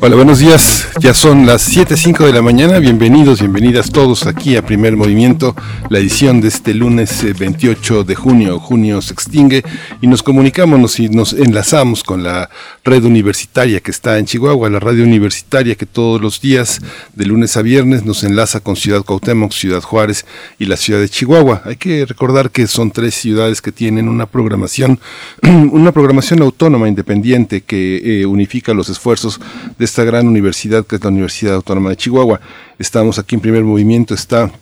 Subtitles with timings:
[0.00, 0.86] Hola, buenos días.
[1.00, 2.78] Ya son las 7.05 de la mañana.
[2.78, 5.56] Bienvenidos, bienvenidas todos aquí a Primer Movimiento,
[5.90, 8.60] la edición de este lunes 28 eh, de junio.
[8.60, 9.64] Junio se extingue
[10.00, 12.48] y nos comunicamos y nos enlazamos con la
[12.84, 16.80] red universitaria que está en Chihuahua, la radio universitaria que todos los días,
[17.14, 20.26] de lunes a viernes, nos enlaza con Ciudad Cuauhtémoc, Ciudad Juárez
[20.60, 21.62] y la ciudad de Chihuahua.
[21.64, 25.00] Hay que recordar que son tres ciudades que tienen una programación,
[25.42, 29.40] una programación autónoma, independiente, que eh, unifica los esfuerzos
[29.76, 32.40] de esta gran universidad que es la Universidad Autónoma de Chihuahua.
[32.78, 34.52] Estamos aquí en primer movimiento, está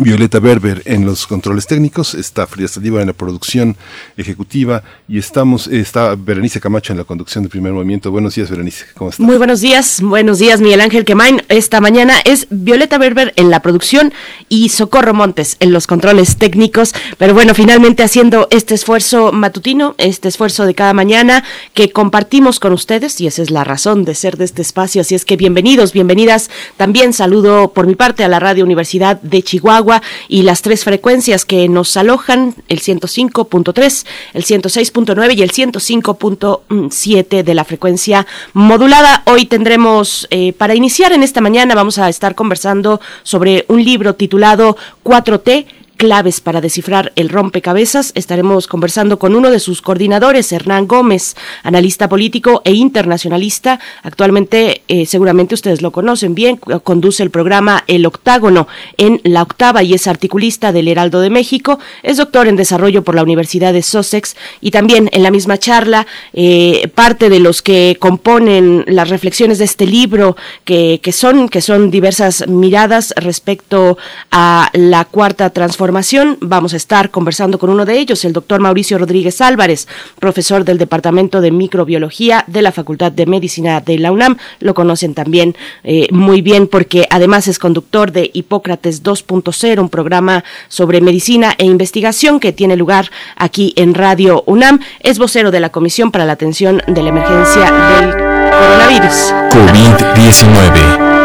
[0.00, 3.76] Violeta Berber en los controles técnicos, está Frida Saliva en la producción
[4.16, 8.10] ejecutiva y estamos, está Berenice Camacho en la conducción del primer movimiento.
[8.10, 9.24] Buenos días, Berenice, ¿cómo estás?
[9.24, 11.42] Muy buenos días, buenos días, Miguel Ángel Quemain.
[11.50, 14.14] Esta mañana es Violeta Berber en la producción
[14.48, 16.94] y Socorro Montes en los controles técnicos.
[17.18, 22.72] Pero bueno, finalmente haciendo este esfuerzo matutino, este esfuerzo de cada mañana que compartimos con
[22.72, 25.02] ustedes y esa es la razón de ser de este espacio.
[25.02, 26.48] Así es que bienvenidos, bienvenidas.
[26.78, 29.81] También saludo por mi parte a la Radio Universidad de Chihuahua
[30.28, 37.54] y las tres frecuencias que nos alojan, el 105.3, el 106.9 y el 105.7 de
[37.54, 39.22] la frecuencia modulada.
[39.26, 44.14] Hoy tendremos, eh, para iniciar en esta mañana, vamos a estar conversando sobre un libro
[44.14, 45.66] titulado 4T
[46.02, 48.10] claves para descifrar el rompecabezas.
[48.16, 53.78] Estaremos conversando con uno de sus coordinadores, Hernán Gómez, analista político e internacionalista.
[54.02, 58.66] Actualmente, eh, seguramente ustedes lo conocen bien, conduce el programa El Octágono
[58.98, 61.78] en La Octava y es articulista del Heraldo de México.
[62.02, 66.08] Es doctor en desarrollo por la Universidad de Sussex y también en la misma charla,
[66.32, 71.60] eh, parte de los que componen las reflexiones de este libro, que, que, son, que
[71.60, 73.98] son diversas miradas respecto
[74.32, 75.91] a la cuarta transformación
[76.40, 79.86] Vamos a estar conversando con uno de ellos, el doctor Mauricio Rodríguez Álvarez,
[80.18, 84.38] profesor del Departamento de Microbiología de la Facultad de Medicina de la UNAM.
[84.60, 85.54] Lo conocen también
[85.84, 91.66] eh, muy bien porque además es conductor de Hipócrates 2.0, un programa sobre medicina e
[91.66, 94.80] investigación que tiene lugar aquí en Radio UNAM.
[95.00, 98.10] Es vocero de la Comisión para la Atención de la Emergencia del
[98.50, 99.34] Coronavirus.
[99.50, 101.21] COVID-19.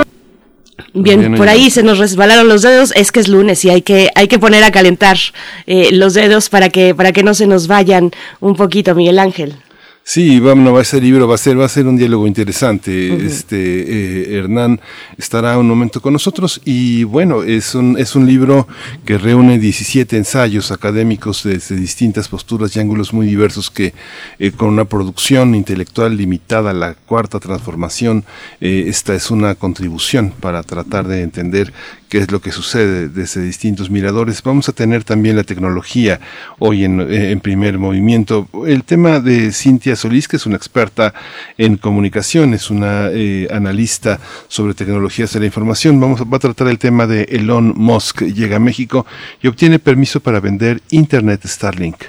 [0.94, 4.10] Bien, por ahí se nos resbalaron los dedos, es que es lunes y hay que,
[4.16, 5.18] hay que poner a calentar
[5.66, 9.56] eh, los dedos para que, para que no se nos vayan un poquito, Miguel Ángel.
[10.10, 13.26] Sí, bueno, va a ser libro, va a ser, va a ser un diálogo interesante.
[13.26, 14.80] Este eh, Hernán
[15.18, 18.70] estará un momento con nosotros y bueno, es un, es un libro
[19.04, 23.94] que reúne 17 ensayos académicos desde distintas posturas y ángulos muy diversos que
[24.40, 28.24] eh, con una producción intelectual limitada a la cuarta transformación,
[28.62, 31.74] eh, esta es una contribución para tratar de entender
[32.08, 34.42] qué es lo que sucede desde distintos miradores.
[34.42, 36.22] Vamos a tener también la tecnología
[36.60, 38.48] hoy en, en primer movimiento.
[38.66, 41.14] El tema de Cintia Solís, que es una experta
[41.58, 46.00] en comunicación, es una eh, analista sobre tecnologías de la información.
[46.00, 48.22] Vamos, va a tratar el tema de Elon Musk.
[48.22, 49.06] Llega a México
[49.42, 52.04] y obtiene permiso para vender Internet Starlink.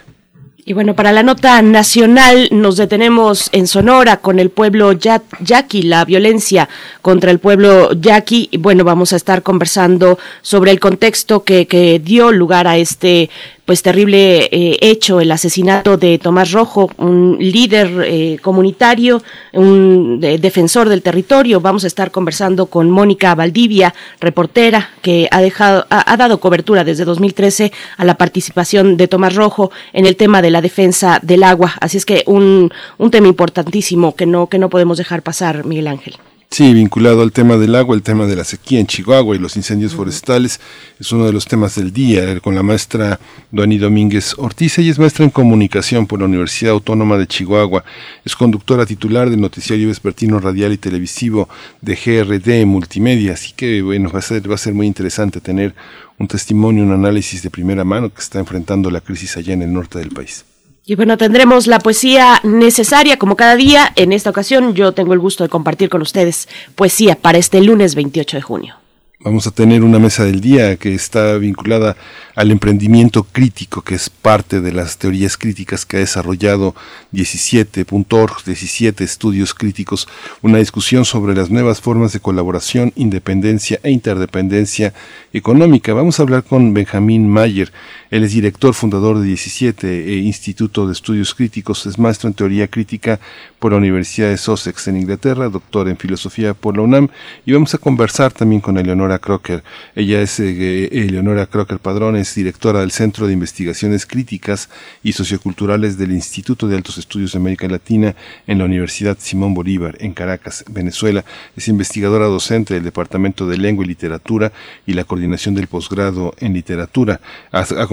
[0.68, 6.04] Y bueno, para la nota nacional nos detenemos en Sonora con el pueblo yaqui, la
[6.04, 6.68] violencia
[7.00, 8.50] contra el pueblo yaqui.
[8.58, 13.30] Bueno, vamos a estar conversando sobre el contexto que, que dio lugar a este
[13.68, 20.88] pues terrible eh, hecho, el asesinato de Tomás Rojo, un líder eh, comunitario, un defensor
[20.88, 21.60] del territorio.
[21.60, 27.04] Vamos a estar conversando con Mónica Valdivia, reportera, que ha dejado, ha, dado cobertura desde
[27.04, 31.74] 2013 a la participación de Tomás Rojo en el tema de la defensa del agua.
[31.78, 35.88] Así es que un, un tema importantísimo que no, que no podemos dejar pasar, Miguel
[35.88, 36.16] Ángel.
[36.50, 39.56] Sí, vinculado al tema del agua, el tema de la sequía en Chihuahua y los
[39.56, 40.60] incendios forestales,
[40.98, 43.20] es uno de los temas del día con la maestra
[43.52, 44.78] Duani Domínguez Ortiz.
[44.78, 47.84] Ella es maestra en comunicación por la Universidad Autónoma de Chihuahua.
[48.24, 51.50] Es conductora titular del noticiario vespertino radial y televisivo
[51.82, 53.34] de GRD Multimedia.
[53.34, 55.74] Así que, bueno, va a ser, va a ser muy interesante tener
[56.18, 59.72] un testimonio, un análisis de primera mano que está enfrentando la crisis allá en el
[59.72, 60.44] norte del país.
[60.88, 63.92] Y bueno, tendremos la poesía necesaria como cada día.
[63.94, 67.94] En esta ocasión yo tengo el gusto de compartir con ustedes poesía para este lunes
[67.94, 68.74] 28 de junio.
[69.20, 71.96] Vamos a tener una mesa del día que está vinculada
[72.36, 76.74] al emprendimiento crítico, que es parte de las teorías críticas que ha desarrollado
[77.12, 80.08] 17.org, 17 estudios críticos,
[80.40, 84.94] una discusión sobre las nuevas formas de colaboración, independencia e interdependencia
[85.32, 85.92] económica.
[85.92, 87.72] Vamos a hablar con Benjamín Mayer,
[88.10, 92.68] él es director fundador de 17 e Instituto de Estudios Críticos, es maestro en teoría
[92.68, 93.20] crítica
[93.58, 97.08] por la Universidad de Sussex en Inglaterra, doctor en filosofía por la UNAM
[97.44, 99.62] y vamos a conversar también con Eleonora Crocker.
[99.94, 104.70] Ella es eh, Eleonora Crocker Padrones directora del Centro de Investigaciones Críticas
[105.02, 108.14] y Socioculturales del Instituto de Altos Estudios de América Latina
[108.46, 111.24] en la Universidad Simón Bolívar, en Caracas, Venezuela.
[111.56, 114.52] Es investigadora docente del Departamento de Lengua y Literatura
[114.86, 117.20] y la coordinación del posgrado en literatura.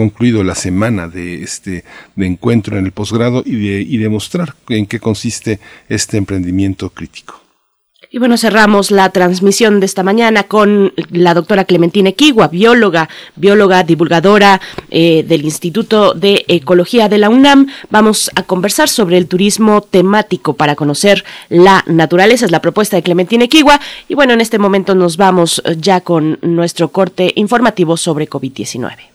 [0.06, 1.84] Concluido la semana de este
[2.16, 5.60] de encuentro en el posgrado y de, y demostrar en qué consiste
[5.90, 7.42] este emprendimiento crítico.
[8.12, 13.84] Y bueno, cerramos la transmisión de esta mañana con la doctora Clementina Equigua, bióloga, bióloga,
[13.84, 14.62] divulgadora
[14.92, 17.68] eh, del Instituto de Ecología de la UNAM.
[17.90, 22.46] Vamos a conversar sobre el turismo temático para conocer la naturaleza.
[22.46, 23.82] Es la propuesta de Clementina Equigua.
[24.08, 29.15] Y bueno, en este momento nos vamos ya con nuestro corte informativo sobre COVID-19.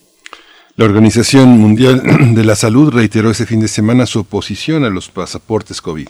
[0.76, 2.02] La Organización Mundial
[2.34, 6.08] de la Salud reiteró ese fin de semana su oposición a los pasaportes COVID.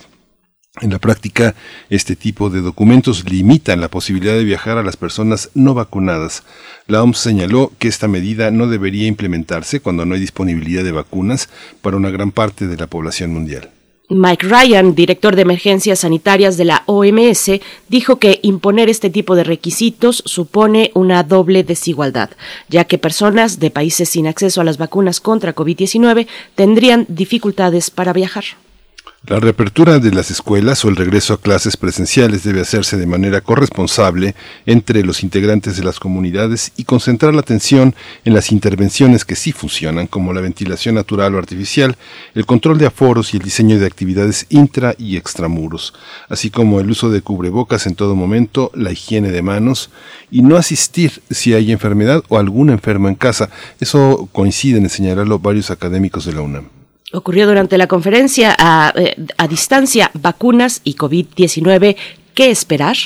[0.80, 1.54] En la práctica,
[1.88, 6.42] este tipo de documentos limitan la posibilidad de viajar a las personas no vacunadas.
[6.88, 11.48] La OMS señaló que esta medida no debería implementarse cuando no hay disponibilidad de vacunas
[11.80, 13.70] para una gran parte de la población mundial.
[14.10, 17.52] Mike Ryan, director de emergencias sanitarias de la OMS,
[17.88, 22.30] dijo que imponer este tipo de requisitos supone una doble desigualdad,
[22.68, 26.26] ya que personas de países sin acceso a las vacunas contra COVID-19
[26.56, 28.44] tendrían dificultades para viajar.
[29.26, 33.40] La reapertura de las escuelas o el regreso a clases presenciales debe hacerse de manera
[33.40, 34.34] corresponsable
[34.66, 37.94] entre los integrantes de las comunidades y concentrar la atención
[38.26, 41.96] en las intervenciones que sí funcionan, como la ventilación natural o artificial,
[42.34, 45.94] el control de aforos y el diseño de actividades intra y extramuros,
[46.28, 49.88] así como el uso de cubrebocas en todo momento, la higiene de manos
[50.30, 53.48] y no asistir si hay enfermedad o algún enfermo en casa.
[53.80, 56.83] Eso coincide en señalarlo varios académicos de la UNAM
[57.14, 59.14] ocurrió durante la conferencia a, eh,
[59.48, 61.96] distancia Vacunas y COVID-19
[62.34, 62.96] ¿Qué esperar?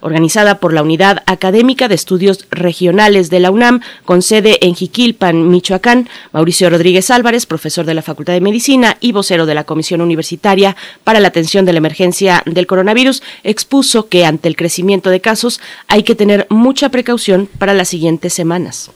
[0.00, 5.50] organizada por la Unidad Académica de Estudios Regionales de la UNAM, con sede en Jiquilpan,
[5.50, 6.08] Michoacán.
[6.32, 10.74] Mauricio Rodríguez Álvarez, profesor de la Facultad de Medicina y vocero de la Comisión Universitaria
[11.04, 15.60] para la Atención de la Emergencia del Coronavirus, expuso que ante el crecimiento de casos
[15.86, 18.90] hay que tener mucha precaución para las siguientes semanas.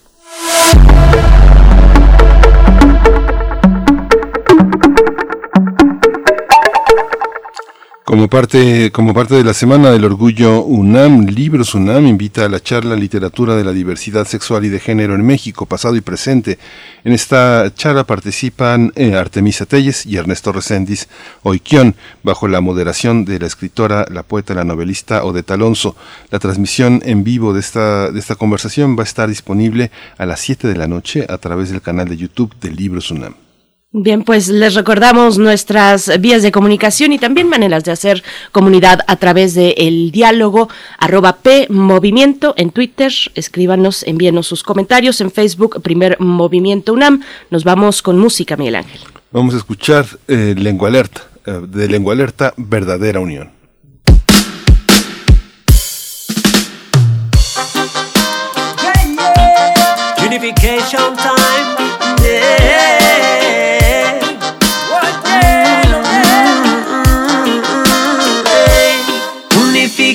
[8.12, 12.60] Como parte, como parte de la Semana del Orgullo UNAM, Libros UNAM invita a la
[12.60, 16.58] charla Literatura de la Diversidad Sexual y de Género en México, pasado y presente.
[17.04, 21.08] En esta charla participan eh, Artemisa Telles y Ernesto Reséndiz
[21.42, 25.96] Oiquión, bajo la moderación de la escritora, la poeta, la novelista Odeta Alonso.
[26.30, 30.40] La transmisión en vivo de esta, de esta conversación va a estar disponible a las
[30.40, 33.41] 7 de la noche a través del canal de YouTube de Libros UNAM.
[33.94, 39.16] Bien, pues les recordamos nuestras vías de comunicación y también maneras de hacer comunidad a
[39.16, 43.12] través del el diálogo arroba P Movimiento en Twitter.
[43.34, 47.20] Escríbanos, envíenos sus comentarios en Facebook, Primer Movimiento UNAM.
[47.50, 49.00] Nos vamos con música, Miguel Ángel.
[49.30, 53.61] Vamos a escuchar eh, Lengua Alerta, eh, de Lengua Alerta, Verdadera Unión.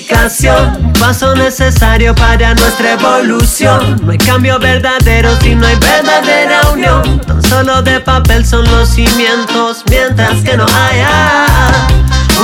[0.09, 3.99] Unificación, paso necesario para nuestra evolución.
[4.01, 7.19] No hay cambio verdadero si no hay verdadera unión.
[7.19, 11.45] Tan solo de papel son los cimientos, mientras que no haya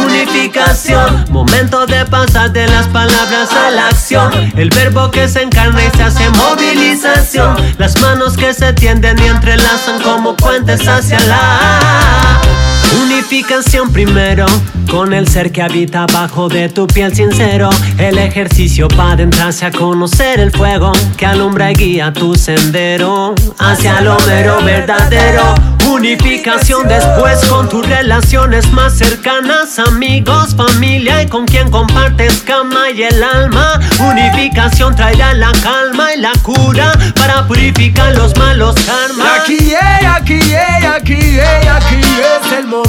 [0.06, 1.24] unificación.
[1.30, 4.34] Momento de pasar de las palabras a la acción.
[4.58, 7.56] El verbo que se encarna y se hace movilización.
[7.78, 12.42] Las manos que se tienden y entrelazan como puentes hacia la
[13.02, 14.46] unificación primero.
[14.90, 17.70] Con el ser que habita bajo de tu piel sincero.
[17.98, 24.02] El ejercicio para adentrarse a conocer el fuego que alumbra y guía tu sendero hacia
[24.02, 25.56] lo mero verdadero
[25.88, 33.04] Unificación después con tus relaciones más cercanas, amigos, familia y con quien compartes cama y
[33.04, 33.80] el alma.
[34.00, 39.42] Unificación traerá la calma y la cura para purificar los malos karmas.
[39.42, 39.74] Aquí
[40.08, 40.40] aquí
[40.86, 42.83] aquí es, aquí es el momento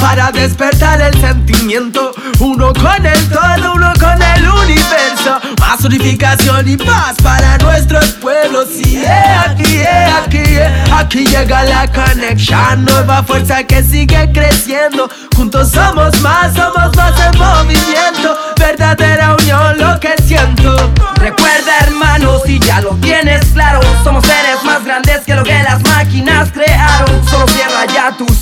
[0.00, 2.12] para despertar el sentimiento.
[2.38, 5.38] Uno con el todo, uno con el universo.
[5.58, 8.68] Más unificación y paz para nuestros pueblos.
[8.72, 15.08] Sí, aquí es, aquí es, aquí llega la Connection, nueva fuerza que sigue creciendo.
[15.36, 18.36] Juntos somos más, somos más en movimiento.
[18.58, 20.92] Verdadera unión, lo que siento.
[21.16, 25.82] Recuerda, hermanos, si ya lo tienes claro, somos seres más grandes que lo que las
[25.82, 27.28] máquinas crearon.
[27.28, 27.46] Solo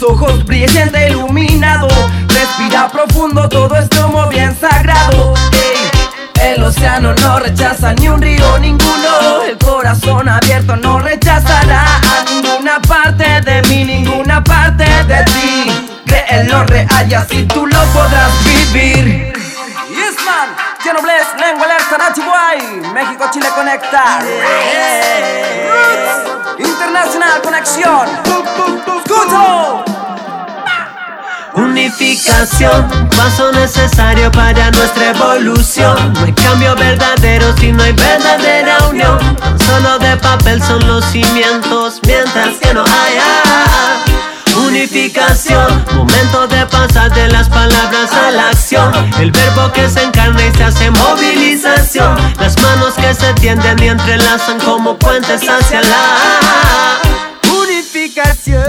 [0.09, 1.89] ojos, brillante iluminado.
[2.29, 5.35] Respira profundo, todo es como bien sagrado.
[6.41, 9.43] El océano no rechaza ni un río ninguno.
[9.49, 15.89] El corazón abierto no rechazará a ninguna parte de mí, ninguna parte de ti.
[16.07, 19.38] Cree en lo real y así tú lo podrás vivir.
[21.99, 24.21] Guay, México, Chile Conecta.
[26.57, 28.09] Internacional Conexión.
[29.05, 29.85] Escucho.
[31.55, 36.13] Unificación, paso necesario para nuestra evolución.
[36.13, 39.19] No hay cambio verdadero si no hay verdadera unión.
[39.67, 44.18] solo de papel son los cimientos, mientras que no haya
[44.69, 45.85] unificación.
[45.95, 48.93] Momento de pasar de las palabras a la acción.
[49.19, 52.17] El verbo que se encarna y se hace movilización.
[52.39, 56.99] Las manos que se tienden y entrelazan como puentes hacia la
[57.63, 58.63] unificación.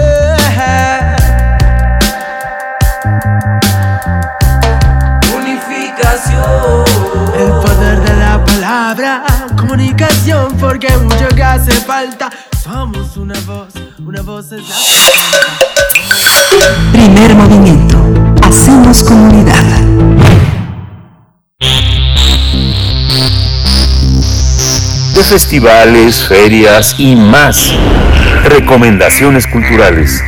[7.34, 9.22] El poder de la palabra,
[10.00, 12.30] comunicación, porque mucho que hace falta.
[12.62, 14.74] Somos una voz, una voz es la.
[16.92, 17.98] Primer movimiento.
[18.42, 19.62] Hacemos comunidad.
[25.14, 27.74] De festivales, ferias y más.
[28.44, 30.22] Recomendaciones culturales.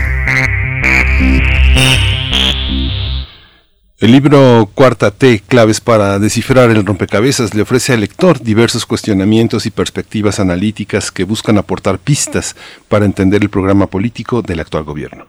[4.02, 9.64] El libro Cuarta T, Claves para descifrar el rompecabezas, le ofrece al lector diversos cuestionamientos
[9.64, 12.56] y perspectivas analíticas que buscan aportar pistas
[12.88, 15.26] para entender el programa político del actual gobierno.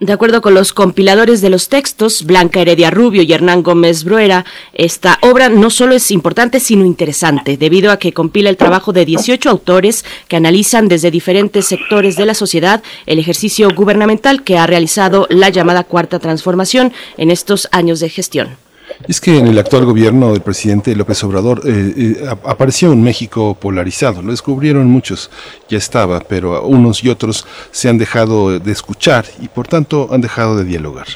[0.00, 4.44] De acuerdo con los compiladores de los textos, Blanca Heredia Rubio y Hernán Gómez Bruera,
[4.72, 9.04] esta obra no solo es importante, sino interesante, debido a que compila el trabajo de
[9.04, 14.68] 18 autores que analizan desde diferentes sectores de la sociedad el ejercicio gubernamental que ha
[14.68, 18.67] realizado la llamada Cuarta Transformación en estos años de gestión.
[19.06, 23.56] Es que en el actual gobierno del presidente López Obrador eh, eh, apareció un México
[23.58, 25.30] polarizado, lo descubrieron muchos,
[25.68, 30.20] ya estaba, pero unos y otros se han dejado de escuchar y por tanto han
[30.20, 31.06] dejado de dialogar.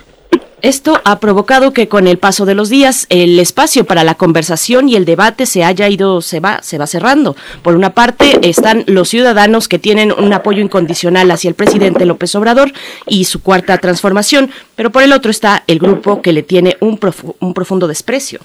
[0.63, 4.89] Esto ha provocado que con el paso de los días el espacio para la conversación
[4.89, 7.35] y el debate se haya ido, se va, se va cerrando.
[7.63, 12.37] Por una parte están los ciudadanos que tienen un apoyo incondicional hacia el presidente López
[12.37, 12.73] Obrador
[13.09, 17.01] y su cuarta transformación, pero por el otro está el grupo que le tiene un,
[17.41, 18.39] un profundo desprecio.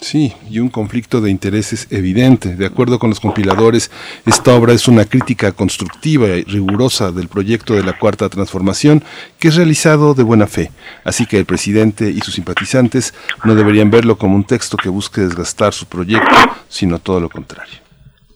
[0.00, 2.56] Sí, y un conflicto de intereses evidente.
[2.56, 3.90] De acuerdo con los compiladores,
[4.24, 9.04] esta obra es una crítica constructiva y rigurosa del proyecto de la Cuarta Transformación
[9.38, 10.70] que es realizado de buena fe.
[11.04, 13.12] Así que el presidente y sus simpatizantes
[13.44, 16.34] no deberían verlo como un texto que busque desgastar su proyecto,
[16.68, 17.74] sino todo lo contrario.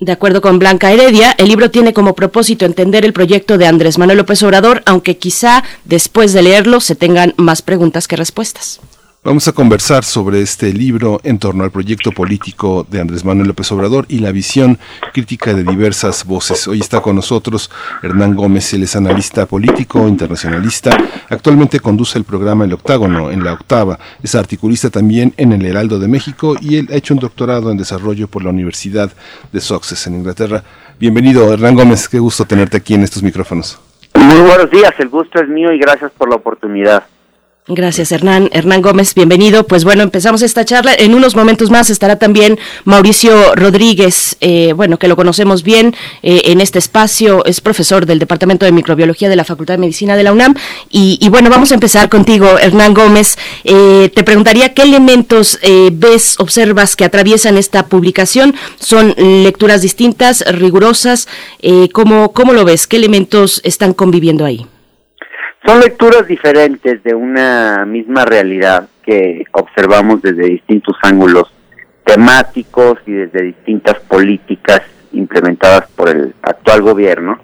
[0.00, 3.97] De acuerdo con Blanca Heredia, el libro tiene como propósito entender el proyecto de Andrés
[3.97, 8.80] Manuel López Obrador, aunque quizá después de leerlo se tengan más preguntas que respuestas.
[9.25, 13.73] Vamos a conversar sobre este libro en torno al proyecto político de Andrés Manuel López
[13.73, 14.78] Obrador y la visión
[15.14, 16.69] crítica de diversas voces.
[16.69, 17.71] Hoy está con nosotros
[18.02, 20.95] Hernán Gómez, él es analista político, internacionalista.
[21.31, 23.99] Actualmente conduce el programa El Octágono en la octava.
[24.23, 27.78] Es articulista también en el Heraldo de México y él ha hecho un doctorado en
[27.78, 29.11] desarrollo por la Universidad
[29.50, 30.62] de Sussex en Inglaterra.
[31.00, 32.11] Bienvenido, Hernán Gómez.
[32.11, 33.81] Qué gusto tenerte aquí en estos micrófonos.
[34.12, 37.04] Muy buenos días, el gusto es mío y gracias por la oportunidad.
[37.66, 38.50] Gracias, Hernán.
[38.52, 39.66] Hernán Gómez, bienvenido.
[39.66, 40.92] Pues bueno, empezamos esta charla.
[40.92, 46.42] En unos momentos más estará también Mauricio Rodríguez, eh, bueno, que lo conocemos bien eh,
[46.44, 47.42] en este espacio.
[47.47, 50.54] Es profesor del Departamento de Microbiología de la Facultad de Medicina de la UNAM.
[50.90, 53.38] Y, bueno, vamos a empezar contigo, Hernán Gómez.
[53.64, 55.59] Eh, te preguntaría qué elementos
[55.90, 58.54] ves, observas que atraviesan esta publicación.
[58.78, 61.28] ¿Son lecturas distintas, rigurosas?
[61.92, 62.87] ¿cómo, ¿Cómo lo ves?
[62.87, 64.66] ¿Qué elementos están conviviendo ahí?
[65.66, 71.50] Son lecturas diferentes de una misma realidad que observamos desde distintos ángulos
[72.04, 77.38] temáticos y desde distintas políticas implementadas por el actual gobierno,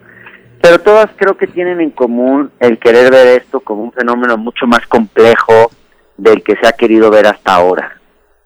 [0.60, 4.66] pero todas creo que tienen en común el querer ver esto como un fenómeno mucho
[4.66, 5.70] más complejo
[6.18, 7.96] del que se ha querido ver hasta ahora.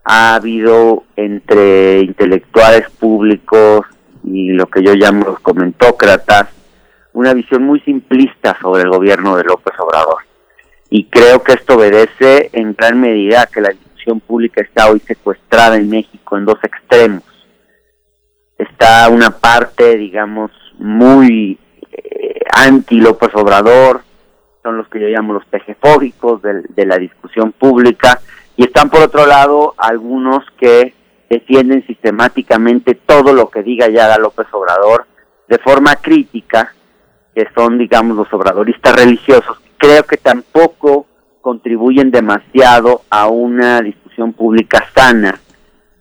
[0.04, 3.87] Ha habido entre intelectuales públicos
[4.23, 6.47] y lo que yo llamo los comentócratas
[7.14, 10.18] una visión muy simplista sobre el gobierno de López Obrador.
[10.90, 15.00] Y creo que esto obedece en gran medida a que la discusión pública está hoy
[15.00, 17.23] secuestrada en México en dos extremos.
[18.59, 21.59] Está una parte, digamos, muy
[21.92, 24.02] eh, anti López Obrador,
[24.62, 28.21] son los que yo llamo los pejefóbicos de, de la discusión pública,
[28.56, 30.94] y están por otro lado algunos que
[31.30, 35.06] defienden sistemáticamente todo lo que diga ya López Obrador
[35.49, 36.75] de forma crítica
[37.35, 41.07] que son, digamos, los obradoristas religiosos, creo que tampoco
[41.41, 45.41] contribuyen demasiado a una discusión pública sana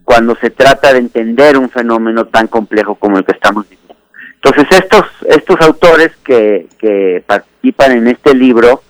[0.03, 3.95] cuando se trata de entender un fenómeno tan complejo como el que estamos viviendo.
[4.35, 8.83] Entonces estos, estos autores que, que participan en este libro,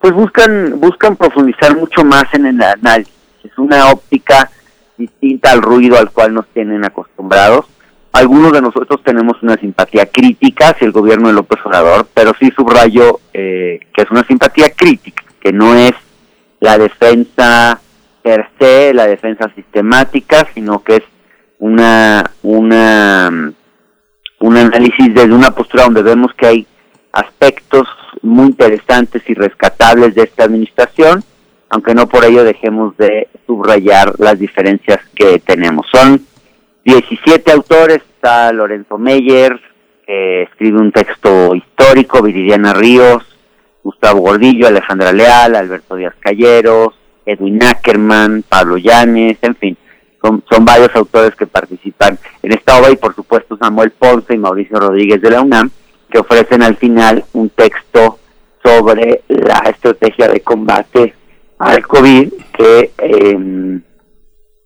[0.00, 3.14] pues buscan, buscan profundizar mucho más en el análisis.
[3.44, 4.50] Es una óptica
[4.96, 7.66] distinta al ruido al cual nos tienen acostumbrados
[8.12, 12.50] algunos de nosotros tenemos una simpatía crítica hacia el gobierno de López Obrador, pero sí
[12.56, 15.92] subrayo eh, que es una simpatía crítica, que no es
[16.60, 17.80] la defensa
[18.22, 21.02] per se, la defensa sistemática, sino que es
[21.58, 23.52] una, una
[24.40, 26.66] un análisis desde una postura donde vemos que hay
[27.12, 27.86] aspectos
[28.22, 31.22] muy interesantes y rescatables de esta administración,
[31.68, 35.86] aunque no por ello dejemos de subrayar las diferencias que tenemos.
[35.92, 36.24] Son
[36.84, 39.60] 17 autores, está Lorenzo Meyer,
[40.06, 43.24] que escribe un texto histórico, Viridiana Ríos,
[43.82, 49.76] Gustavo Gordillo, Alejandra Leal, Alberto Díaz Calleros, Edwin Ackerman, Pablo Llanes, en fin,
[50.22, 54.38] son, son varios autores que participan en esta obra y por supuesto Samuel Ponce y
[54.38, 55.70] Mauricio Rodríguez de la UNAM,
[56.10, 58.18] que ofrecen al final un texto
[58.62, 61.14] sobre la estrategia de combate
[61.58, 63.80] al COVID que eh,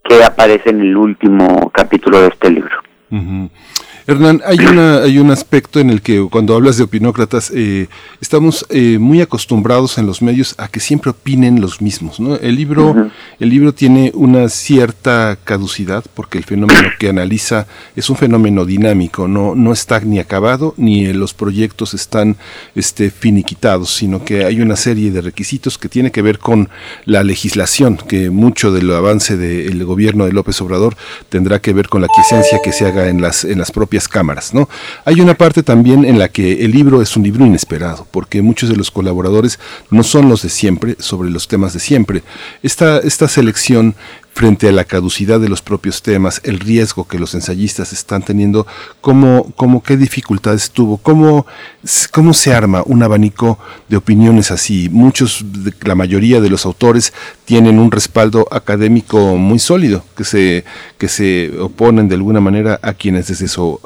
[0.05, 2.77] que aparece en el último capítulo de este libro.
[4.07, 7.89] Hernán, hay, una, hay un aspecto en el que cuando hablas de opinócratas, eh,
[8.21, 12.21] estamos eh, muy acostumbrados en los medios a que siempre opinen los mismos.
[12.21, 12.37] ¿no?
[12.37, 18.17] El, libro, el libro tiene una cierta caducidad porque el fenómeno que analiza es un
[18.17, 22.37] fenómeno dinámico, no, no está ni acabado ni los proyectos están
[22.75, 26.69] este, finiquitados, sino que hay una serie de requisitos que tiene que ver con
[27.07, 30.95] la legislación, que mucho del avance del gobierno de López Obrador
[31.31, 34.55] tendrá que ver con la quiesencia que se haga en las, en las propias cámaras,
[34.55, 34.69] ¿no?
[35.05, 38.69] Hay una parte también en la que el libro es un libro inesperado, porque muchos
[38.69, 39.59] de los colaboradores
[39.91, 42.23] no son los de siempre sobre los temas de siempre.
[42.63, 43.95] Esta, esta selección
[44.35, 48.67] frente a la caducidad de los propios temas, el riesgo que los ensayistas están teniendo,
[49.01, 51.47] cómo, cómo qué dificultades tuvo, cómo,
[52.11, 54.89] cómo se arma un abanico de opiniones así.
[54.91, 55.45] Muchos,
[55.83, 57.13] la mayoría de los autores
[57.45, 60.65] tienen un respaldo académico muy sólido, que se,
[60.99, 63.81] que se oponen de alguna manera a quienes desde su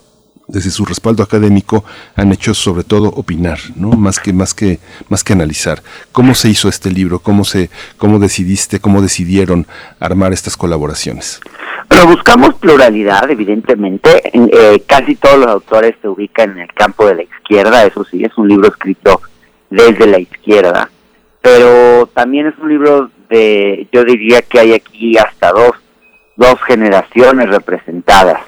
[0.49, 1.85] desde su respaldo académico
[2.17, 3.91] han hecho sobre todo opinar, ¿no?
[3.91, 5.83] Más que más que más que analizar.
[6.11, 7.21] ¿Cómo se hizo este libro?
[7.21, 9.67] ¿Cómo se cómo decidiste, cómo decidieron
[10.01, 11.41] armar estas colaboraciones?
[11.89, 14.23] Bueno, buscamos pluralidad, evidentemente.
[14.33, 18.25] Eh, casi todos los autores se ubican en el campo de la izquierda, eso sí,
[18.25, 19.21] es un libro escrito
[19.71, 20.91] desde la izquierda,
[21.41, 25.73] pero también es un libro de, yo diría que hay aquí hasta dos,
[26.37, 28.41] dos generaciones representadas.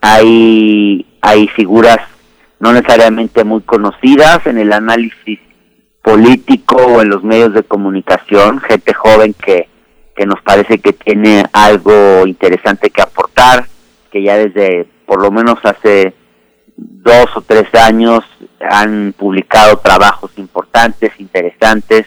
[0.00, 1.98] Hay hay figuras
[2.60, 5.38] no necesariamente muy conocidas en el análisis
[6.02, 9.68] político o en los medios de comunicación, gente joven que,
[10.16, 13.66] que nos parece que tiene algo interesante que aportar,
[14.10, 16.14] que ya desde por lo menos hace
[16.76, 18.24] dos o tres años
[18.60, 22.06] han publicado trabajos importantes, interesantes.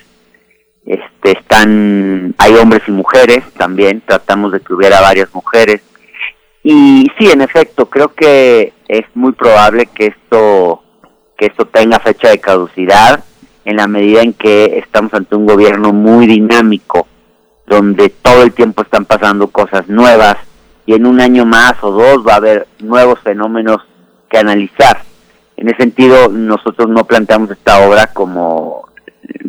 [0.86, 5.82] Este, están, hay hombres y mujeres también, tratamos de que hubiera varias mujeres
[6.64, 10.84] y sí, en efecto, creo que es muy probable que esto
[11.38, 13.24] que esto tenga fecha de caducidad.
[13.64, 17.08] en la medida en que estamos ante un gobierno muy dinámico,
[17.68, 20.36] donde todo el tiempo están pasando cosas nuevas
[20.88, 23.78] y en un año más o dos va a haber nuevos fenómenos
[24.30, 25.04] que analizar.
[25.58, 28.90] En ese sentido, nosotros no planteamos esta obra como,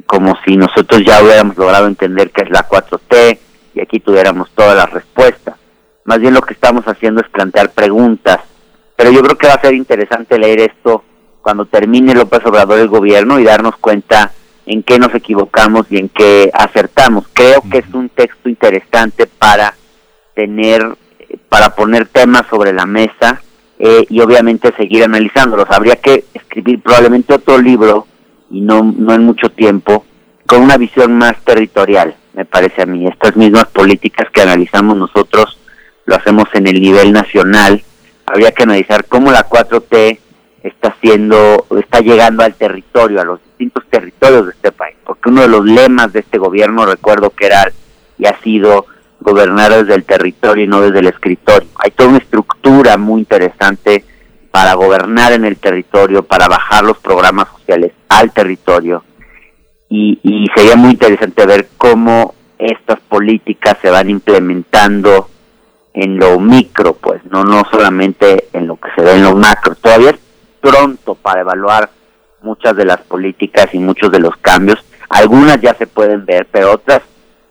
[0.06, 3.38] como si nosotros ya hubiéramos logrado entender qué es la 4T
[3.74, 5.56] y aquí tuviéramos todas las respuestas.
[6.04, 8.40] Más bien lo que estamos haciendo es plantear preguntas.
[9.02, 11.02] Pero yo creo que va a ser interesante leer esto
[11.40, 14.30] cuando termine López Obrador el gobierno y darnos cuenta
[14.64, 17.26] en qué nos equivocamos y en qué acertamos.
[17.32, 19.74] Creo que es un texto interesante para
[20.36, 20.96] tener,
[21.48, 23.42] para poner temas sobre la mesa
[23.76, 25.68] eh, y obviamente seguir analizándolos.
[25.70, 28.06] Habría que escribir probablemente otro libro
[28.52, 30.04] y no, no en mucho tiempo
[30.46, 33.08] con una visión más territorial, me parece a mí.
[33.08, 35.58] Estas mismas políticas que analizamos nosotros
[36.04, 37.82] lo hacemos en el nivel nacional.
[38.32, 40.18] Habría que analizar cómo la 4T
[40.62, 45.42] está haciendo, está llegando al territorio, a los distintos territorios de este país, porque uno
[45.42, 47.70] de los lemas de este gobierno, recuerdo que era
[48.16, 48.86] y ha sido
[49.20, 51.68] gobernar desde el territorio y no desde el escritorio.
[51.76, 54.02] Hay toda una estructura muy interesante
[54.50, 59.04] para gobernar en el territorio, para bajar los programas sociales al territorio.
[59.90, 65.28] Y, y sería muy interesante ver cómo estas políticas se van implementando
[65.94, 69.74] en lo micro, pues, no, no solamente en lo que se ve en lo macro.
[69.74, 70.18] Todavía es
[70.60, 71.90] pronto para evaluar
[72.42, 74.78] muchas de las políticas y muchos de los cambios.
[75.08, 77.02] Algunas ya se pueden ver, pero otras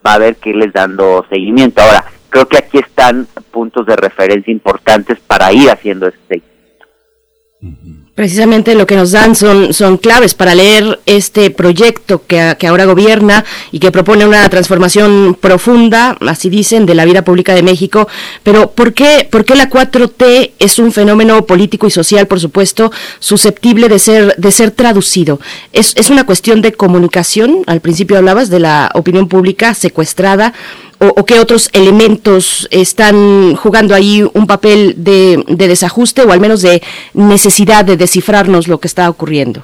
[0.04, 1.80] va a haber que irles dando seguimiento.
[1.80, 8.01] Ahora, creo que aquí están puntos de referencia importantes para ir haciendo ese seguimiento.
[8.14, 12.84] Precisamente lo que nos dan son, son claves para leer este proyecto que, que, ahora
[12.84, 18.06] gobierna y que propone una transformación profunda, así dicen, de la vida pública de México.
[18.42, 22.92] Pero ¿por qué, por qué la 4T es un fenómeno político y social, por supuesto,
[23.18, 25.40] susceptible de ser, de ser traducido?
[25.72, 27.62] ¿Es, es una cuestión de comunicación?
[27.66, 30.52] Al principio hablabas de la opinión pública secuestrada
[31.02, 36.82] o, qué otros elementos están jugando ahí un papel de, desajuste o al menos de
[37.14, 39.62] necesidad de descifrarnos lo que está ocurriendo?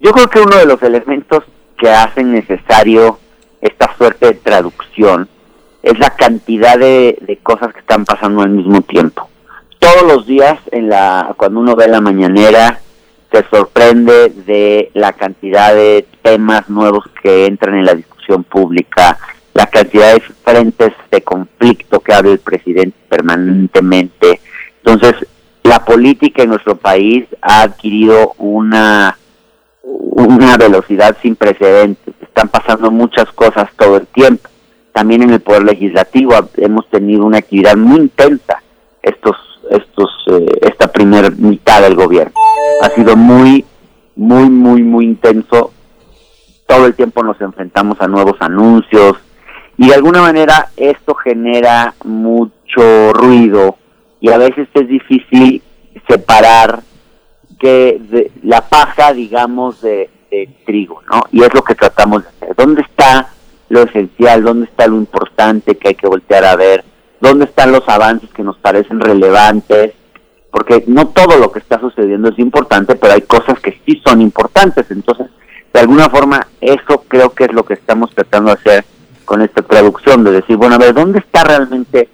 [0.00, 1.44] Yo creo que uno de los elementos
[1.78, 3.18] que hacen necesario
[3.60, 5.28] esta suerte de traducción
[5.82, 9.28] es la cantidad de, de cosas que están pasando al mismo tiempo.
[9.78, 12.80] Todos los días, en la, cuando uno ve la mañanera,
[13.30, 19.18] se sorprende de la cantidad de temas nuevos que entran en la discusión pública,
[19.56, 24.40] la cantidad de frentes de conflicto que abre el presidente permanentemente.
[24.84, 25.26] Entonces,
[25.62, 29.16] la política en nuestro país ha adquirido una,
[29.82, 32.14] una velocidad sin precedentes.
[32.20, 34.50] Están pasando muchas cosas todo el tiempo.
[34.92, 38.62] También en el Poder Legislativo hemos tenido una actividad muy intensa
[39.02, 39.36] estos,
[39.70, 42.34] estos, eh, esta primera mitad del gobierno.
[42.82, 43.64] Ha sido muy,
[44.16, 45.72] muy, muy, muy intenso.
[46.66, 49.16] Todo el tiempo nos enfrentamos a nuevos anuncios,
[49.78, 53.76] y de alguna manera esto genera mucho ruido
[54.20, 55.62] y a veces es difícil
[56.08, 56.82] separar
[57.58, 60.10] que la paja, digamos, de,
[60.66, 61.22] trigo, ¿no?
[61.32, 62.56] Y es lo que tratamos de hacer.
[62.56, 63.30] ¿Dónde está
[63.70, 64.44] lo esencial?
[64.44, 66.84] ¿Dónde está lo importante que hay que voltear a ver?
[67.20, 69.94] ¿Dónde están los avances que nos parecen relevantes?
[70.50, 74.20] Porque no todo lo que está sucediendo es importante, pero hay cosas que sí son
[74.20, 74.90] importantes.
[74.90, 75.28] Entonces,
[75.72, 78.84] de alguna forma, eso creo que es lo que estamos tratando de hacer
[79.26, 82.08] con esta traducción, de decir, bueno, a ver, ¿dónde está realmente,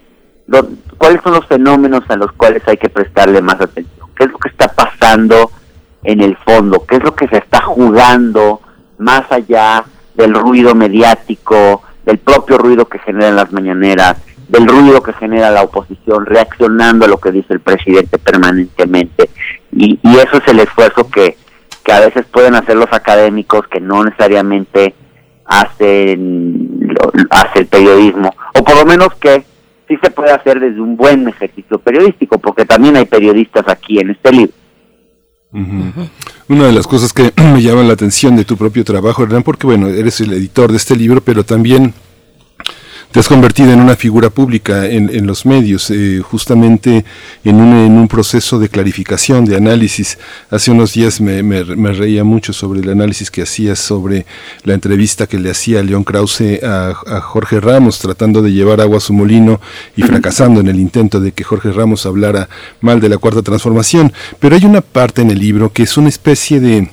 [0.98, 4.08] cuáles son los fenómenos a los cuales hay que prestarle más atención?
[4.16, 5.52] ¿Qué es lo que está pasando
[6.02, 6.84] en el fondo?
[6.84, 8.60] ¿Qué es lo que se está jugando
[8.98, 14.16] más allá del ruido mediático, del propio ruido que generan las mañaneras,
[14.48, 19.30] del ruido que genera la oposición, reaccionando a lo que dice el presidente permanentemente?
[19.70, 21.36] Y, y eso es el esfuerzo que,
[21.84, 24.94] que a veces pueden hacer los académicos que no necesariamente
[25.60, 26.96] hacen
[27.30, 29.44] hace el periodismo o por lo menos que
[29.86, 34.10] sí se puede hacer desde un buen ejercicio periodístico porque también hay periodistas aquí en
[34.10, 34.52] este libro.
[36.48, 39.66] Una de las cosas que me llaman la atención de tu propio trabajo, Hernán, porque
[39.66, 41.92] bueno, eres el editor de este libro, pero también
[43.12, 47.04] te has convertido en una figura pública en, los medios, eh, justamente
[47.44, 50.18] en un, en un, proceso de clarificación, de análisis.
[50.50, 54.24] Hace unos días me, reía mucho sobre el análisis que hacías sobre
[54.64, 58.96] la entrevista que le hacía León Krause a, a, Jorge Ramos, tratando de llevar agua
[58.96, 59.60] a su molino
[59.94, 62.48] y fracasando en el intento de que Jorge Ramos hablara
[62.80, 64.10] mal de la cuarta transformación.
[64.40, 66.88] Pero hay una parte en el libro que es una especie de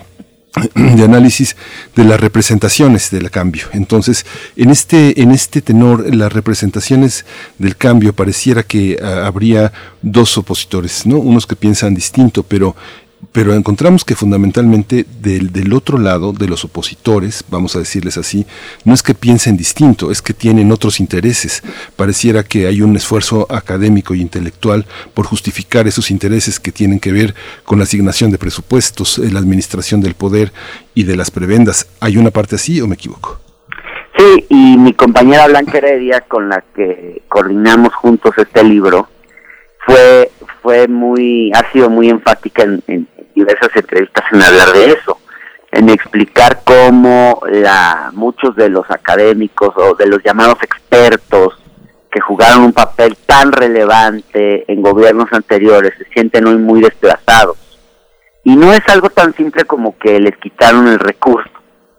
[0.75, 1.55] de análisis
[1.95, 3.67] de las representaciones del cambio.
[3.73, 7.25] Entonces, en este, en este tenor, las representaciones
[7.57, 11.17] del cambio pareciera que ah, habría dos opositores, ¿no?
[11.17, 12.75] Unos que piensan distinto, pero
[13.32, 18.45] pero encontramos que fundamentalmente del, del, otro lado, de los opositores, vamos a decirles así,
[18.86, 21.62] no es que piensen distinto, es que tienen otros intereses.
[21.95, 27.12] Pareciera que hay un esfuerzo académico e intelectual por justificar esos intereses que tienen que
[27.12, 30.51] ver con la asignación de presupuestos, eh, la administración del poder
[30.95, 31.88] y de las prebendas.
[31.99, 33.39] ¿Hay una parte así o me equivoco?
[34.17, 39.08] Sí, y mi compañera Blanca Heredia, con la que coordinamos juntos este libro,
[39.86, 40.29] fue
[40.62, 45.17] fue muy ha sido muy enfática en, diversas entrevistas en hablar de eso
[45.72, 51.60] en explicar cómo la muchos de los académicos o de los llamados expertos
[52.12, 57.58] que jugaron un papel tan relevante en gobiernos anteriores se sienten hoy muy desplazados.
[58.43, 61.52] Y no es algo tan simple como que les quitaron el recurso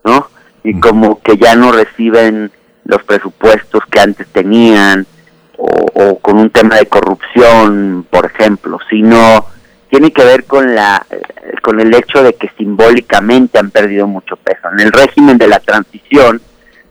[0.04, 0.28] no
[0.62, 2.50] y como que ya no reciben
[2.84, 5.06] los presupuestos que antes tenían
[5.60, 9.46] o, con un tema de corrupción, por ejemplo, sino
[9.90, 11.04] tiene que ver con la
[11.62, 14.68] con el hecho de que simbólicamente han perdido mucho peso.
[14.72, 16.40] En el régimen de la transición,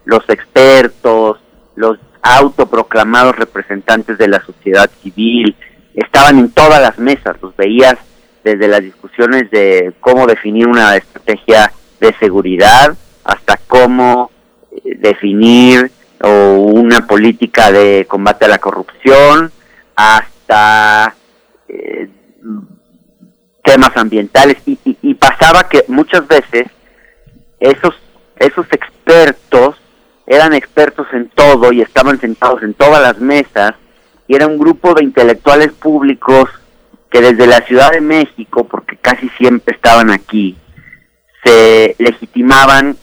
[0.05, 1.39] los expertos,
[1.75, 5.55] los autoproclamados representantes de la sociedad civil
[5.95, 7.95] estaban en todas las mesas, los veías
[8.43, 14.31] desde las discusiones de cómo definir una estrategia de seguridad hasta cómo
[14.71, 19.51] eh, definir o una política de combate a la corrupción
[19.95, 21.15] hasta
[21.67, 22.09] eh,
[23.63, 24.57] temas ambientales.
[24.65, 26.67] Y, y, pasaba que muchas veces
[27.59, 27.95] esos
[28.37, 29.75] esos expertos
[30.25, 33.73] eran expertos en todo y estaban sentados en todas las mesas
[34.27, 36.49] y era un grupo de intelectuales públicos
[37.09, 40.55] que desde la Ciudad de México, porque casi siempre estaban aquí,
[41.43, 42.95] se legitimaban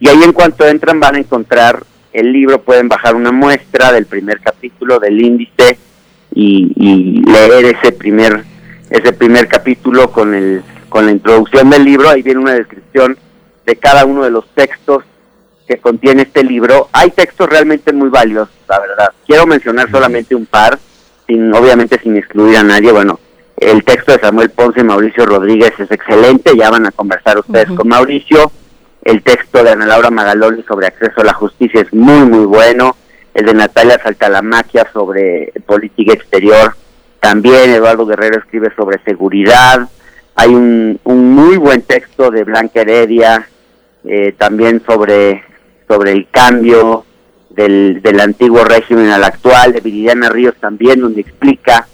[0.00, 4.04] y ahí en cuanto entran van a encontrar el libro, pueden bajar una muestra del
[4.04, 5.78] primer capítulo del índice
[6.34, 8.44] y, y leer ese primer
[8.90, 13.16] ese primer capítulo con, el, con la introducción del libro, ahí viene una descripción
[13.66, 15.04] de cada uno de los textos
[15.66, 16.88] que contiene este libro.
[16.92, 19.12] Hay textos realmente muy valiosos, la verdad.
[19.26, 20.78] Quiero mencionar solamente un par,
[21.26, 22.90] sin obviamente sin excluir a nadie.
[22.90, 23.20] Bueno,
[23.58, 27.68] el texto de Samuel Ponce y Mauricio Rodríguez es excelente, ya van a conversar ustedes
[27.72, 28.50] con Mauricio.
[29.02, 32.96] El texto de Ana Laura Magaloni sobre acceso a la justicia es muy, muy bueno.
[33.34, 36.74] El de Natalia Saltalamaquia sobre política exterior
[37.20, 39.88] también Eduardo Guerrero escribe sobre seguridad.
[40.34, 43.48] Hay un, muy buen texto de Blanca Heredia,
[44.04, 45.42] eh, también sobre,
[45.88, 47.04] sobre el cambio
[47.50, 51.88] del, del antiguo régimen al actual, de Viridiana Ríos también, donde explica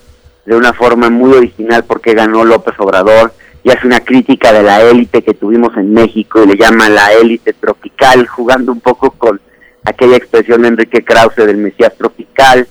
[0.44, 3.32] de una forma muy original por qué ganó López Obrador
[3.62, 7.14] y hace una crítica de la élite que tuvimos en México y le llama la
[7.14, 9.40] élite tropical, jugando un poco con
[9.84, 12.68] aquella expresión de Enrique Krause del Mesías tropical.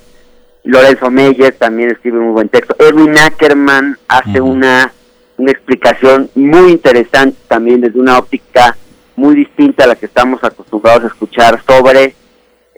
[0.63, 2.75] Lorenzo Meyer también escribe un muy buen texto.
[2.79, 4.93] Edwin Ackerman hace una,
[5.37, 8.77] una explicación muy interesante también desde una óptica
[9.15, 12.15] muy distinta a la que estamos acostumbrados a escuchar sobre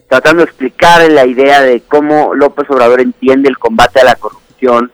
[0.07, 4.91] tratando de explicar la idea de cómo López Obrador entiende el combate a la corrupción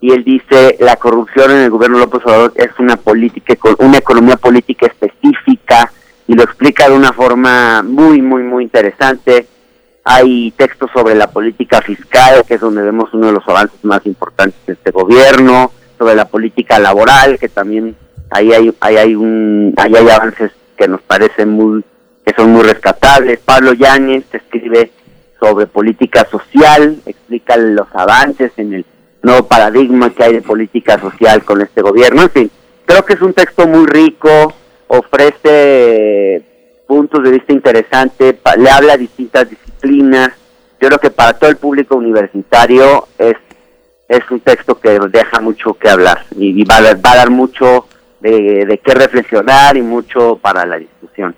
[0.00, 4.36] y él dice la corrupción en el gobierno López Obrador es una política, una economía
[4.36, 5.92] política específica
[6.26, 9.46] y lo explica de una forma muy, muy, muy interesante.
[10.04, 14.04] Hay textos sobre la política fiscal, que es donde vemos uno de los avances más
[14.04, 17.94] importantes de este gobierno, sobre la política laboral, que también
[18.30, 21.84] ahí hay, ahí hay, un, ahí hay avances que nos parecen muy,
[22.24, 23.38] que son muy rescatables.
[23.40, 24.90] Pablo Yáñez escribe
[25.38, 28.86] sobre política social, explica los avances en el
[29.22, 32.22] nuevo paradigma que hay de política social con este gobierno.
[32.22, 32.50] En fin,
[32.84, 34.52] creo que es un texto muy rico,
[34.88, 36.42] ofrece
[36.86, 39.46] puntos de vista interesantes, le habla a distintas.
[39.82, 43.36] Yo creo que para todo el público universitario es,
[44.08, 47.86] es un texto que deja mucho que hablar y, va, va a dar mucho
[48.20, 51.34] de, de qué reflexionar y mucho para la discusión.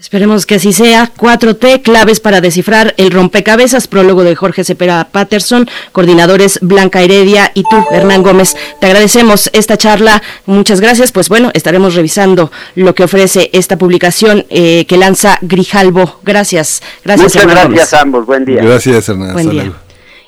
[0.00, 1.12] Esperemos que así sea.
[1.16, 7.64] 4T, claves para descifrar el rompecabezas, prólogo de Jorge Cepera Patterson, coordinadores Blanca Heredia y
[7.64, 8.56] tú, Hernán Gómez.
[8.80, 10.22] Te agradecemos esta charla.
[10.46, 11.10] Muchas gracias.
[11.10, 16.20] Pues bueno, estaremos revisando lo que ofrece esta publicación eh, que lanza Grijalbo.
[16.22, 16.80] Gracias.
[17.04, 18.24] Gracias, Muchas gracias a ambos.
[18.24, 18.62] Buen día.
[18.62, 19.32] Gracias, Hernán.
[19.32, 19.72] Buen día.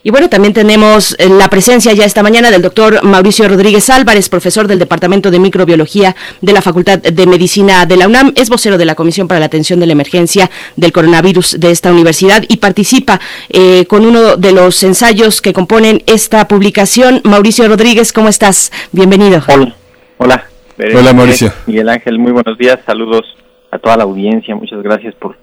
[0.03, 4.31] Y bueno, también tenemos eh, la presencia ya esta mañana del doctor Mauricio Rodríguez Álvarez,
[4.31, 8.79] profesor del Departamento de Microbiología de la Facultad de Medicina de la UNAM, es vocero
[8.79, 12.57] de la Comisión para la Atención de la Emergencia del Coronavirus de esta universidad y
[12.57, 17.21] participa eh, con uno de los ensayos que componen esta publicación.
[17.25, 18.73] Mauricio Rodríguez, ¿cómo estás?
[18.93, 19.43] Bienvenido.
[19.49, 19.75] Hola.
[20.17, 20.45] Hola.
[20.79, 21.53] Hola, Mauricio.
[21.67, 22.79] Miguel Ángel, muy buenos días.
[22.87, 23.27] Saludos
[23.71, 24.55] a toda la audiencia.
[24.55, 25.37] Muchas gracias por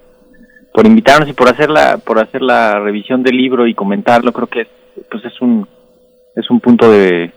[0.77, 4.45] por invitarnos y por hacer la por hacer la revisión del libro y comentarlo creo
[4.45, 4.67] que
[5.09, 5.67] pues es un
[6.35, 7.31] es un punto de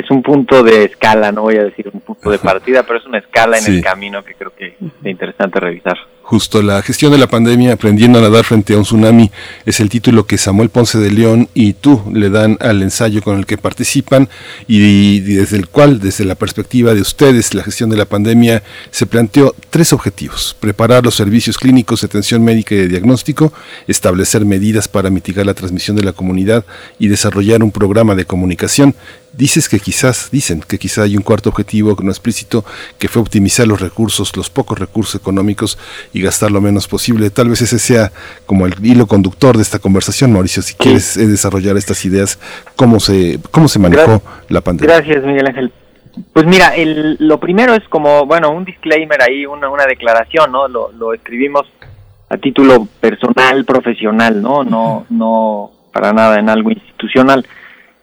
[0.00, 3.06] es un punto de escala no voy a decir un punto de partida pero es
[3.06, 5.98] una escala en el camino que creo que es interesante revisar.
[6.28, 9.30] Justo la gestión de la pandemia, aprendiendo a nadar frente a un tsunami,
[9.64, 13.38] es el título que Samuel Ponce de León y tú le dan al ensayo con
[13.38, 14.28] el que participan
[14.66, 19.06] y, desde el cual, desde la perspectiva de ustedes, la gestión de la pandemia se
[19.06, 20.54] planteó tres objetivos.
[20.60, 23.54] Preparar los servicios clínicos de atención médica y de diagnóstico,
[23.86, 26.66] establecer medidas para mitigar la transmisión de la comunidad
[26.98, 28.94] y desarrollar un programa de comunicación
[29.38, 32.64] dices que quizás, dicen que quizás hay un cuarto objetivo no explícito,
[32.98, 35.78] que fue optimizar los recursos, los pocos recursos económicos
[36.12, 37.30] y gastar lo menos posible.
[37.30, 38.10] Tal vez ese sea
[38.46, 42.40] como el hilo conductor de esta conversación, Mauricio, si quieres eh, desarrollar estas ideas,
[42.74, 44.96] cómo se, cómo se manejó la pandemia.
[44.96, 45.72] Gracias, Miguel Ángel.
[46.32, 50.66] Pues mira, el, lo primero es como, bueno, un disclaimer ahí, una, una declaración, ¿no?
[50.66, 51.64] Lo, lo escribimos
[52.28, 54.64] a título personal, profesional, ¿no?
[54.64, 57.46] No, no para nada en algo institucional.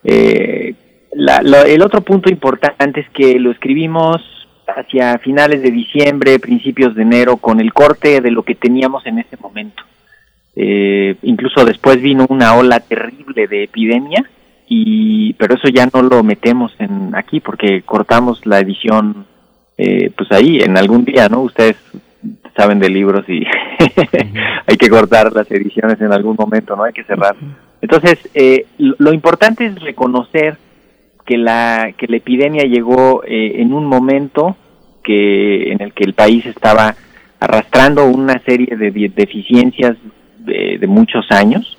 [0.02, 0.74] Eh,
[1.16, 4.22] el otro punto importante es que lo escribimos
[4.66, 9.18] hacia finales de diciembre, principios de enero, con el corte de lo que teníamos en
[9.18, 9.82] ese momento.
[10.54, 14.24] Eh, incluso después vino una ola terrible de epidemia,
[14.68, 19.26] y pero eso ya no lo metemos en aquí porque cortamos la edición
[19.78, 21.42] eh, pues ahí en algún día, ¿no?
[21.42, 21.76] Ustedes
[22.56, 23.44] saben de libros y
[24.66, 26.84] hay que cortar las ediciones en algún momento, ¿no?
[26.84, 27.36] Hay que cerrar.
[27.82, 30.56] Entonces, eh, lo importante es reconocer
[31.26, 34.56] que la, que la epidemia llegó eh, en un momento
[35.02, 36.94] que, en el que el país estaba
[37.40, 39.96] arrastrando una serie de, deficiencias
[40.38, 41.76] de, de, muchos años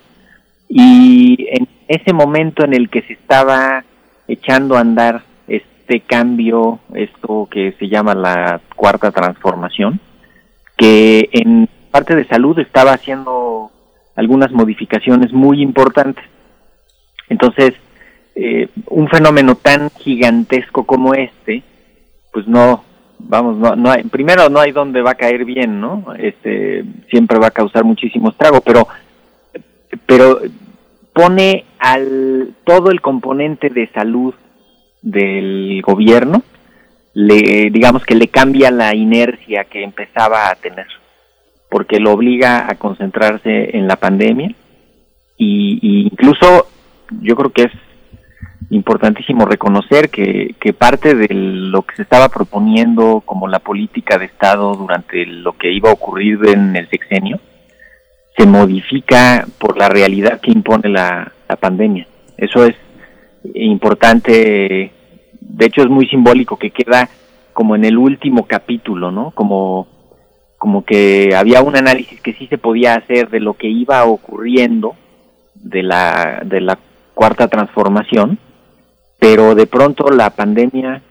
[0.69, 3.83] y en ese momento en el que se estaba
[4.27, 10.01] echando a andar este cambio, esto que se llama la cuarta transformación,
[10.77, 13.71] que en parte de salud estaba haciendo
[14.15, 16.23] algunas modificaciones muy importantes.
[17.29, 17.73] Entonces,
[18.39, 21.63] eh, un fenómeno tan gigantesco como este,
[22.31, 22.83] pues no,
[23.17, 26.13] vamos, no, no hay, primero no hay donde va a caer bien, ¿no?
[26.19, 28.87] Este, siempre va a causar muchísimo estrago, pero,
[30.05, 30.39] pero
[31.13, 34.35] pone al todo el componente de salud
[35.01, 36.43] del gobierno,
[37.15, 40.85] le, digamos que le cambia la inercia que empezaba a tener,
[41.71, 44.53] porque lo obliga a concentrarse en la pandemia
[45.37, 46.67] y, y incluso
[47.21, 47.86] yo creo que es
[48.69, 54.25] importantísimo reconocer que, que parte de lo que se estaba proponiendo como la política de
[54.25, 57.39] Estado durante lo que iba a ocurrir en el sexenio
[58.35, 62.07] se modifica por la realidad que impone la, la pandemia.
[62.37, 62.75] Eso es
[63.55, 64.91] importante,
[65.39, 67.09] de hecho es muy simbólico que queda
[67.53, 69.31] como en el último capítulo, ¿no?
[69.31, 69.87] Como,
[70.59, 74.95] como que había un análisis que sí se podía hacer de lo que iba ocurriendo
[75.55, 76.77] de la, de la
[77.15, 78.37] cuarta transformación
[79.19, 81.01] pero de pronto la pandemia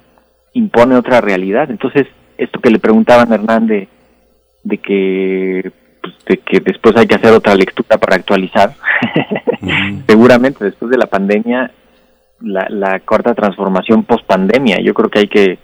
[0.53, 1.71] impone otra realidad.
[1.71, 2.07] Entonces,
[2.39, 3.89] esto que le preguntaban a Hernán de,
[4.79, 8.75] que, pues, de que después hay que hacer otra lectura para actualizar,
[10.07, 11.71] seguramente después de la pandemia
[12.41, 14.81] la, la cuarta transformación post pandemia.
[14.81, 15.59] Yo creo que hay que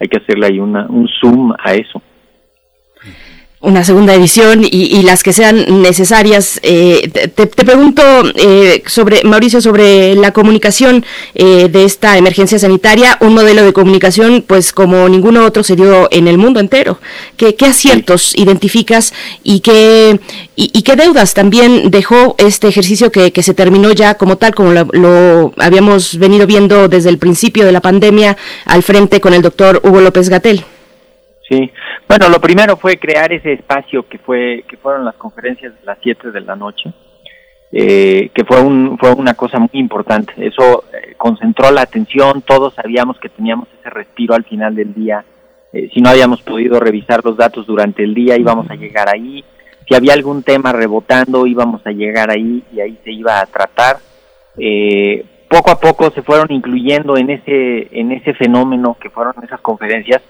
[0.00, 2.02] hay que hacerle ahí una, un zoom a eso
[3.64, 6.60] una segunda edición y, las que sean necesarias.
[6.62, 8.02] Eh, te, pregunto
[8.36, 11.04] eh, sobre Mauricio sobre la comunicación
[11.34, 16.08] eh, de esta emergencia sanitaria, un modelo de comunicación pues como ninguno otro se dio
[16.10, 17.00] en el mundo entero.
[17.36, 19.12] ¿Qué, qué aciertos identificas
[19.42, 20.20] y qué
[20.56, 24.72] y, qué deudas también dejó este ejercicio que, que se terminó ya como tal como
[24.72, 28.36] lo, lo, habíamos venido viendo desde el principio de la pandemia
[28.66, 30.64] al frente con el doctor Hugo López Gatel?
[31.48, 31.70] Sí,
[32.08, 35.98] bueno, lo primero fue crear ese espacio que fue que fueron las conferencias de las
[36.02, 36.90] 7 de la noche,
[37.70, 40.32] eh, que fue un fue una cosa muy importante.
[40.38, 42.40] Eso eh, concentró la atención.
[42.42, 45.22] Todos sabíamos que teníamos ese respiro al final del día.
[45.72, 49.44] Eh, si no habíamos podido revisar los datos durante el día, íbamos a llegar ahí.
[49.86, 53.98] Si había algún tema rebotando, íbamos a llegar ahí y ahí se iba a tratar.
[55.48, 60.22] poco a poco se fueron incluyendo en ese en ese fenómeno que fueron esas conferencias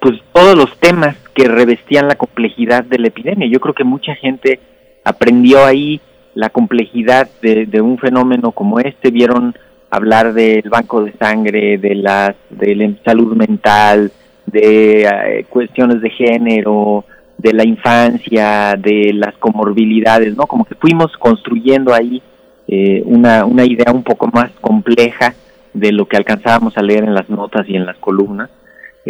[0.00, 3.48] pues todos los temas que revestían la complejidad de la epidemia.
[3.48, 4.60] Yo creo que mucha gente
[5.04, 6.00] aprendió ahí
[6.34, 9.54] la complejidad de, un fenómeno como este, vieron
[9.90, 14.12] hablar del banco de sangre, de la de salud mental,
[14.46, 17.04] de eh, cuestiones de género,
[17.38, 20.46] de la infancia, de las comorbilidades, ¿no?
[20.46, 22.22] Como que fuimos construyendo ahí
[22.68, 25.34] eh, una, una idea un poco más compleja
[25.72, 28.50] de lo que alcanzábamos a leer en las notas y en las columnas.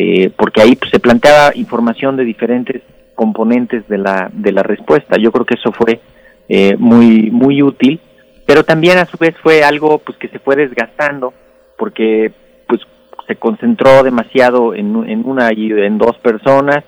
[0.01, 2.82] Eh, porque ahí pues, se planteaba información de diferentes
[3.16, 5.16] componentes de la, de la respuesta.
[5.18, 6.01] Yo creo que eso fue
[6.49, 8.01] eh, muy, muy útil,
[8.46, 11.34] pero también a su vez fue algo pues, que se fue desgastando,
[11.76, 12.30] porque
[12.68, 12.80] pues,
[13.26, 16.84] se concentró demasiado en, en una y en dos personas,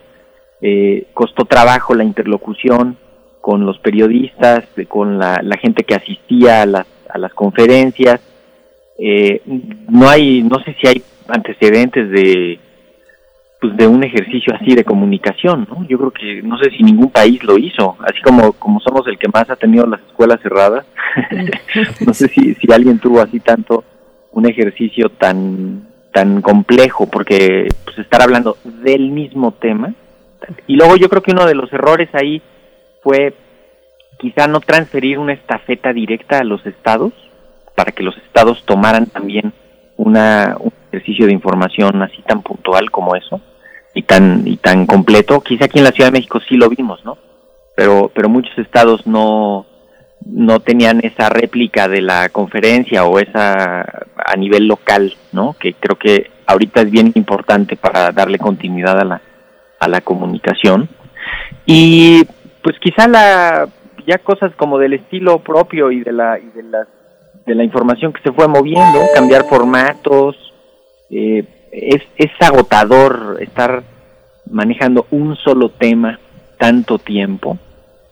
[0.62, 2.96] eh, costó trabajo la interlocución
[3.40, 8.20] con los periodistas, con la, la gente que asistía a las, a las conferencias.
[9.88, 12.60] no hay, no sé si hay antecedentes de
[13.60, 15.84] pues de un ejercicio así de comunicación, ¿no?
[15.86, 19.18] Yo creo que no sé si ningún país lo hizo, así como como somos el
[19.18, 20.86] que más ha tenido las escuelas cerradas.
[22.06, 23.84] no sé si si alguien tuvo así tanto
[24.32, 29.92] un ejercicio tan tan complejo porque pues estar hablando del mismo tema
[30.66, 32.42] y luego yo creo que uno de los errores ahí
[33.02, 33.34] fue
[34.18, 37.12] quizá no transferir una estafeta directa a los estados
[37.74, 39.52] para que los estados tomaran también
[39.96, 43.40] una, un ejercicio de información así tan puntual como eso
[43.94, 45.40] y tan y tan completo.
[45.40, 47.18] Quizá aquí en la Ciudad de México sí lo vimos, ¿no?
[47.76, 49.66] Pero pero muchos estados no
[50.26, 55.56] no tenían esa réplica de la conferencia o esa a nivel local, ¿no?
[55.58, 59.22] Que creo que ahorita es bien importante para darle continuidad a la
[59.78, 60.88] a la comunicación.
[61.66, 62.24] Y
[62.62, 63.68] pues quizá la
[64.06, 66.86] ya cosas como del estilo propio y de la y de la
[67.46, 70.36] de la información que se fue moviendo, cambiar formatos,
[71.10, 73.82] eh, es, es agotador estar
[74.50, 76.18] manejando un solo tema
[76.58, 77.58] tanto tiempo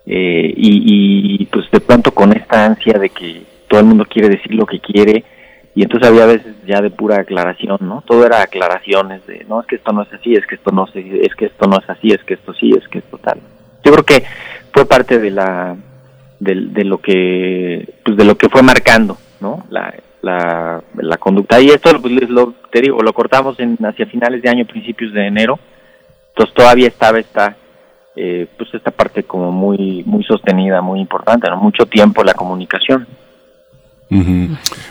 [0.06, 4.54] eh, y, pues de pronto con esta ansia de que todo el mundo quiere decir
[4.54, 5.24] lo que quiere
[5.74, 8.02] y entonces había veces ya de pura aclaración, ¿no?
[8.06, 10.86] Todo era aclaraciones de, no, es que esto no es así, es que esto no
[10.86, 13.38] es, es que esto no es así, es que esto sí, es que esto tal.
[13.84, 14.24] Yo creo que
[14.72, 15.76] fue parte de la
[16.40, 19.66] de, de lo que pues de lo que fue marcando, ¿no?
[19.70, 21.60] La, la, la conducta.
[21.60, 25.26] Y esto, pues, lo, te digo, lo cortamos en, hacia finales de año, principios de
[25.26, 25.58] enero.
[26.30, 27.56] Entonces todavía estaba esta,
[28.14, 31.56] eh, pues esta parte como muy, muy sostenida, muy importante, ¿no?
[31.56, 33.06] mucho tiempo la comunicación.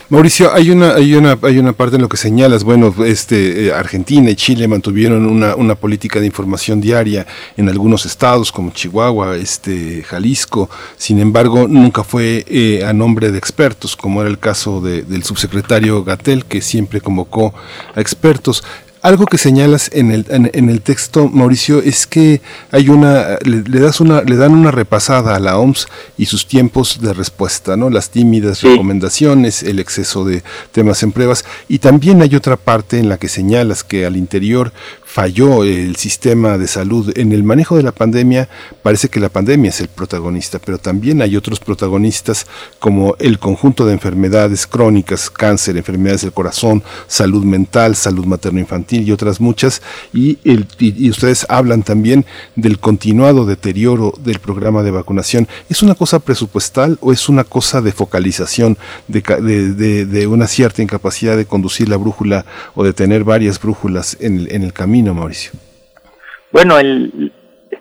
[0.10, 3.74] Mauricio, hay una, hay una, hay una parte en lo que señalas, bueno, este, eh,
[3.74, 9.36] Argentina y Chile mantuvieron una, una, política de información diaria en algunos estados como Chihuahua,
[9.36, 14.82] este, Jalisco, sin embargo, nunca fue eh, a nombre de expertos, como era el caso
[14.82, 17.56] del subsecretario Gatel, que siempre convocó
[17.96, 18.64] a expertos.
[19.08, 22.42] Algo que señalas en el, en, el texto, Mauricio, es que
[22.72, 25.88] hay una, le, das una, le dan una repasada a la OMS
[26.18, 27.90] y sus tiempos de respuesta, ¿no?
[27.90, 30.44] Las tímidas recomendaciones, el exceso de
[30.74, 31.46] temas en pruebas.
[31.70, 34.74] Y también hay otra parte en la que señalas que al interior
[35.18, 38.48] falló el sistema de salud en el manejo de la pandemia,
[38.84, 42.46] parece que la pandemia es el protagonista, pero también hay otros protagonistas
[42.78, 49.12] como el conjunto de enfermedades crónicas, cáncer, enfermedades del corazón, salud mental, salud materno-infantil y
[49.12, 49.82] otras muchas,
[50.14, 52.24] y, el, y, ustedes hablan también
[52.56, 55.48] del continuado deterioro del programa de vacunación.
[55.68, 59.24] ¿Es una cosa presupuestal o es una cosa de focalización, de,
[60.06, 62.46] de, una cierta incapacidad de conducir la brújula
[62.76, 65.07] o de tener varias brújulas en en el camino?
[65.14, 65.52] Mauricio?
[66.52, 67.32] Bueno, el,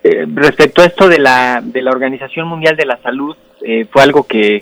[0.03, 4.03] eh, respecto a esto de la, de la Organización Mundial de la Salud, eh, fue
[4.03, 4.59] algo que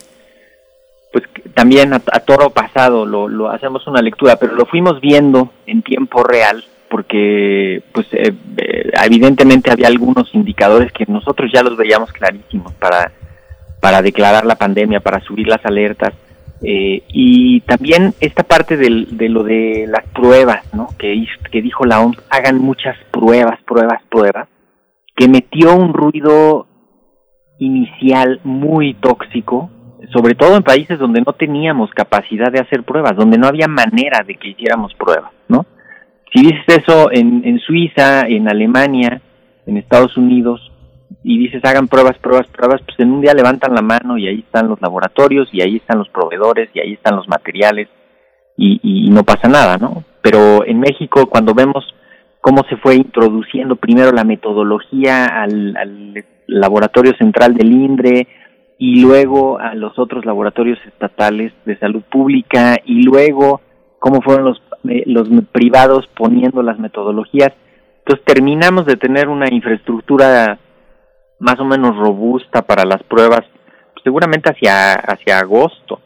[1.12, 5.82] pues también a, toro pasado lo, lo, hacemos una lectura, pero lo fuimos viendo en
[5.82, 12.12] tiempo real porque pues eh, eh, evidentemente había algunos indicadores que nosotros ya los veíamos
[12.12, 13.12] clarísimos para,
[13.80, 16.12] para declarar la pandemia, para subir las alertas.
[16.62, 20.62] Eh, y también esta parte de lo de las pruebas,
[20.98, 24.48] que dijo la OMS, hagan muchas pruebas, pruebas, pruebas,
[25.14, 26.66] que metió un ruido
[27.58, 29.70] inicial muy tóxico,
[30.12, 34.22] sobre todo en países donde no teníamos capacidad de hacer pruebas, donde no había manera
[34.26, 35.66] de que hiciéramos pruebas, ¿no?
[36.32, 39.20] Si dices eso en, en Suiza, en Alemania,
[39.66, 40.72] en Estados Unidos,
[41.28, 44.44] y dices hagan pruebas, pruebas, pruebas, pues en un día levantan la mano y ahí
[44.46, 47.88] están los laboratorios y ahí están los proveedores y ahí están los materiales
[48.56, 50.04] y, y no pasa nada, ¿no?
[50.22, 51.84] Pero en México cuando vemos
[52.40, 58.28] cómo se fue introduciendo primero la metodología al, laboratorio central del INDRE
[58.78, 63.62] y luego a los otros laboratorios estatales de salud pública y luego
[63.98, 67.50] cómo fueron los, eh, los privados poniendo las metodologías.
[67.98, 70.60] Entonces terminamos de tener una infraestructura
[71.38, 73.42] más o menos robusta para las pruebas,
[74.02, 76.00] seguramente hacia, hacia agosto,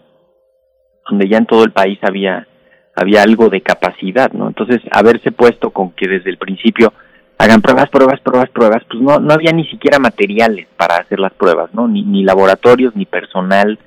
[1.08, 2.46] donde ya en todo el país había,
[2.94, 4.48] había algo de capacidad, ¿no?
[4.48, 6.92] Entonces, haberse puesto con que desde el principio
[7.38, 11.32] hagan pruebas, pruebas, pruebas, pruebas, pues no, no había ni siquiera materiales para hacer las
[11.32, 11.88] pruebas, ¿no?
[11.88, 13.78] Ni, ni laboratorios, ni personal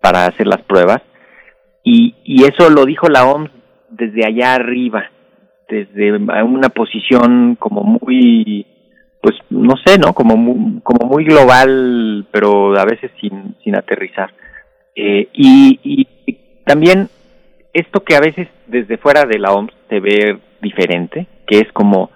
[0.00, 1.02] para hacer las pruebas.
[1.84, 3.50] Y, y eso lo dijo la OMS
[3.90, 5.10] desde allá arriba,
[5.68, 8.66] desde una posición como muy,
[9.22, 10.12] pues no sé, ¿no?
[10.12, 14.34] Como muy, como muy global, pero a veces sin, sin aterrizar.
[14.94, 16.06] Eh, y, y
[16.64, 17.08] también
[17.72, 22.10] esto que a veces desde fuera de la OMS se ve diferente, que es como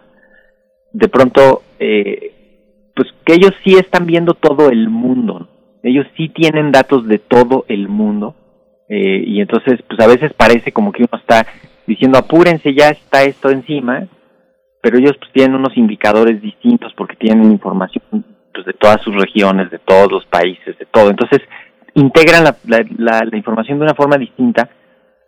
[0.93, 2.33] de pronto, eh,
[2.95, 5.49] pues que ellos sí están viendo todo el mundo,
[5.83, 8.35] ellos sí tienen datos de todo el mundo,
[8.89, 11.47] eh, y entonces, pues a veces parece como que uno está
[11.87, 14.07] diciendo apúrense, ya está esto encima,
[14.87, 18.05] pero ellos pues tienen unos indicadores distintos porque tienen información
[18.55, 21.11] pues, de todas sus regiones, de todos los países, de todo.
[21.11, 21.41] Entonces,
[21.95, 22.57] integran la,
[22.97, 24.71] la, la información de una forma distinta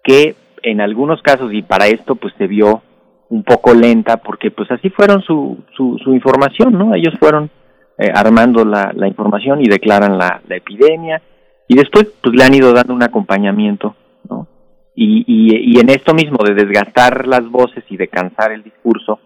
[0.05, 2.83] que en algunos casos, y para esto pues se vio
[3.31, 6.95] un poco lenta porque pues así fueron su, su, su información, ¿no?
[6.95, 7.51] Ellos fueron
[7.99, 11.21] eh, armando la, la información y declaran la, la epidemia
[11.67, 13.97] y después pues le han ido dando un acompañamiento,
[14.31, 14.47] ¿no?
[14.95, 19.19] Y, y en esto mismo de desgastar las voces y de cansar el discurso,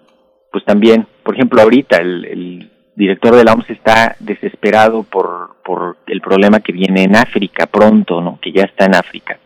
[0.53, 5.97] pues también, por ejemplo, ahorita el, el director de la OMS está desesperado por, por
[6.07, 8.39] el problema que viene en África pronto, ¿no?
[8.41, 9.39] Que ya está en África.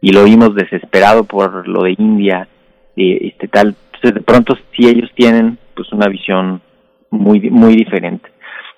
[0.00, 2.48] Y lo vimos desesperado por lo de India,
[2.96, 6.60] este tal de pronto si ellos tienen pues una visión
[7.10, 8.28] muy muy diferente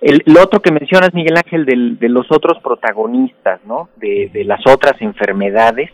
[0.01, 4.61] el, lo otro que mencionas Miguel Ángel del, de los otros protagonistas no de las
[4.67, 5.91] otras enfermedades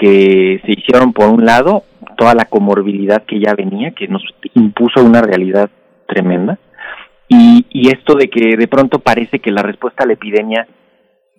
[0.00, 1.84] que se hicieron por un lado
[2.16, 4.22] toda la comorbilidad que ya venía que nos
[4.54, 5.68] impuso una realidad
[6.08, 6.58] tremenda
[7.28, 10.66] y, y esto de que de pronto parece que la respuesta a la epidemia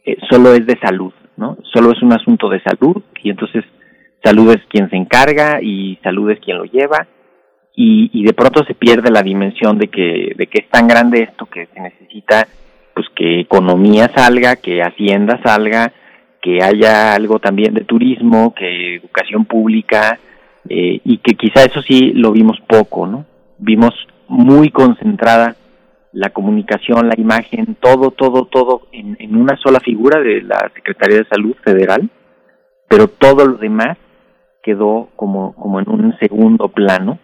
[0.05, 3.66] eh, solo es de salud no solo es un asunto de salud y entonces
[4.24, 7.07] salud es quien se encarga y salud es quien lo lleva
[7.76, 11.24] y, y de pronto se pierde la dimensión de que, de que es tan grande
[11.24, 12.47] esto que se necesita
[12.93, 15.93] pues que economía salga, que hacienda salga,
[16.41, 20.19] que haya algo también de turismo, que educación pública
[20.67, 23.25] eh, y que quizá eso sí lo vimos poco, ¿no?
[23.57, 23.93] Vimos
[24.27, 25.55] muy concentrada
[26.13, 31.19] la comunicación, la imagen, todo, todo, todo en, en una sola figura de la Secretaría
[31.19, 32.09] de Salud Federal,
[32.89, 33.97] pero todo lo demás
[34.63, 37.19] quedó como, como en un segundo plano,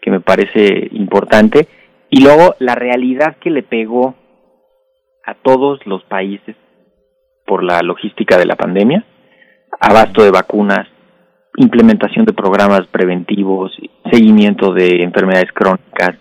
[0.00, 1.68] que me parece importante.
[2.10, 4.14] Y luego la realidad que le pegó
[5.24, 6.56] a todos los países
[7.48, 9.04] por la logística de la pandemia,
[9.80, 10.86] abasto de vacunas,
[11.56, 13.72] implementación de programas preventivos,
[14.12, 16.16] seguimiento de enfermedades crónicas,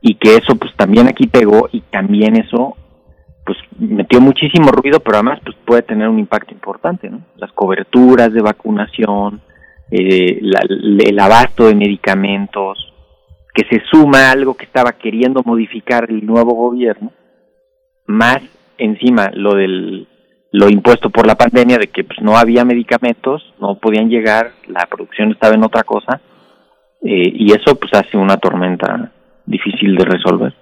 [0.00, 2.76] y que eso pues también aquí pegó y también eso
[3.44, 7.22] pues metió muchísimo ruido, pero además pues puede tener un impacto importante, ¿no?
[7.36, 9.40] Las coberturas de vacunación,
[9.90, 12.92] eh, el abasto de medicamentos,
[13.54, 17.10] que se suma a algo que estaba queriendo modificar el nuevo gobierno,
[18.06, 18.40] más
[18.76, 20.06] encima lo del
[20.52, 24.86] lo impuesto por la pandemia de que pues no había medicamentos, no podían llegar, la
[24.86, 26.20] producción estaba en otra cosa,
[27.02, 29.12] eh, y eso pues hace una tormenta
[29.44, 30.54] difícil de resolver.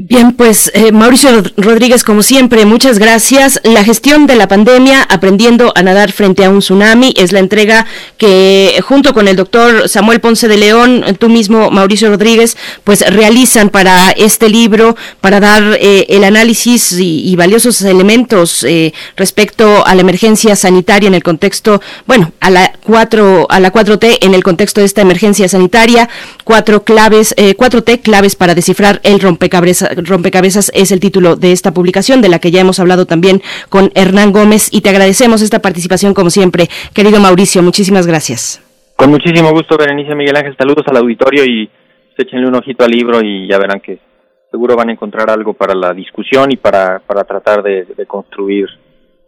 [0.00, 3.60] Bien, pues eh, Mauricio Rodríguez, como siempre, muchas gracias.
[3.64, 7.84] La gestión de la pandemia, aprendiendo a nadar frente a un tsunami, es la entrega
[8.16, 13.70] que junto con el doctor Samuel Ponce de León, tú mismo, Mauricio Rodríguez, pues realizan
[13.70, 20.02] para este libro, para dar eh, el análisis y, valiosos elementos eh, respecto a la
[20.02, 24.80] emergencia sanitaria en el contexto, bueno, a la 4 a la 4T en el contexto
[24.80, 26.08] de esta emergencia sanitaria,
[26.44, 32.20] cuatro claves, 4T claves para descifrar el rompecabezas rompecabezas es el título de esta publicación,
[32.20, 36.14] de la que ya hemos hablado también con Hernán Gómez, y te agradecemos esta participación
[36.14, 36.68] como siempre.
[36.94, 38.62] Querido Mauricio, muchísimas gracias.
[38.96, 40.56] Con muchísimo gusto, Berenice Miguel Ángel.
[40.58, 41.70] Saludos al auditorio y
[42.16, 43.98] échenle un ojito al libro y ya verán que
[44.50, 48.66] seguro van a encontrar algo para la discusión y para, para tratar de, construir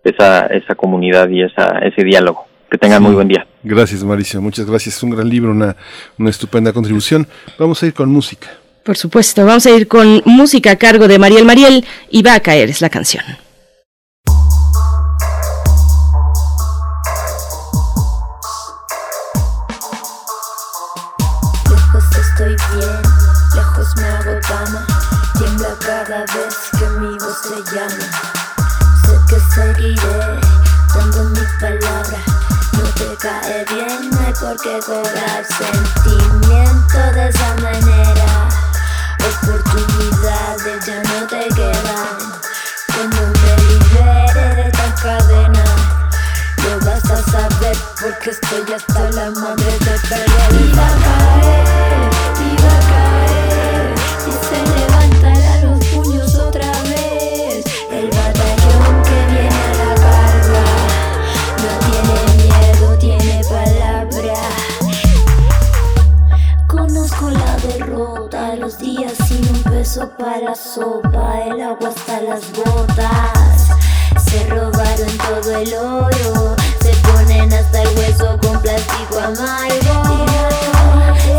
[0.03, 2.47] esa, esa comunidad y esa, ese diálogo.
[2.71, 3.47] Que tengan muy buen día.
[3.65, 4.41] Gracias, Mauricio.
[4.41, 4.97] Muchas gracias.
[4.97, 5.75] Es un gran libro, una,
[6.19, 7.27] una estupenda contribución.
[7.59, 8.49] Vamos a ir con música.
[8.85, 12.41] Por supuesto, vamos a ir con música a cargo de Mariel Mariel y va a
[12.41, 13.25] caer es la canción.
[21.69, 23.03] Lejos estoy bien,
[23.55, 24.87] lejos me hago dama,
[25.37, 28.07] tiembla cada vez que mi voz te llama.
[29.05, 30.41] Sé que seguiré
[30.95, 32.21] dando mi palabra,
[32.73, 38.20] no te cae bien, no hay por qué cobrar sentimiento de esa manera.
[39.31, 42.19] Oportunidades ya no te quedan.
[42.93, 45.65] Cuando me libere de esta cadena,
[46.65, 50.75] lo vas a saber porque estoy hasta la madre de perder.
[50.75, 52.20] Caer,
[69.99, 73.71] para la sopa, el agua hasta las botas.
[74.25, 80.27] Se robaron todo el oro, se ponen hasta el hueso con plástico amargo.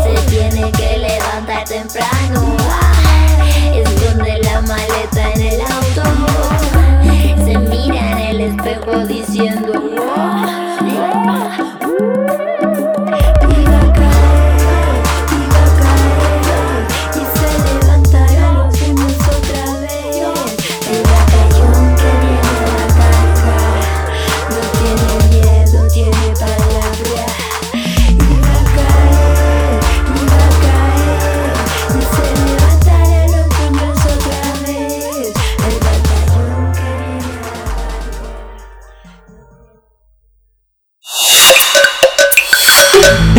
[0.04, 2.56] Se tiene que levantar temprano,
[3.74, 6.02] esconde la maleta en el auto.
[7.44, 9.91] Se mira en el espejo diciendo,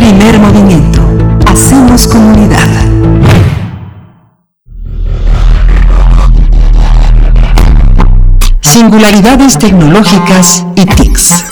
[0.04, 1.00] Primer movimiento.
[1.46, 2.68] Hacemos comunidad.
[8.60, 11.44] Singularidades tecnológicas y TICs.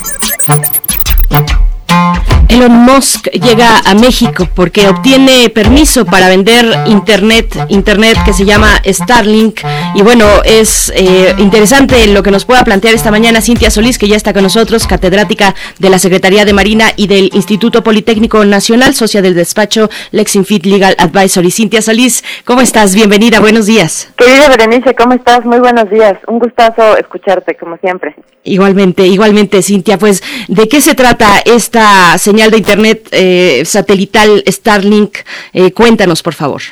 [2.52, 8.68] Elon Musk llega a México porque obtiene permiso para vender internet, internet que se llama
[8.84, 9.60] Starlink.
[9.94, 14.06] Y bueno, es eh, interesante lo que nos pueda plantear esta mañana Cintia Solís, que
[14.06, 18.92] ya está con nosotros, catedrática de la Secretaría de Marina y del Instituto Politécnico Nacional,
[18.92, 21.50] socia del despacho Lexinfit Legal Advisory.
[21.50, 22.94] Cintia Solís, ¿cómo estás?
[22.94, 24.10] Bienvenida, buenos días.
[24.16, 25.42] Querida Berenice, ¿cómo estás?
[25.46, 26.18] Muy buenos días.
[26.26, 28.14] Un gustazo escucharte, como siempre.
[28.44, 29.98] Igualmente, igualmente, Cintia.
[29.98, 35.18] Pues, ¿de qué se trata esta señal de Internet eh, satelital Starlink?
[35.52, 36.62] Eh, cuéntanos, por favor.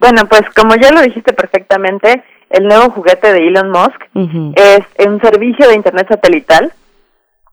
[0.00, 5.20] Bueno, pues como ya lo dijiste perfectamente, el nuevo juguete de Elon Musk es un
[5.20, 6.72] servicio de Internet satelital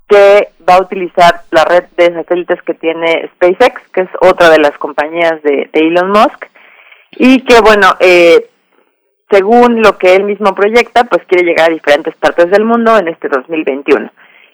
[0.07, 4.57] que va a utilizar la red de satélites que tiene SpaceX, que es otra de
[4.57, 6.47] las compañías de, de Elon Musk,
[7.11, 8.49] y que, bueno, eh,
[9.29, 13.07] según lo que él mismo proyecta, pues quiere llegar a diferentes partes del mundo en
[13.09, 14.11] este 2021.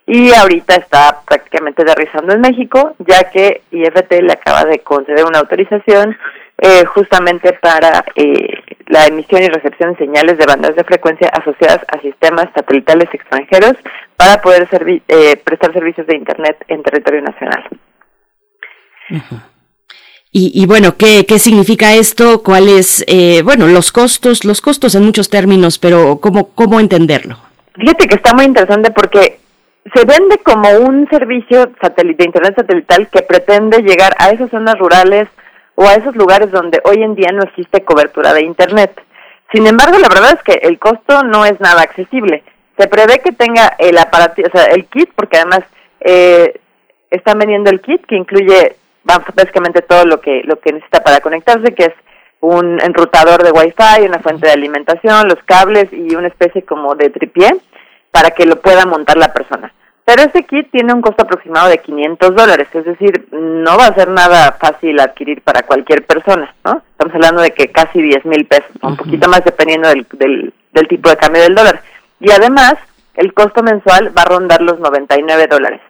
[0.07, 5.39] Y ahorita está prácticamente aterrizando en México, ya que IFT le acaba de conceder una
[5.39, 6.15] autorización
[6.57, 11.79] eh, justamente para eh, la emisión y recepción de señales de bandas de frecuencia asociadas
[11.87, 13.73] a sistemas satelitales extranjeros
[14.15, 17.67] para poder servi eh, prestar servicios de Internet en territorio nacional.
[20.31, 22.43] Y, y bueno, ¿qué, ¿qué significa esto?
[22.43, 24.43] ¿Cuáles, eh, bueno, los costos?
[24.43, 27.37] Los costos en muchos términos, pero ¿cómo, cómo entenderlo?
[27.73, 29.39] Fíjate que está muy interesante porque
[29.93, 34.77] se vende como un servicio satél- de Internet satelital que pretende llegar a esas zonas
[34.79, 35.27] rurales
[35.75, 38.99] o a esos lugares donde hoy en día no existe cobertura de Internet.
[39.53, 42.43] Sin embargo, la verdad es que el costo no es nada accesible.
[42.77, 45.61] Se prevé que tenga el aparato, o sea, el kit, porque además
[45.99, 46.59] eh,
[47.11, 51.75] están vendiendo el kit que incluye básicamente todo lo que lo que necesita para conectarse,
[51.75, 51.93] que es
[52.39, 57.11] un enrutador de Wi-Fi, una fuente de alimentación, los cables y una especie como de
[57.11, 57.55] tripié
[58.15, 59.73] para que lo pueda montar la persona.
[60.05, 63.93] Pero ese kit tiene un costo aproximado de 500 dólares, es decir, no va a
[63.93, 66.81] ser nada fácil adquirir para cualquier persona, ¿no?
[66.91, 70.87] Estamos hablando de que casi 10 mil pesos, un poquito más dependiendo del, del, del
[70.87, 71.81] tipo de cambio del dólar.
[72.21, 72.75] Y además,
[73.15, 75.81] el costo mensual va a rondar los 99 dólares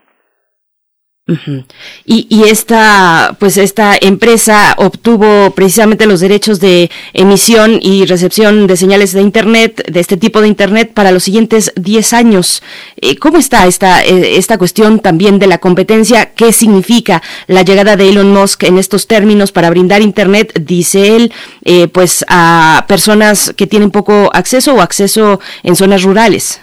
[1.28, 8.78] y, y, esta, pues esta empresa obtuvo precisamente los derechos de emisión y recepción de
[8.78, 12.62] señales de Internet, de este tipo de Internet, para los siguientes 10 años.
[13.02, 16.34] Eh, ¿Cómo está esta, eh, esta cuestión también de la competencia?
[16.36, 21.34] ¿Qué significa la llegada de Elon Musk en estos términos para brindar Internet, dice él,
[21.64, 26.62] eh, pues a personas que tienen poco acceso o acceso en zonas rurales?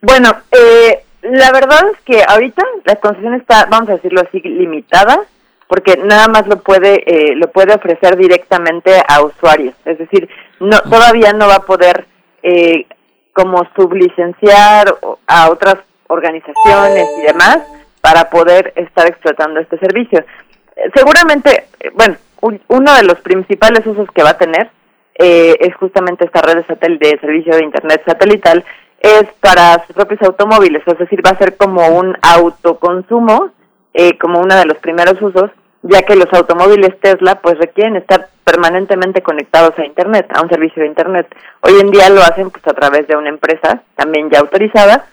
[0.00, 5.20] Bueno, eh, la verdad es que ahorita la concesión está, vamos a decirlo así, limitada,
[5.66, 9.74] porque nada más lo puede eh, lo puede ofrecer directamente a usuarios.
[9.84, 10.28] Es decir,
[10.60, 12.06] no todavía no va a poder
[12.42, 12.86] eh,
[13.34, 14.94] como sublicenciar
[15.26, 15.76] a otras
[16.06, 17.58] organizaciones y demás
[18.00, 20.24] para poder estar explotando este servicio.
[20.94, 22.16] seguramente, eh, bueno,
[22.68, 24.70] uno de los principales usos que va a tener
[25.20, 28.64] es justamente esta red de, de servicio de Internet satelital
[29.00, 33.50] es para sus propios automóviles, es decir, va a ser como un autoconsumo,
[33.94, 35.50] eh, como uno de los primeros usos,
[35.82, 40.82] ya que los automóviles Tesla pues requieren estar permanentemente conectados a Internet, a un servicio
[40.82, 41.28] de Internet.
[41.60, 45.06] Hoy en día lo hacen pues a través de una empresa también ya autorizada,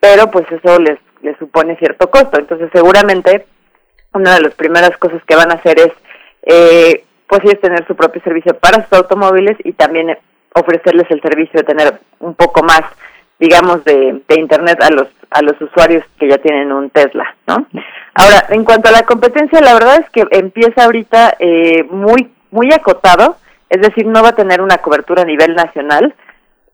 [0.00, 2.38] pero pues eso les, les supone cierto costo.
[2.38, 3.46] Entonces seguramente
[4.12, 5.92] una de las primeras cosas que van a hacer es
[6.42, 10.18] eh, pues es tener su propio servicio para sus automóviles y también
[10.54, 12.82] ofrecerles el servicio de tener un poco más
[13.40, 17.66] digamos, de, de Internet a los, a los usuarios que ya tienen un Tesla, ¿no?
[18.14, 22.70] Ahora, en cuanto a la competencia, la verdad es que empieza ahorita eh, muy, muy
[22.72, 23.36] acotado,
[23.70, 26.14] es decir, no va a tener una cobertura a nivel nacional.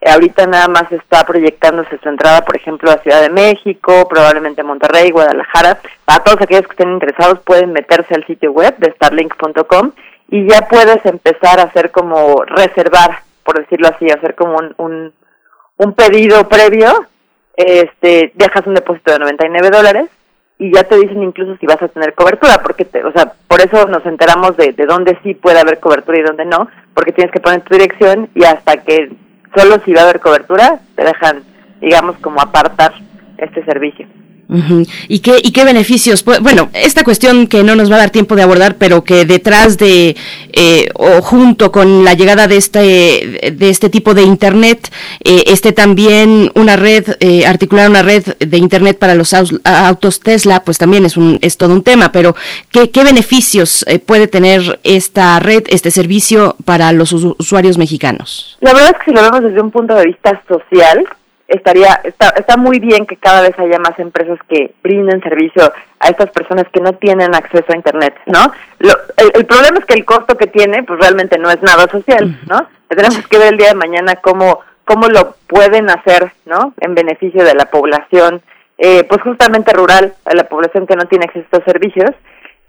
[0.05, 5.11] ahorita nada más está proyectándose su entrada, por ejemplo, a Ciudad de México, probablemente Monterrey,
[5.11, 5.79] Guadalajara.
[6.05, 9.93] Para todos aquellos que estén interesados pueden meterse al sitio web de starlink.com
[10.29, 15.13] y ya puedes empezar a hacer como reservar, por decirlo así, hacer como un un
[15.95, 17.07] pedido previo,
[17.57, 20.09] este, dejas un depósito de 99 dólares
[20.59, 23.61] y ya te dicen incluso si vas a tener cobertura, porque, te, o sea, por
[23.61, 27.33] eso nos enteramos de, de dónde sí puede haber cobertura y dónde no, porque tienes
[27.33, 29.11] que poner tu dirección y hasta que
[29.55, 31.43] solo si va a haber cobertura te dejan,
[31.81, 32.93] digamos, como apartar
[33.39, 34.07] este servicio.
[35.09, 36.25] ¿Y, qué, ¿Y qué beneficios?
[36.25, 39.77] Bueno, esta cuestión que no nos va a dar tiempo de abordar, pero que detrás
[39.77, 40.17] de
[40.53, 44.93] eh, o junto con la llegada de este, de este tipo de Internet,
[45.25, 50.63] eh, esté también una red, eh, articular una red de Internet para los autos Tesla,
[50.63, 52.37] pues también es, un, es todo un tema, pero
[52.71, 58.57] ¿qué, qué beneficios eh, puede tener esta red, este servicio para los usuarios mexicanos?
[58.61, 61.05] La verdad es que si lo vemos desde un punto de vista social,
[61.49, 66.09] estaría está, está muy bien que cada vez haya más empresas que brinden servicio a
[66.09, 68.53] estas personas que no tienen acceso a internet, ¿no?
[68.79, 72.39] Lo, el, problema es que el costo que tiene, pues realmente no es nada social,
[72.49, 72.67] ¿no?
[72.89, 76.73] Tenemos que ver el día de mañana cómo cómo lo pueden hacer, ¿no?
[76.81, 78.41] En beneficio de la población,
[78.79, 82.11] eh, pues justamente rural, a la población que no tiene acceso a estos servicios,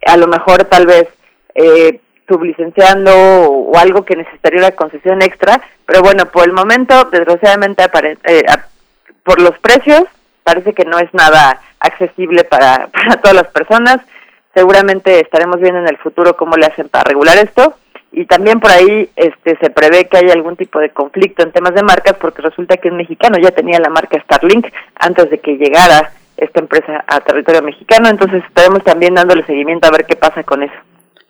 [0.06, 1.08] a lo mejor tal vez
[1.54, 7.84] eh, sublicenciando o, algo que necesitaría una concesión extra, pero bueno, por el momento, desgraciadamente,
[8.26, 8.44] eh,
[9.24, 10.04] por los precios,
[10.44, 13.98] parece que no es nada accesible para, para todas las personas.
[14.54, 17.76] Seguramente estaremos viendo en el futuro cómo le hacen para regular esto
[18.12, 21.76] y también por ahí este se prevé que haya algún tipo de conflicto en temas
[21.76, 25.58] de marcas porque resulta que un mexicano ya tenía la marca Starlink antes de que
[25.58, 30.44] llegara esta empresa a territorio mexicano, entonces estaremos también dándole seguimiento a ver qué pasa
[30.44, 30.76] con eso.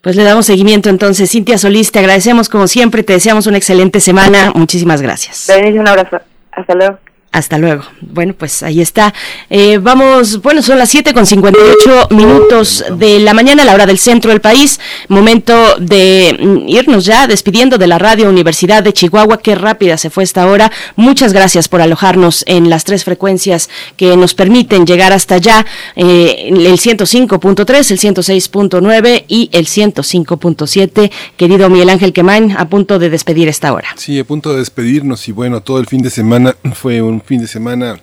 [0.01, 1.29] Pues le damos seguimiento entonces.
[1.31, 4.51] Cintia Solís, te agradecemos como siempre, te deseamos una excelente semana.
[4.55, 5.49] Muchísimas gracias.
[5.49, 6.19] un abrazo.
[6.51, 6.97] Hasta luego.
[7.32, 7.84] Hasta luego.
[8.01, 9.13] Bueno, pues ahí está.
[9.49, 13.99] Eh, vamos, bueno, son las 7 con 58 minutos de la mañana, la hora del
[13.99, 14.80] centro del país.
[15.07, 19.38] Momento de mm, irnos ya despidiendo de la Radio Universidad de Chihuahua.
[19.38, 20.71] Qué rápida se fue esta hora.
[20.95, 25.65] Muchas gracias por alojarnos en las tres frecuencias que nos permiten llegar hasta allá.
[25.95, 31.11] Eh, el 105.3, el 106.9 y el 105.7.
[31.36, 33.89] Querido Miguel Ángel Quemain, a punto de despedir esta hora.
[33.97, 37.41] Sí, a punto de despedirnos y bueno, todo el fin de semana fue un fin
[37.41, 37.99] de semana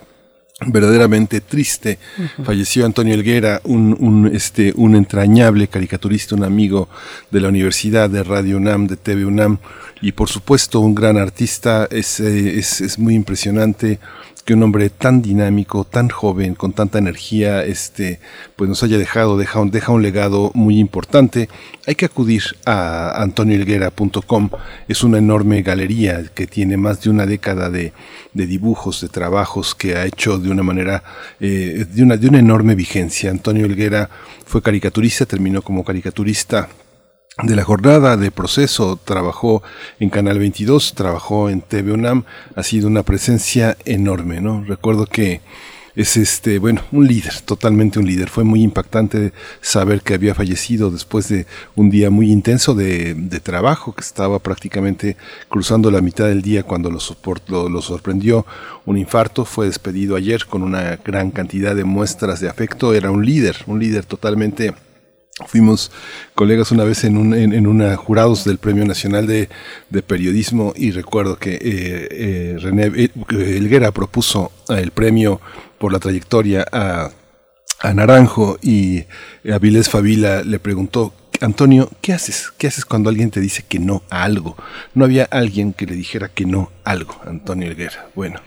[0.66, 1.98] verdaderamente triste.
[2.44, 6.88] Falleció Antonio Elguera, un, un, este, un entrañable caricaturista, un amigo
[7.30, 9.58] de la Universidad de Radio UNAM, de TV UNAM,
[10.00, 11.88] y por supuesto un gran artista.
[11.90, 13.98] Es, eh, es, es muy impresionante
[14.44, 18.20] que un hombre tan dinámico, tan joven, con tanta energía, este,
[18.56, 21.48] pues nos haya dejado, deja un, deja un legado muy importante.
[21.86, 24.50] Hay que acudir a antonioelguera.com.
[24.86, 27.92] Es una enorme galería que tiene más de una década de,
[28.34, 31.02] de dibujos, de trabajos que ha hecho de una manera,
[31.40, 33.30] eh, de, una, de una enorme vigencia.
[33.30, 34.10] Antonio Elguera
[34.44, 36.68] fue caricaturista, terminó como caricaturista
[37.42, 39.62] de la jornada de proceso, trabajó
[39.98, 42.24] en Canal 22, trabajó en TV UNAM,
[42.54, 44.62] ha sido una presencia enorme, ¿no?
[44.64, 45.40] Recuerdo que
[45.96, 48.28] es este, bueno, un líder, totalmente un líder.
[48.28, 53.94] Fue muy impactante saber que había fallecido después de un día muy intenso de, trabajo,
[53.94, 55.16] que estaba prácticamente
[55.48, 58.46] cruzando la mitad del día cuando lo, sorprendió
[58.86, 59.44] un infarto.
[59.44, 62.94] Fue despedido ayer con una gran cantidad de muestras de afecto.
[62.94, 64.74] Era un líder, un líder totalmente
[65.48, 65.90] Fuimos
[66.36, 69.48] colegas una vez en, un, en, una jurados del Premio Nacional de,
[70.06, 75.40] Periodismo y recuerdo que eh, eh, René eh, Elguera propuso el premio
[75.78, 77.10] por la trayectoria a,
[77.92, 79.04] Naranjo y
[79.52, 82.52] Avilés Favila le preguntó, Antonio, ¿qué haces?
[82.56, 84.56] ¿Qué haces cuando alguien te dice que no a algo?
[84.94, 88.08] No había alguien que le dijera que no a algo, Antonio Elguera.
[88.14, 88.40] Bueno,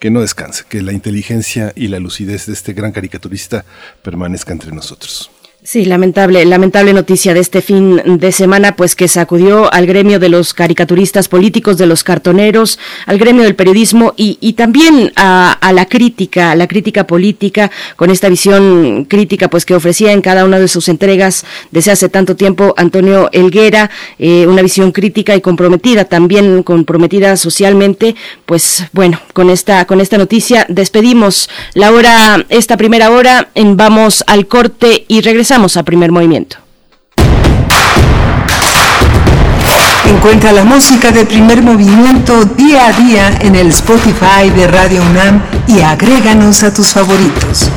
[0.00, 3.64] que no descanse, que la inteligencia y la lucidez de este gran caricaturista
[4.02, 5.30] permanezca entre nosotros.
[5.66, 10.28] Sí, lamentable, lamentable noticia de este fin de semana, pues que sacudió al gremio de
[10.28, 15.86] los caricaturistas políticos, de los cartoneros, al gremio del periodismo y, y también a, la
[15.86, 20.58] crítica, a la crítica política, con esta visión crítica, pues que ofrecía en cada una
[20.58, 26.04] de sus entregas desde hace tanto tiempo Antonio Elguera, eh, una visión crítica y comprometida,
[26.04, 33.10] también comprometida socialmente, pues bueno, con esta, con esta noticia despedimos la hora, esta primera
[33.10, 36.56] hora, en vamos al corte y regresamos a primer movimiento.
[40.04, 45.42] Encuentra la música de primer movimiento día a día en el Spotify de Radio UNAM
[45.68, 47.70] y agréganos a tus favoritos.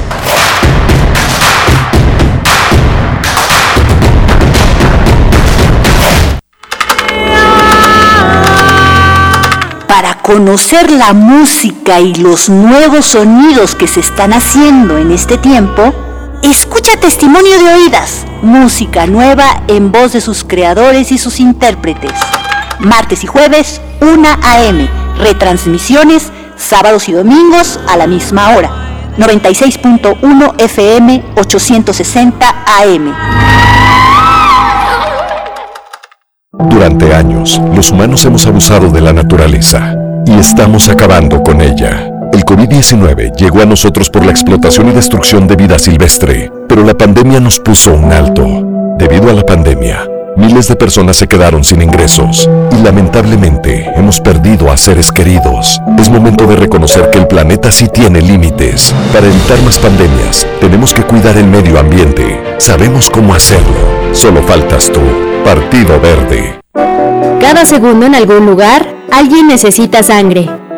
[9.88, 16.06] Para conocer la música y los nuevos sonidos que se están haciendo en este tiempo,
[16.43, 22.13] Escucha testimonio de oídas, música nueva en voz de sus creadores y sus intérpretes.
[22.79, 24.88] Martes y jueves, 1 a.m.
[25.19, 28.69] Retransmisiones, sábados y domingos a la misma hora.
[29.17, 33.15] 96.1 FM, 860 AM.
[36.51, 42.16] Durante años, los humanos hemos abusado de la naturaleza y estamos acabando con ella.
[42.34, 46.93] El COVID-19 llegó a nosotros por la explotación y destrucción de vida silvestre, pero la
[46.93, 48.45] pandemia nos puso un alto.
[48.97, 54.71] Debido a la pandemia, miles de personas se quedaron sin ingresos y lamentablemente hemos perdido
[54.71, 55.80] a seres queridos.
[55.99, 58.93] Es momento de reconocer que el planeta sí tiene límites.
[59.13, 62.41] Para evitar más pandemias, tenemos que cuidar el medio ambiente.
[62.57, 63.75] Sabemos cómo hacerlo.
[64.13, 65.01] Solo faltas tú.
[65.43, 66.59] Partido Verde.
[67.39, 70.49] Cada segundo en algún lugar, alguien necesita sangre.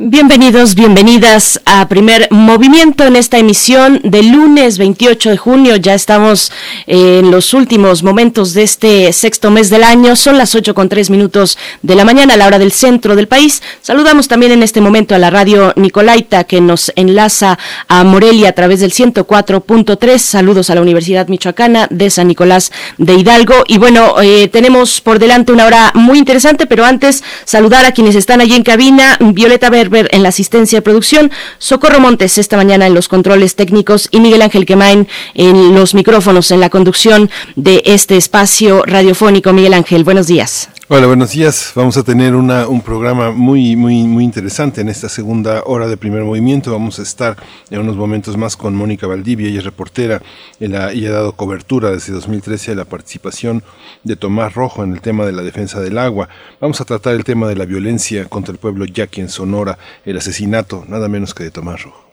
[0.00, 5.74] Bienvenidos, bienvenidas a Primer Movimiento en esta emisión del lunes 28 de junio.
[5.74, 6.52] Ya estamos
[6.86, 10.14] en los últimos momentos de este sexto mes del año.
[10.14, 13.26] Son las 8 con 3 minutos de la mañana a la hora del centro del
[13.26, 13.60] país.
[13.82, 18.52] Saludamos también en este momento a la radio Nicolaita que nos enlaza a Morelia a
[18.52, 20.18] través del 104.3.
[20.18, 23.64] Saludos a la Universidad Michoacana de San Nicolás de Hidalgo.
[23.66, 28.14] Y bueno, eh, tenemos por delante una hora muy interesante, pero antes saludar a quienes
[28.14, 29.18] están allí en cabina.
[29.18, 34.08] Violeta Berber En la asistencia de producción, Socorro Montes esta mañana en los controles técnicos
[34.10, 39.52] y Miguel Ángel Quemain en los micrófonos en la conducción de este espacio radiofónico.
[39.52, 40.68] Miguel Ángel, buenos días.
[40.90, 41.72] Hola, buenos días.
[41.74, 45.98] Vamos a tener una, un programa muy, muy, muy interesante en esta segunda hora de
[45.98, 46.72] primer movimiento.
[46.72, 47.36] Vamos a estar
[47.68, 50.22] en unos momentos más con Mónica Valdivia, ella es reportera,
[50.58, 53.62] ella, ha dado cobertura desde 2013 a la participación
[54.02, 56.30] de Tomás Rojo en el tema de la defensa del agua.
[56.58, 59.76] Vamos a tratar el tema de la violencia contra el pueblo yaqui en Sonora,
[60.06, 62.07] el asesinato, nada menos que de Tomás Rojo.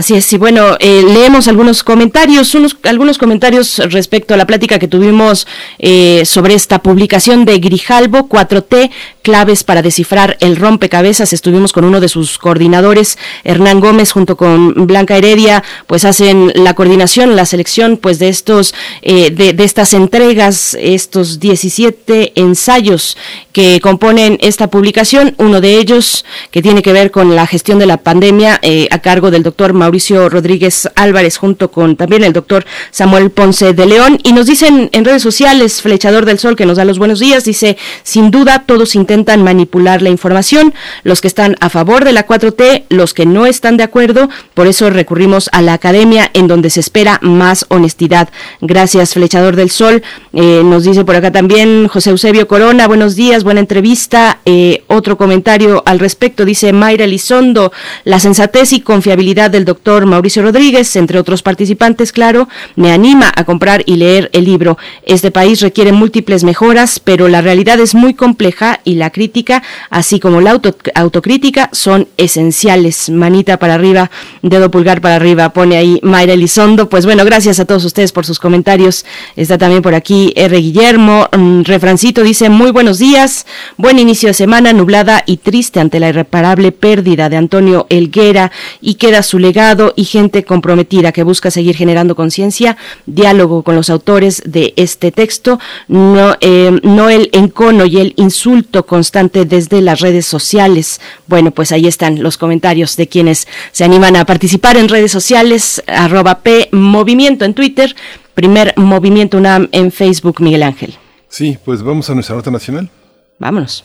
[0.00, 4.78] Así es, y bueno, eh, leemos algunos comentarios, unos, algunos comentarios respecto a la plática
[4.78, 5.46] que tuvimos
[5.78, 8.90] eh, sobre esta publicación de Grijalbo 4T,
[9.20, 11.34] claves para descifrar el rompecabezas.
[11.34, 16.72] Estuvimos con uno de sus coordinadores, Hernán Gómez, junto con Blanca Heredia, pues hacen la
[16.72, 23.18] coordinación, la selección, pues de estos, eh, de, de estas entregas, estos 17 ensayos
[23.52, 25.34] que componen esta publicación.
[25.36, 28.58] Uno de ellos que tiene que ver con la gestión de la pandemia
[28.90, 29.89] a cargo del doctor Mauricio
[30.28, 35.04] Rodríguez Álvarez junto con también el doctor Samuel Ponce de León y nos dicen en
[35.04, 38.94] redes sociales, Flechador del Sol que nos da los buenos días, dice, sin duda todos
[38.94, 40.72] intentan manipular la información,
[41.02, 44.66] los que están a favor de la 4T, los que no están de acuerdo, por
[44.66, 48.28] eso recurrimos a la academia en donde se espera más honestidad.
[48.60, 50.02] Gracias, Flechador del Sol.
[50.32, 54.38] Eh, nos dice por acá también José Eusebio Corona, buenos días, buena entrevista.
[54.44, 57.72] Eh, otro comentario al respecto, dice Mayra Elizondo,
[58.04, 63.44] la sensatez y confiabilidad del doctor Mauricio Rodríguez, entre otros participantes, claro, me anima a
[63.44, 64.78] comprar y leer el libro.
[65.04, 70.20] Este país requiere múltiples mejoras, pero la realidad es muy compleja y la crítica, así
[70.20, 70.60] como la
[70.94, 73.10] autocrítica, son esenciales.
[73.10, 74.10] Manita para arriba,
[74.42, 76.88] dedo pulgar para arriba, pone ahí Mayra Elizondo.
[76.88, 79.04] Pues bueno, gracias a todos ustedes por sus comentarios.
[79.36, 80.56] Está también por aquí R.
[80.56, 81.28] Guillermo.
[81.36, 86.10] Mm, refrancito dice, muy buenos días, buen inicio de semana, nublada y triste ante la
[86.10, 89.59] irreparable pérdida de Antonio Elguera y queda su legado
[89.96, 95.58] y gente comprometida que busca seguir generando conciencia, diálogo con los autores de este texto,
[95.88, 101.00] no, eh, no el encono y el insulto constante desde las redes sociales.
[101.26, 105.82] Bueno, pues ahí están los comentarios de quienes se animan a participar en redes sociales,
[105.86, 107.94] arroba P Movimiento en Twitter,
[108.34, 110.94] primer Movimiento UNAM en Facebook, Miguel Ángel.
[111.28, 112.90] Sí, pues vamos a nuestra nota nacional.
[113.38, 113.84] Vámonos.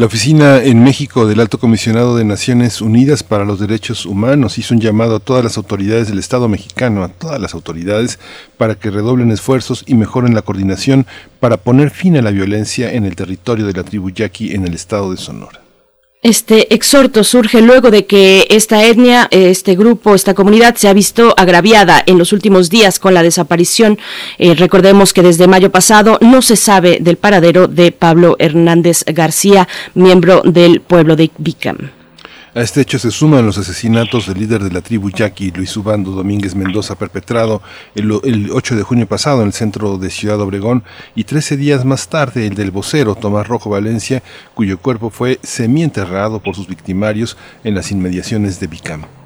[0.00, 4.72] La oficina en México del Alto Comisionado de Naciones Unidas para los Derechos Humanos hizo
[4.72, 8.18] un llamado a todas las autoridades del Estado mexicano, a todas las autoridades,
[8.56, 11.06] para que redoblen esfuerzos y mejoren la coordinación
[11.38, 14.72] para poner fin a la violencia en el territorio de la tribu yaqui en el
[14.72, 15.60] estado de Sonora.
[16.22, 21.32] Este exhorto surge luego de que esta etnia, este grupo, esta comunidad se ha visto
[21.34, 23.98] agraviada en los últimos días con la desaparición.
[24.36, 29.66] Eh, recordemos que desde mayo pasado no se sabe del paradero de Pablo Hernández García,
[29.94, 31.90] miembro del pueblo de Bicam.
[32.52, 36.10] A este hecho se suman los asesinatos del líder de la tribu yaqui, Luis Ubando
[36.10, 37.62] Domínguez Mendoza, perpetrado
[37.94, 40.82] el, 8 de junio pasado en el centro de Ciudad Obregón,
[41.14, 44.24] y 13 días más tarde el del vocero Tomás Rojo Valencia,
[44.54, 49.19] cuyo cuerpo fue semienterrado por sus victimarios en las inmediaciones de Bicam.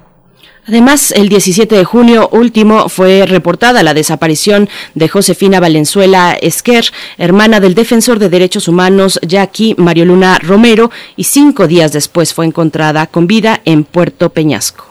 [0.66, 6.86] Además, el 17 de junio último fue reportada la desaparición de Josefina Valenzuela Esquer,
[7.18, 12.46] hermana del defensor de derechos humanos Jackie Mario Luna Romero, y cinco días después fue
[12.46, 14.86] encontrada con vida en Puerto Peñasco.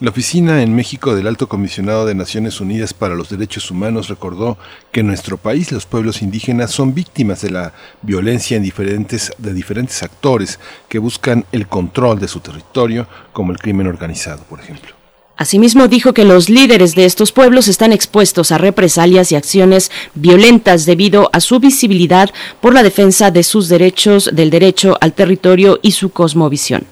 [0.00, 4.56] La oficina en México del Alto Comisionado de Naciones Unidas para los Derechos Humanos recordó
[4.92, 10.58] que en nuestro país los pueblos indígenas son víctimas de la violencia de diferentes actores
[10.88, 14.97] que buscan el control de su territorio, como el crimen organizado, por ejemplo.
[15.38, 20.84] Asimismo, dijo que los líderes de estos pueblos están expuestos a represalias y acciones violentas
[20.84, 22.28] debido a su visibilidad
[22.60, 26.82] por la defensa de sus derechos, del derecho al territorio y su cosmovisión.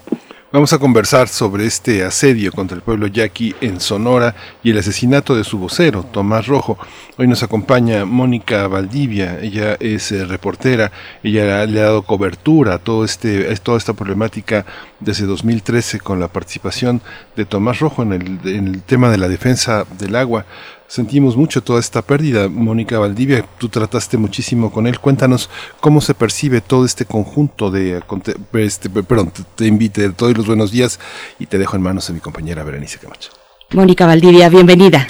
[0.57, 5.37] Vamos a conversar sobre este asedio contra el pueblo yaqui en Sonora y el asesinato
[5.37, 6.79] de su vocero, Tomás Rojo.
[7.19, 10.91] Hoy nos acompaña Mónica Valdivia, ella es eh, reportera,
[11.23, 14.65] ella le ha dado cobertura a todo este, toda esta problemática
[14.99, 17.03] desde 2013 con la participación
[17.37, 20.47] de Tomás Rojo en el, en el tema de la defensa del agua
[20.87, 22.49] sentimos mucho toda esta pérdida.
[22.49, 24.99] Mónica Valdivia, tú trataste muchísimo con él.
[24.99, 28.03] Cuéntanos cómo se percibe todo este conjunto de...
[28.55, 31.01] Este, perdón, te, invite, todos los buenos días
[31.39, 33.31] y te dejo en manos de mi compañera Berenice Camacho.
[33.75, 35.07] Mónica Valdivia, bienvenida.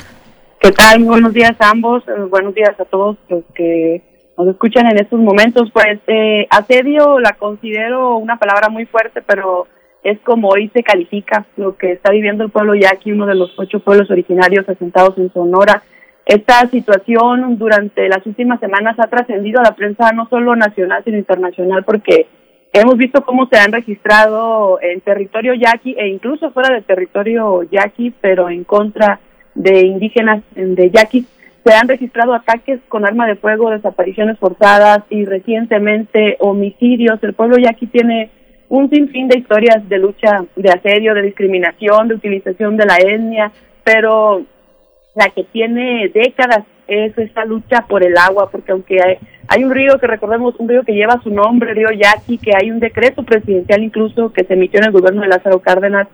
[0.60, 1.04] ¿Qué tal?
[1.04, 4.02] buenos días a ambos, eh, buenos días a todos los que
[4.38, 5.70] nos escuchan en estos momentos.
[5.72, 9.68] Pues eh, asedio la considero una palabra muy fuerte, pero
[10.06, 13.52] es como hoy se califica lo que está viviendo el pueblo yaqui, uno de los
[13.58, 15.82] ocho pueblos originarios asentados en Sonora.
[16.24, 21.18] Esta situación durante las últimas semanas ha trascendido a la prensa no solo nacional, sino
[21.18, 22.28] internacional, porque
[22.72, 28.14] hemos visto cómo se han registrado en territorio yaqui e incluso fuera del territorio yaqui,
[28.20, 29.18] pero en contra
[29.56, 31.26] de indígenas de yaquis,
[31.64, 37.20] se han registrado ataques con arma de fuego, desapariciones forzadas y recientemente homicidios.
[37.24, 38.30] El pueblo yaqui tiene
[38.68, 43.52] un sinfín de historias de lucha, de asedio, de discriminación, de utilización de la etnia,
[43.84, 44.42] pero
[45.14, 49.16] la que tiene décadas es esta lucha por el agua, porque aunque hay,
[49.48, 52.52] hay, un río que recordemos, un río que lleva su nombre, el río Yaqui, que
[52.54, 56.08] hay un decreto presidencial incluso que se emitió en el gobierno de Lázaro Cárdenas,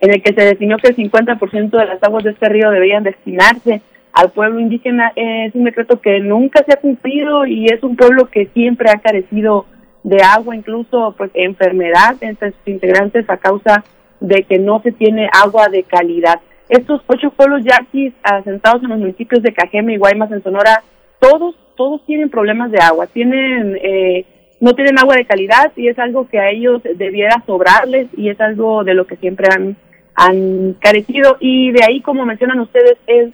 [0.00, 3.04] en el que se definió que el 50% de las aguas de este río debían
[3.04, 3.80] destinarse
[4.12, 8.26] al pueblo indígena, es un decreto que nunca se ha cumplido y es un pueblo
[8.26, 9.66] que siempre ha carecido
[10.02, 13.84] de agua, incluso pues enfermedad entre sus integrantes a causa
[14.20, 16.40] de que no se tiene agua de calidad.
[16.68, 20.82] Estos ocho pueblos yaquis asentados en los municipios de Cajeme y Guaymas en Sonora,
[21.18, 24.24] todos, todos tienen problemas de agua, tienen, eh,
[24.60, 28.40] no tienen agua de calidad y es algo que a ellos debiera sobrarles y es
[28.40, 29.76] algo de lo que siempre han,
[30.14, 31.36] han carecido.
[31.40, 33.30] Y de ahí, como mencionan ustedes, es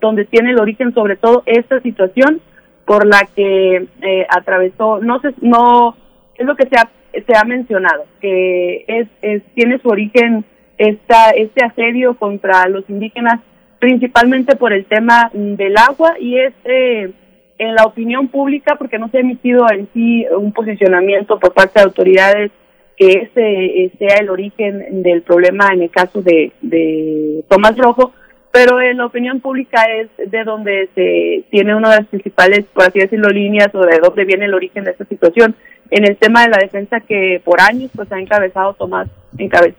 [0.00, 2.40] donde tiene el origen sobre todo esta situación
[2.84, 5.96] por la que eh, atravesó, no sé, no,
[6.36, 10.44] es lo que se ha, se ha mencionado, que es, es tiene su origen
[10.78, 13.40] esta, este asedio contra los indígenas
[13.78, 17.12] principalmente por el tema del agua y es eh,
[17.58, 21.80] en la opinión pública porque no se ha emitido en sí un posicionamiento por parte
[21.80, 22.50] de autoridades
[22.96, 28.12] que ese eh, sea el origen del problema en el caso de, de Tomás Rojo,
[28.54, 32.84] pero en la opinión pública es de donde se tiene una de las principales, por
[32.84, 35.56] así decirlo, líneas o de dónde viene el origen de esta situación.
[35.90, 39.74] En el tema de la defensa que por años pues ha encabezado Tomás, encabe,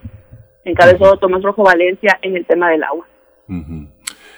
[0.66, 3.08] encabezó Tomás Rojo Valencia en el tema del agua.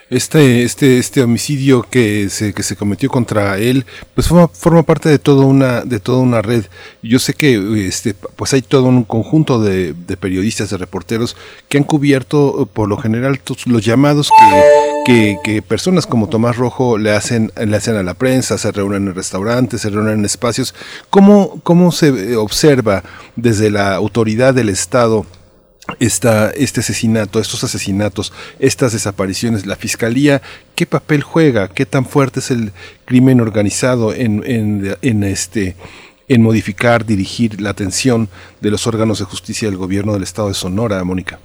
[0.09, 3.85] Este, este, este homicidio que se, que se cometió contra él,
[4.15, 6.63] pues forma, forma parte de toda una, de toda una red.
[7.03, 11.35] Yo sé que este, pues hay todo un conjunto de, de periodistas, de reporteros
[11.67, 14.63] que han cubierto por lo general los llamados que,
[15.05, 19.09] que, que, personas como Tomás Rojo le hacen, le hacen a la prensa, se reúnen
[19.09, 20.73] en restaurantes, se reúnen en espacios.
[21.09, 23.03] ¿Cómo, cómo se observa
[23.35, 25.25] desde la autoridad del Estado?
[25.99, 30.41] Esta, este asesinato, estos asesinatos, estas desapariciones, la fiscalía,
[30.75, 31.67] ¿qué papel juega?
[31.67, 32.71] ¿Qué tan fuerte es el
[33.05, 35.75] crimen organizado en, en, en este
[36.29, 38.27] en modificar, dirigir la atención
[38.59, 41.39] de los órganos de justicia del gobierno del estado de Sonora, Mónica?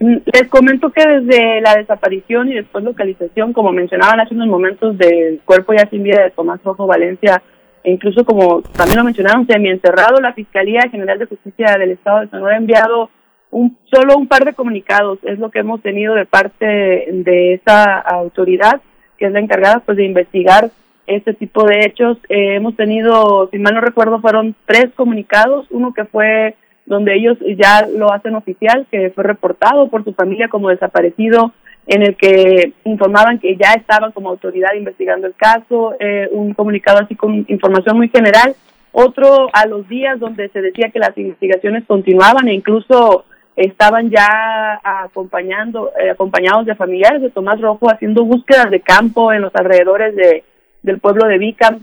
[0.00, 4.98] Mm, les comento que desde la desaparición y después localización, como mencionaban hace unos momentos,
[4.98, 7.42] del cuerpo ya sin vida de Tomás Rojo Valencia,
[7.82, 12.28] e incluso como también lo mencionaron, semi-enterrado, la Fiscalía General de Justicia del Estado de
[12.28, 13.10] Sonora ha enviado
[13.54, 18.00] un, solo un par de comunicados es lo que hemos tenido de parte de esta
[18.00, 18.80] autoridad
[19.16, 20.70] que es la encargada pues de investigar
[21.06, 22.18] este tipo de hechos.
[22.28, 27.38] Eh, hemos tenido, si mal no recuerdo, fueron tres comunicados, uno que fue donde ellos
[27.56, 31.52] ya lo hacen oficial, que fue reportado por su familia como desaparecido,
[31.86, 36.98] en el que informaban que ya estaban como autoridad investigando el caso, eh, un comunicado
[36.98, 38.56] así con información muy general,
[38.90, 43.24] otro a los días donde se decía que las investigaciones continuaban e incluso
[43.56, 49.42] estaban ya acompañando, eh, acompañados de familiares de Tomás Rojo haciendo búsquedas de campo en
[49.42, 50.44] los alrededores de,
[50.82, 51.80] del pueblo de Vicam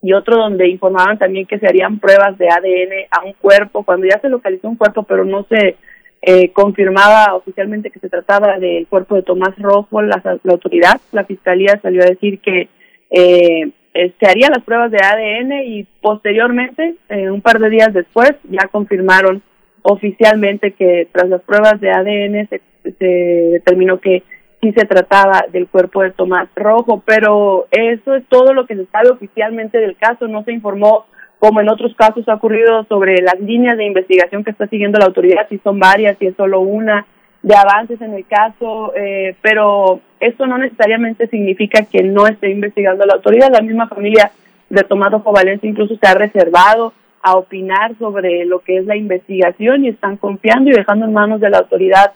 [0.00, 4.06] y otro donde informaban también que se harían pruebas de ADN a un cuerpo, cuando
[4.06, 5.76] ya se localizó un cuerpo pero no se
[6.22, 11.24] eh, confirmaba oficialmente que se trataba del cuerpo de Tomás Rojo, la, la autoridad, la
[11.24, 12.68] fiscalía salió a decir que
[13.10, 18.66] eh, se harían las pruebas de ADN y posteriormente, un par de días después, ya
[18.68, 19.42] confirmaron
[19.82, 22.60] oficialmente que tras las pruebas de ADN se,
[22.98, 23.04] se
[23.52, 24.22] determinó que
[24.60, 28.86] sí se trataba del cuerpo de Tomás Rojo, pero eso es todo lo que se
[28.86, 31.06] sabe oficialmente del caso, no se informó
[31.40, 35.06] como en otros casos ha ocurrido sobre las líneas de investigación que está siguiendo la
[35.06, 37.04] autoridad, si son varias, si es solo una,
[37.42, 43.04] de avances en el caso, eh, pero eso no necesariamente significa que no esté investigando
[43.04, 44.30] la autoridad, la misma familia
[44.70, 46.92] de Tomás Rojo Valencia incluso se ha reservado
[47.22, 51.40] a opinar sobre lo que es la investigación y están confiando y dejando en manos
[51.40, 52.12] de la autoridad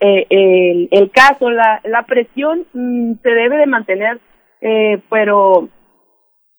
[0.00, 1.50] eh, el, caso.
[1.50, 4.18] La, la presión mm, se debe de mantener,
[4.60, 5.68] eh, pero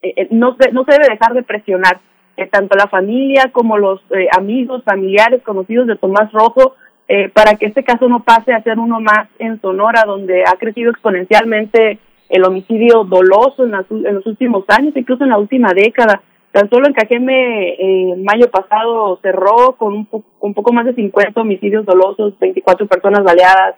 [0.02, 2.00] eh, eh no, se, no se debe dejar de presionar.
[2.38, 4.02] Eh, tanto la familia como los
[4.38, 6.76] amigos, familiares, conocidos de Tomás Rojo
[7.14, 10.58] eh, para que este caso no pase a ser uno más en Sonora, donde ha
[10.58, 12.00] crecido exponencialmente
[12.30, 16.22] el homicidio doloso en, los últimos años, incluso en la última década.
[16.52, 21.40] Tan solo en Cajeme, eh, mayo pasado cerró con un, con poco más de 50
[21.40, 23.76] homicidios dolosos, 24 personas baleadas,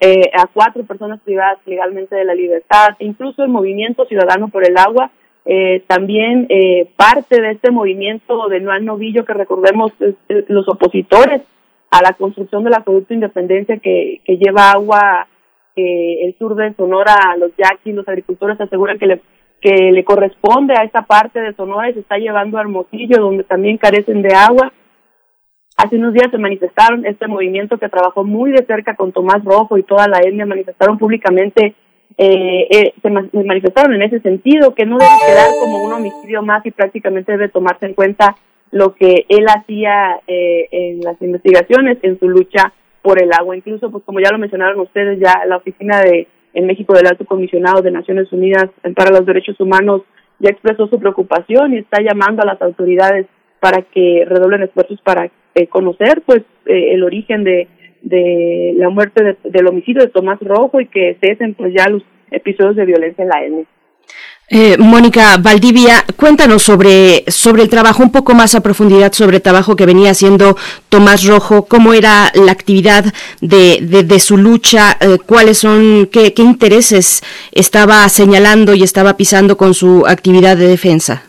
[0.00, 4.76] eh, a cuatro personas privadas legalmente de la libertad, incluso el movimiento ciudadano por el
[4.76, 5.10] agua,
[5.44, 9.92] eh, también eh, parte de este movimiento de no al novillo que recordemos
[10.28, 11.42] los opositores
[11.90, 15.26] a la construcción del acueducto Independencia que, que lleva agua
[15.76, 19.20] eh, el sur de Sonora los yaquis, los agricultores aseguran que le
[19.60, 23.44] que le corresponde a esta parte de Sonora y se está llevando a Hermosillo donde
[23.44, 24.72] también carecen de agua
[25.82, 29.78] Hace unos días se manifestaron este movimiento que trabajó muy de cerca con Tomás Rojo
[29.78, 31.74] y toda la etnia, manifestaron públicamente,
[32.18, 36.66] eh, eh, se manifestaron en ese sentido, que no debe quedar como un homicidio más
[36.66, 38.36] y prácticamente debe tomarse en cuenta
[38.70, 43.56] lo que él hacía eh, en las investigaciones, en su lucha por el agua.
[43.56, 47.24] Incluso, pues como ya lo mencionaron ustedes, ya la oficina de en México del Alto
[47.24, 50.02] Comisionado de Naciones Unidas para los Derechos Humanos
[50.38, 53.26] ya expresó su preocupación y está llamando a las autoridades
[53.60, 57.68] para que redoblen esfuerzos para eh, conocer pues eh, el origen de,
[58.02, 62.76] de la muerte del homicidio de Tomás Rojo y que cesen pues ya los episodios
[62.76, 63.66] de violencia en la N.
[64.52, 69.42] Eh, Mónica Valdivia, cuéntanos sobre, sobre el trabajo, un poco más a profundidad sobre el
[69.42, 70.56] trabajo que venía haciendo
[70.88, 73.04] Tomás Rojo, cómo era la actividad
[73.40, 77.22] de, de, su lucha, cuáles son, qué, qué intereses
[77.52, 81.22] estaba señalando y estaba pisando con su actividad de defensa.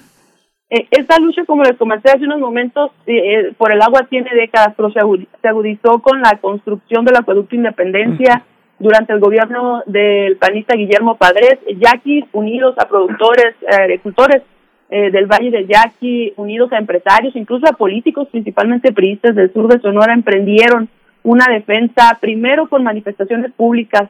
[0.71, 4.33] Eh, esta lucha, como les comenté hace unos momentos, eh, eh, por el agua tiene
[4.33, 8.45] décadas, pero se agudizó con la construcción del acueducto Independencia
[8.81, 14.41] durante el gobierno del panista Guillermo Padres, yaquis unidos a productores, agricultores
[14.89, 19.79] del Valle del Yaqui, unidos a empresarios, incluso a políticos, principalmente priistas del sur de
[19.79, 20.89] Sonora, emprendieron
[21.23, 24.09] una defensa, primero con manifestaciones públicas,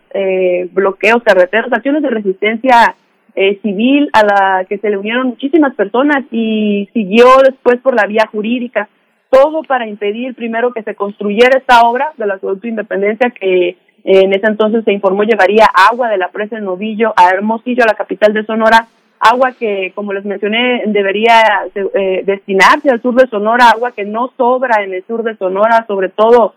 [0.71, 2.95] bloqueos carreteros, acciones de resistencia
[3.33, 8.05] eh, civil a la que se le unieron muchísimas personas y siguió después por la
[8.05, 8.89] vía jurídica,
[9.29, 13.77] todo para impedir primero que se construyera esta obra de la de Independencia que eh,
[14.03, 17.87] en ese entonces se informó llevaría agua de la presa de Novillo a Hermosillo, a
[17.87, 18.87] la capital de Sonora,
[19.19, 24.31] agua que, como les mencioné, debería eh, destinarse al sur de Sonora, agua que no
[24.37, 26.55] sobra en el sur de Sonora, sobre todo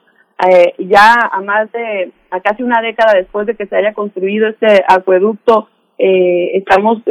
[0.49, 4.49] eh, ya a más de, a casi una década después de que se haya construido
[4.49, 7.03] este acueducto eh, estamos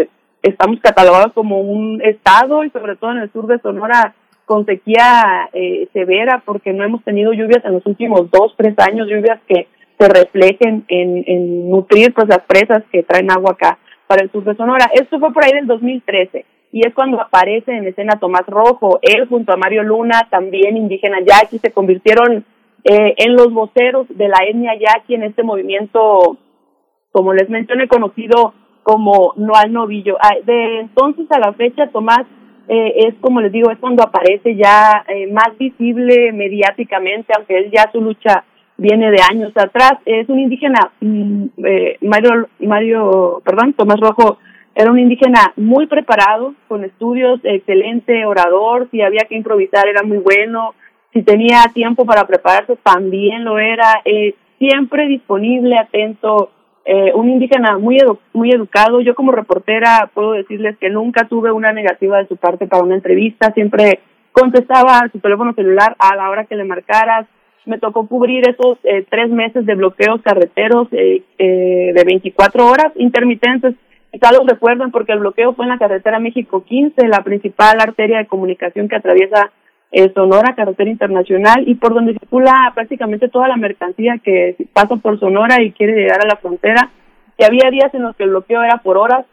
[0.42, 4.14] estamos catalogados como un estado y sobre todo en el sur de Sonora
[4.46, 9.08] con sequía eh, severa porque no hemos tenido lluvias en los últimos dos, tres años,
[9.08, 9.68] lluvias que
[10.00, 14.56] se reflejen en, nutrir pues las presas que traen agua acá para el sur de
[14.56, 14.90] Sonora.
[14.94, 19.28] Esto fue por ahí del 2013 y es cuando aparece en escena Tomás Rojo, él
[19.28, 22.46] junto a Mario Luna, también indígena yaqui, se convirtieron
[22.84, 26.38] eh, en los voceros de la etnia yaqui en este movimiento,
[27.12, 30.18] como les mencioné, conocido como no al novillo.
[30.20, 32.26] Ah, de entonces a la fecha, Tomás
[32.68, 37.72] eh, es como les digo, es cuando aparece ya eh, más visible mediáticamente, aunque él
[37.72, 38.46] ya su lucha
[38.78, 39.94] viene de años atrás.
[40.06, 44.38] Es un indígena, mm, eh, Mario, Mario, perdón, Tomás Rojo
[44.76, 50.18] era un indígena muy preparado, con estudios, excelente orador, si había que improvisar era muy
[50.18, 50.74] bueno,
[51.14, 56.50] si tenía tiempo para prepararse también lo era, eh, siempre disponible, atento,
[56.86, 58.00] eh, un indígena muy,
[58.34, 59.00] muy educado.
[59.02, 62.96] Yo como reportera puedo decirles que nunca tuve una negativa de su parte para una
[62.96, 64.00] entrevista, siempre
[64.32, 67.28] contestaba su teléfono celular a la hora que le marcaras.
[67.66, 72.92] Me tocó cubrir esos eh, tres meses de bloqueos carreteros eh, eh, de 24 horas
[72.96, 73.76] intermitentes.
[74.12, 78.20] Quizá los recuerdan porque el bloqueo fue en la carretera México 15, la principal arteria
[78.20, 79.52] de comunicación que atraviesa
[79.96, 85.20] eh, Sonora, carretera internacional, y por donde circula prácticamente toda la mercancía que pasa por
[85.20, 86.90] Sonora y quiere llegar a la frontera.
[87.38, 89.28] Y había días en los que el bloqueo era por horas,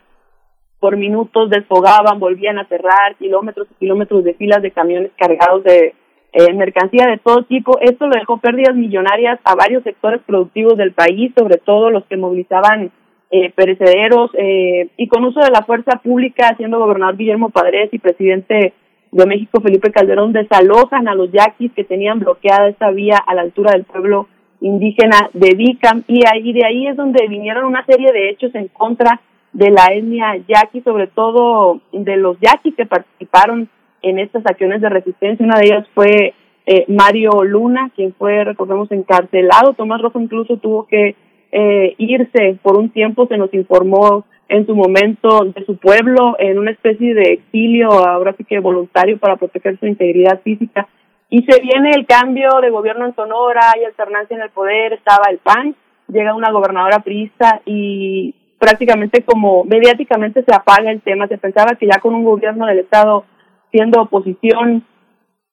[0.79, 5.95] por minutos, desfogaban, volvían a cerrar, kilómetros y kilómetros de filas de camiones cargados de
[6.33, 7.79] eh, mercancía de todo tipo.
[7.81, 12.17] Esto lo dejó pérdidas millonarias a varios sectores productivos del país, sobre todo los que
[12.17, 12.91] movilizaban
[13.31, 17.99] eh, perecederos eh, y con uso de la fuerza pública, siendo gobernador Guillermo Padres y
[17.99, 18.75] presidente
[19.13, 23.43] de México, Felipe Calderón, desalojan a los yaquis que tenían bloqueada esta vía a la
[23.43, 24.29] altura del pueblo
[24.61, 28.69] indígena de Vicam y ahí de ahí es donde vinieron una serie de hechos en
[28.69, 29.21] contra
[29.53, 33.69] de la etnia yaqui, sobre todo de los yaquis que participaron
[34.03, 35.45] en estas acciones de resistencia.
[35.45, 36.35] Una de ellas fue
[36.67, 39.75] eh, Mario Luna, quien fue, recordemos, encarcelado.
[39.75, 41.17] Tomás Rojo incluso tuvo que
[41.53, 46.59] eh, irse por un tiempo, se nos informó en su momento de su pueblo en
[46.59, 50.89] una especie de exilio, ahora sí que voluntario para proteger su integridad física.
[51.29, 55.31] y se viene el cambio de gobierno en Sonora, hay alternancia en el poder, estaba
[55.31, 55.77] el PAN,
[56.09, 61.27] llega una gobernadora priista y prácticamente como mediáticamente se apaga el tema.
[61.29, 63.25] Se pensaba que ya con un gobierno del Estado
[63.71, 64.85] siendo oposición,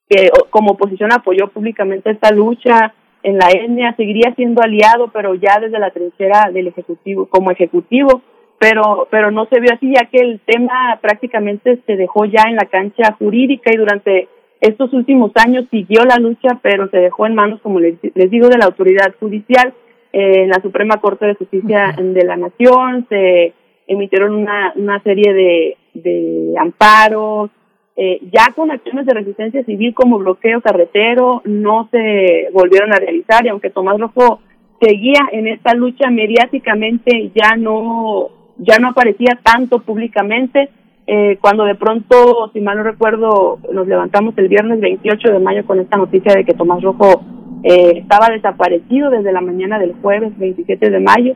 [0.10, 5.60] que como oposición apoyó públicamente esta lucha en la etnia, seguiría siendo aliado, pero ya
[5.60, 8.22] desde la trinchera del Ejecutivo, como Ejecutivo,
[8.60, 12.56] pero, pero no se vio así, ya que el tema prácticamente se dejó ya en
[12.56, 14.27] la cancha jurídica y durante
[14.61, 18.48] estos últimos años siguió la lucha, pero se dejó en manos, como les, les digo,
[18.48, 19.73] de la autoridad judicial.
[20.14, 23.53] En la Suprema Corte de Justicia de la Nación, se
[23.85, 27.52] emitieron una, una serie de, de amparos,
[27.98, 33.45] eh, ya con acciones de resistencia civil como bloqueo carretero no se volvieron a realizar
[33.45, 34.40] y aunque Tomás Rojo
[34.80, 38.30] seguía en esta lucha mediáticamente ya no
[38.60, 40.69] ya no aparecía tanto públicamente
[41.07, 45.65] eh, cuando de pronto si mal no recuerdo nos levantamos el viernes 28 de mayo
[45.65, 47.24] con esta noticia de que Tomás Rojo
[47.64, 51.34] eh, estaba desaparecido desde la mañana del jueves 27 de mayo,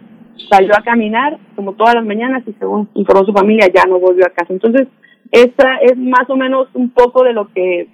[0.50, 4.26] salió a caminar como todas las mañanas y según informó su familia ya no volvió
[4.26, 4.54] a casa.
[4.54, 4.88] Entonces,
[5.32, 7.88] esta es más o menos un poco de lo que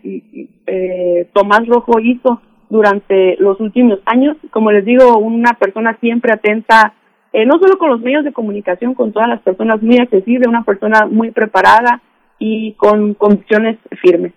[0.65, 4.37] eh, Tomás Rojo hizo durante los últimos años.
[4.49, 6.93] Como les digo, una persona siempre atenta,
[7.33, 10.63] eh, no solo con los medios de comunicación, con todas las personas muy accesible, una
[10.63, 12.01] persona muy preparada
[12.39, 14.33] y con convicciones firmes.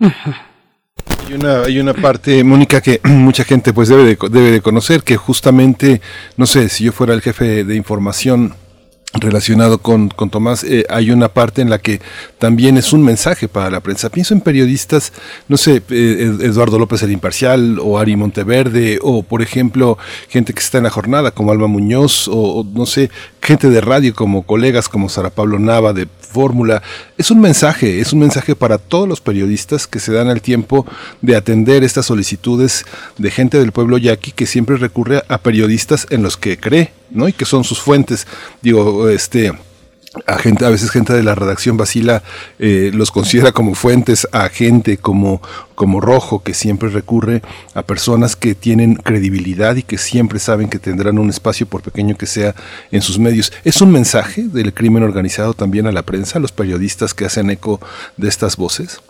[0.00, 5.02] Hay una, hay una parte, Mónica, que mucha gente pues debe de, debe de conocer,
[5.02, 6.00] que justamente,
[6.36, 8.54] no sé, si yo fuera el jefe de información
[9.14, 12.00] relacionado con, con Tomás, eh, hay una parte en la que
[12.38, 14.10] también es un mensaje para la prensa.
[14.10, 15.12] Pienso en periodistas,
[15.48, 19.96] no sé, eh, Eduardo López el Imparcial o Ari Monteverde o, por ejemplo,
[20.28, 23.10] gente que está en la jornada como Alma Muñoz o, no sé,
[23.40, 26.82] gente de radio como colegas como Sara Pablo Nava de Fórmula.
[27.16, 30.86] Es un mensaje, es un mensaje para todos los periodistas que se dan el tiempo
[31.22, 32.84] de atender estas solicitudes
[33.16, 37.28] de gente del pueblo yaqui que siempre recurre a periodistas en los que cree ¿no?
[37.28, 38.26] Y que son sus fuentes.
[38.62, 39.52] Digo, este
[40.26, 42.22] a gente, a veces gente de la redacción Basila
[42.58, 45.42] eh, los considera como fuentes a gente como,
[45.74, 47.42] como Rojo, que siempre recurre
[47.74, 52.16] a personas que tienen credibilidad y que siempre saben que tendrán un espacio, por pequeño
[52.16, 52.54] que sea,
[52.90, 53.52] en sus medios.
[53.64, 57.50] ¿Es un mensaje del crimen organizado también a la prensa, a los periodistas que hacen
[57.50, 57.80] eco
[58.16, 59.00] de estas voces?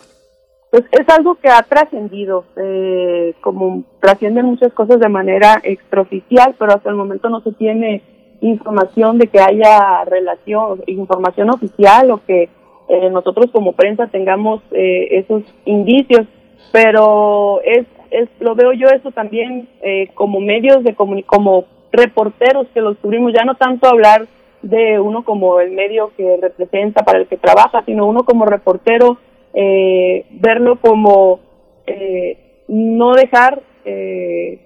[0.71, 6.73] Pues es algo que ha trascendido, eh, como trascienden muchas cosas de manera extraoficial, pero
[6.73, 8.03] hasta el momento no se tiene
[8.41, 12.49] información de que haya relación, información oficial o que
[12.87, 16.27] eh, nosotros como prensa tengamos eh, esos indicios,
[16.71, 22.81] pero es, es lo veo yo eso también eh, como medios de como reporteros que
[22.81, 24.27] los tuvimos, ya no tanto hablar
[24.61, 29.17] de uno como el medio que representa para el que trabaja, sino uno como reportero
[29.61, 31.41] eh, verlo como
[31.85, 34.57] eh, no dejar, eh,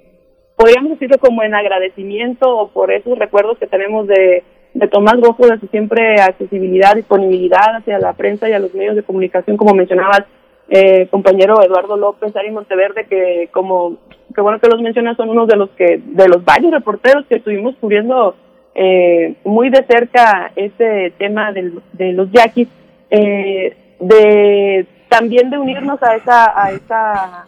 [0.56, 4.44] podríamos decirlo como en agradecimiento o por esos recuerdos que tenemos de,
[4.76, 8.96] de Tomás Rojo, de su siempre accesibilidad, disponibilidad hacia la prensa y a los medios
[8.96, 10.26] de comunicación, como mencionabas,
[10.70, 13.98] eh, compañero Eduardo López, Ari Monteverde, que como,
[14.36, 17.38] que bueno que los mencionas, son unos de los que, de los varios reporteros que
[17.38, 18.36] estuvimos cubriendo
[18.76, 22.68] eh, muy de cerca este tema de los yaquis.
[23.10, 23.76] Eh,
[24.08, 27.48] de también de unirnos a esa a esa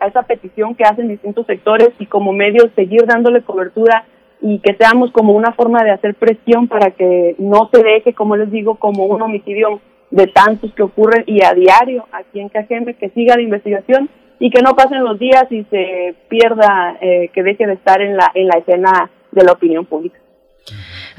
[0.00, 4.04] a esa petición que hacen distintos sectores y como medios seguir dándole cobertura
[4.40, 8.36] y que seamos como una forma de hacer presión para que no se deje, como
[8.36, 12.94] les digo, como un homicidio de tantos que ocurren y a diario aquí en Cajeme,
[12.94, 14.08] que siga la investigación
[14.38, 18.16] y que no pasen los días y se pierda, eh, que deje de estar en
[18.16, 20.18] la, en la escena de la opinión pública.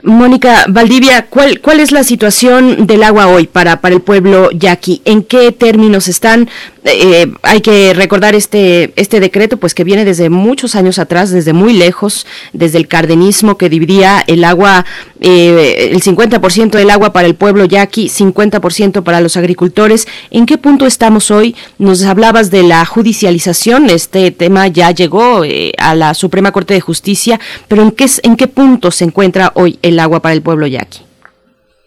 [0.04, 5.02] Mónica Valdivia, ¿cuál, ¿cuál es la situación del agua hoy para, para el pueblo yaqui?
[5.06, 6.50] ¿En qué términos están?
[6.86, 11.52] Eh, hay que recordar este, este decreto, pues que viene desde muchos años atrás, desde
[11.52, 14.86] muy lejos, desde el cardenismo que dividía el agua,
[15.20, 20.08] eh, el 50% del agua para el pueblo yaqui, 50% para los agricultores.
[20.32, 21.56] ¿En qué punto estamos hoy?
[21.78, 26.82] Nos hablabas de la judicialización, este tema ya llegó eh, a la Suprema Corte de
[26.82, 30.68] Justicia, pero ¿en qué, en qué punto se encuentra hoy el agua para el pueblo
[30.68, 31.04] yaqui?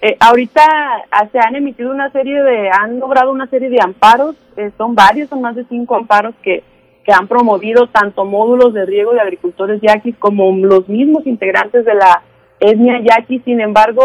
[0.00, 0.62] Eh, ahorita
[1.10, 4.94] ah, se han emitido una serie de, han logrado una serie de amparos, eh, son
[4.94, 6.64] varios, son más de cinco amparos que,
[7.04, 11.94] que han promovido tanto módulos de riego de agricultores yaquis como los mismos integrantes de
[11.94, 12.22] la
[12.58, 13.40] etnia yaqui.
[13.44, 14.02] Sin embargo,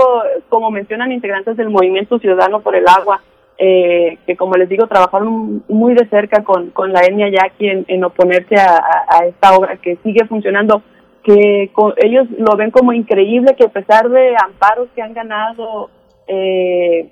[0.50, 3.22] como mencionan integrantes del Movimiento Ciudadano por el Agua,
[3.58, 7.86] eh, que como les digo, trabajaron muy de cerca con, con la etnia yaqui en,
[7.88, 8.78] en oponerse a,
[9.10, 10.84] a, esta obra que sigue funcionando
[11.28, 15.90] que ellos lo ven como increíble que a pesar de amparos que han ganado
[16.26, 17.10] eh,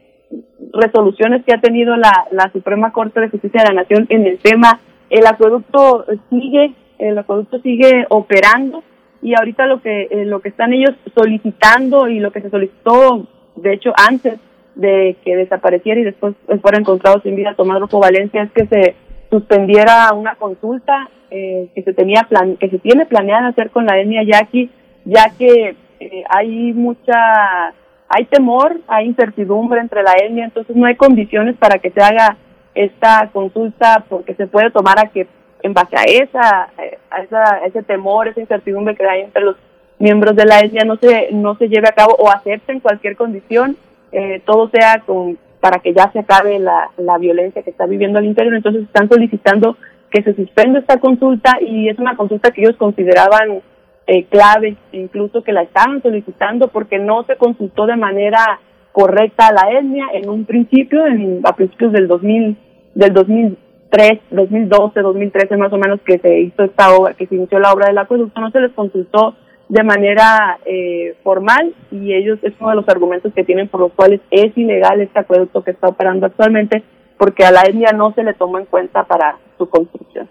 [0.72, 4.40] resoluciones que ha tenido la, la Suprema Corte de Justicia de la Nación en el
[4.40, 4.80] tema.
[5.10, 8.84] El acueducto sigue, el acueducto sigue operando
[9.22, 13.28] y ahorita lo que eh, lo que están ellos solicitando y lo que se solicitó,
[13.58, 14.40] de hecho antes
[14.76, 18.96] de que desapareciera y después fuera encontrado sin vida Tomás Rufo Valencia es que se
[19.30, 24.00] suspendiera una consulta eh, que se tenía plan que se tiene planeada hacer con la
[24.00, 24.70] etnia yaqui
[25.06, 27.74] ya que eh, hay mucha
[28.08, 32.38] hay temor, hay incertidumbre entre la etnia, entonces no hay condiciones para que se haga
[32.76, 35.28] esta consulta porque se puede tomar a que
[35.64, 36.70] en base a esa,
[37.10, 39.56] a esa ese temor, esa incertidumbre que hay entre los
[39.98, 43.76] miembros de la etnia no se no se lleve a cabo o acepten cualquier condición,
[44.12, 48.20] eh, todo sea con para que ya se acabe la, la violencia que está viviendo
[48.20, 49.76] al interior, entonces están solicitando
[50.12, 53.64] que se suspenda esta consulta y es una consulta que ellos consideraban
[54.06, 58.60] eh, clave, incluso que la estaban solicitando porque no se consultó de manera
[58.92, 62.58] correcta a la etnia en un principio, en, a principios del 2000,
[62.94, 67.58] del 2003, 2012, 2013 más o menos que se hizo esta obra, que se inició
[67.58, 69.34] la obra del acueducto, no se les consultó
[69.70, 73.92] de manera eh, formal y ellos es uno de los argumentos que tienen por los
[73.94, 76.84] cuales es ilegal este acueducto que está operando actualmente
[77.18, 80.30] porque a la etnia no se le tomó en cuenta para su construcción.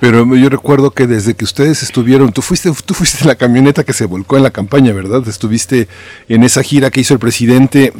[0.00, 3.92] Pero yo recuerdo que desde que ustedes estuvieron, tú fuiste, tú fuiste la camioneta que
[3.92, 5.22] se volcó en la campaña, ¿verdad?
[5.28, 5.86] Estuviste
[6.28, 7.92] en esa gira que hizo el presidente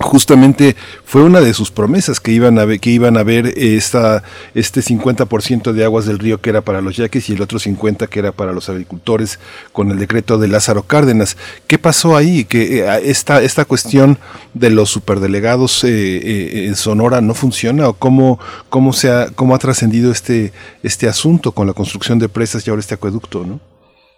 [0.00, 4.22] justamente fue una de sus promesas que iban a ver, que iban a ver esta,
[4.54, 8.08] este 50% de aguas del río que era para los yaquis y el otro 50%
[8.08, 9.38] que era para los agricultores
[9.72, 11.36] con el decreto de Lázaro Cárdenas.
[11.66, 12.44] ¿Qué pasó ahí?
[12.44, 14.18] Que eh, esta, esta cuestión
[14.54, 19.54] de los superdelegados eh, eh, en Sonora no funciona o cómo, cómo, se ha, cómo
[19.54, 20.52] ha trascendido este,
[20.82, 23.60] este asunto con la construcción de presas y ahora este acueducto, ¿no?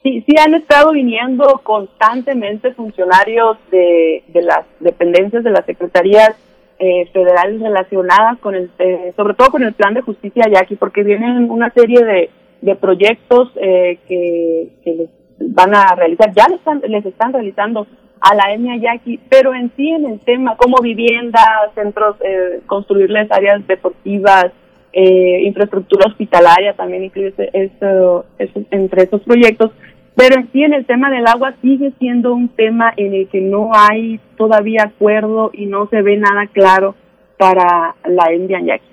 [0.09, 6.31] Sí, sí han estado viniendo constantemente funcionarios de, de las dependencias de las secretarías
[6.79, 11.03] eh, federales relacionadas con el, eh, sobre todo con el plan de justicia yaqui, porque
[11.03, 12.31] vienen una serie de,
[12.63, 15.11] de proyectos eh, que, que les
[15.41, 17.87] van a realizar, ya les están, les están realizando
[18.21, 21.41] a la etnia yaqui, pero en sí en el tema como vivienda,
[21.75, 24.53] centros, eh, construirles áreas deportivas,
[24.91, 29.71] eh, infraestructura hospitalaria también incluye eso, eso, entre esos proyectos,
[30.19, 33.41] pero en sí en el tema del agua sigue siendo un tema en el que
[33.41, 36.97] no hay todavía acuerdo y no se ve nada claro
[37.37, 38.85] para la Indian Yaqui.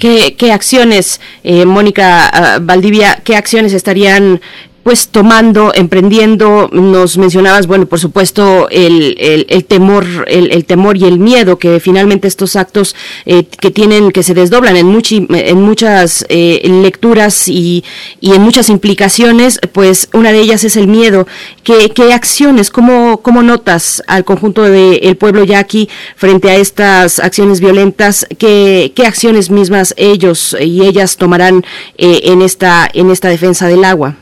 [0.00, 4.40] ¿Qué, qué acciones, eh, Mónica uh, Valdivia, qué acciones estarían
[4.84, 10.98] pues tomando, emprendiendo, nos mencionabas, bueno, por supuesto, el, el, el temor, el, el, temor
[10.98, 12.94] y el miedo que finalmente estos actos
[13.24, 17.82] eh, que tienen, que se desdoblan en, muchi, en muchas eh, lecturas y,
[18.20, 21.26] y en muchas implicaciones, pues una de ellas es el miedo.
[21.62, 27.60] ¿Qué, qué acciones, cómo, cómo notas al conjunto del pueblo yaqui frente a estas acciones
[27.60, 28.26] violentas?
[28.36, 31.64] ¿Qué, qué acciones mismas ellos y ellas tomarán
[31.96, 34.18] eh, en, esta, en esta defensa del agua?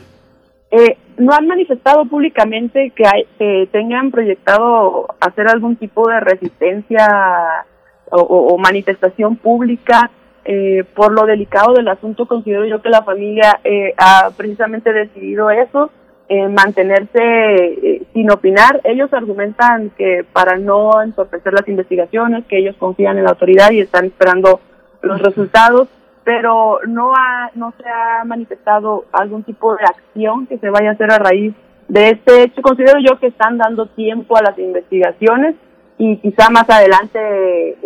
[0.73, 3.27] Eh, no han manifestado públicamente que, hay,
[3.70, 7.66] tengan proyectado hacer algún tipo de resistencia
[8.11, 10.11] o, o, manifestación pública.
[10.44, 15.51] Eh, por lo delicado del asunto, considero yo que la familia eh, ha precisamente decidido
[15.51, 15.90] eso,
[16.28, 18.81] eh, mantenerse sin opinar.
[18.82, 23.81] Ellos argumentan que para no entorpecer las investigaciones, que ellos confían en la autoridad y
[23.81, 24.61] están esperando
[25.03, 25.89] los resultados
[26.24, 30.93] pero no ha, no se ha manifestado algún tipo de acción que se vaya a
[30.93, 31.55] hacer a raíz
[31.89, 32.62] de este hecho.
[32.62, 35.57] Considero yo que están dando tiempo a las investigaciones
[35.99, 37.77] y quizá más adelante,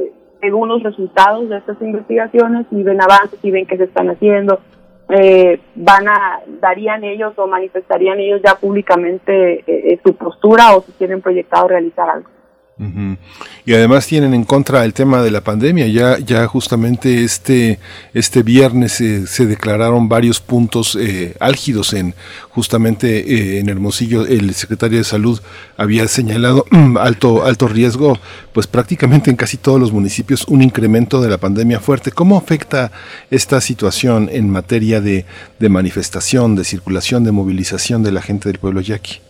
[0.40, 4.60] según los resultados de estas investigaciones, si ven avances, si ven qué se están haciendo,
[5.08, 10.92] eh, van a, darían ellos o manifestarían ellos ya públicamente eh, su postura o si
[10.92, 12.35] tienen proyectado realizar algo.
[12.78, 13.16] Uh.
[13.64, 15.86] Y además tienen en contra el tema de la pandemia.
[15.86, 17.78] Ya, ya justamente este,
[18.12, 22.14] este viernes eh, se declararon varios puntos eh, álgidos en
[22.50, 24.26] justamente eh, en Hermosillo.
[24.26, 25.40] El secretario de Salud
[25.78, 26.66] había señalado
[27.00, 28.18] alto, alto riesgo,
[28.52, 32.12] pues prácticamente en casi todos los municipios un incremento de la pandemia fuerte.
[32.12, 32.92] ¿Cómo afecta
[33.30, 35.24] esta situación en materia de,
[35.58, 39.20] de manifestación, de circulación, de movilización de la gente del pueblo yaqui?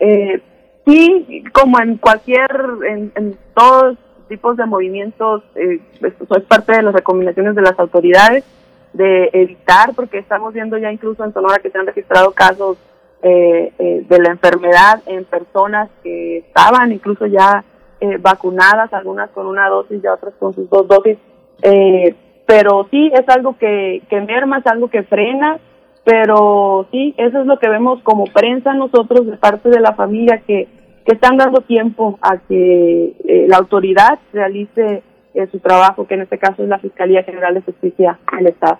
[0.00, 0.40] Eh,
[0.88, 2.50] sí, como en cualquier,
[2.86, 3.98] en, todos
[4.28, 8.44] tipos de movimientos, eh, esto es parte de las recomendaciones de las autoridades
[8.92, 12.78] de evitar, porque estamos viendo ya incluso en Sonora que se han registrado casos
[13.22, 17.64] eh, eh, de la enfermedad en personas que estaban incluso ya
[18.00, 21.18] eh, vacunadas, algunas con una dosis y otras con sus dos dosis.
[21.62, 22.14] Eh,
[22.46, 25.58] pero sí, es algo que, que merma, es algo que frena,
[26.04, 30.42] pero sí, eso es lo que vemos como prensa nosotros de parte de la familia
[30.46, 30.68] que
[31.08, 35.02] que están dando tiempo a que eh, la autoridad realice
[35.32, 38.78] eh, su trabajo, que en este caso es la Fiscalía General de Justicia del Estado.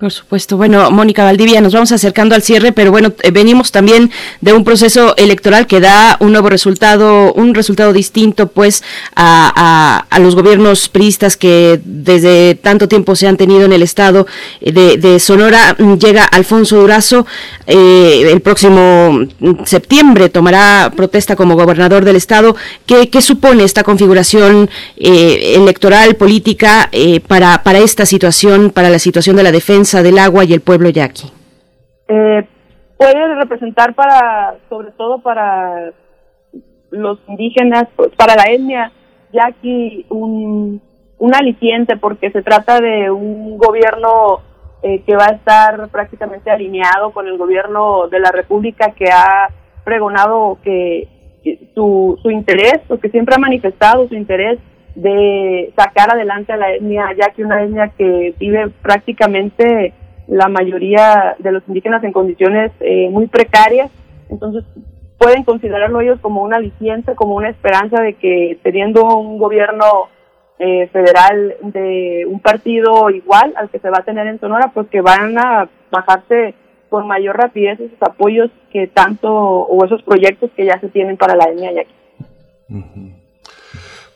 [0.00, 0.56] Por supuesto.
[0.56, 4.10] Bueno, Mónica Valdivia, nos vamos acercando al cierre, pero bueno, eh, venimos también
[4.40, 8.82] de un proceso electoral que da un nuevo resultado, un resultado distinto, pues,
[9.14, 14.26] a, los gobiernos priistas que desde tanto tiempo se han tenido en el estado
[14.62, 15.76] de, Sonora.
[15.76, 17.26] Llega Alfonso Durazo,
[17.66, 19.26] eh, el próximo
[19.66, 22.56] septiembre tomará protesta como gobernador del estado.
[22.86, 26.90] ¿Qué, supone esta configuración eh, electoral, política,
[27.26, 29.89] para, para esta situación, para la situación de la defensa?
[29.98, 31.30] Del agua y el pueblo yaqui?
[32.08, 32.46] Eh,
[32.96, 35.92] puede representar para, sobre todo para
[36.90, 38.92] los indígenas, pues, para la etnia
[39.32, 40.80] yaqui, un,
[41.18, 44.40] un aliciente porque se trata de un gobierno
[44.82, 49.48] eh, que va a estar prácticamente alineado con el gobierno de la República que ha
[49.84, 51.08] pregonado que,
[51.74, 54.58] su, su interés, o que siempre ha manifestado su interés
[55.00, 59.94] de sacar adelante a la etnia, ya que una etnia que vive prácticamente
[60.28, 63.90] la mayoría de los indígenas en condiciones eh, muy precarias,
[64.28, 64.64] entonces
[65.18, 70.08] pueden considerarlo ellos como una aliciente, como una esperanza de que teniendo un gobierno
[70.58, 74.86] eh, federal de un partido igual al que se va a tener en Sonora, pues
[74.88, 76.54] que van a bajarse
[76.90, 81.36] con mayor rapidez esos apoyos que tanto, o esos proyectos que ya se tienen para
[81.36, 81.94] la etnia y aquí.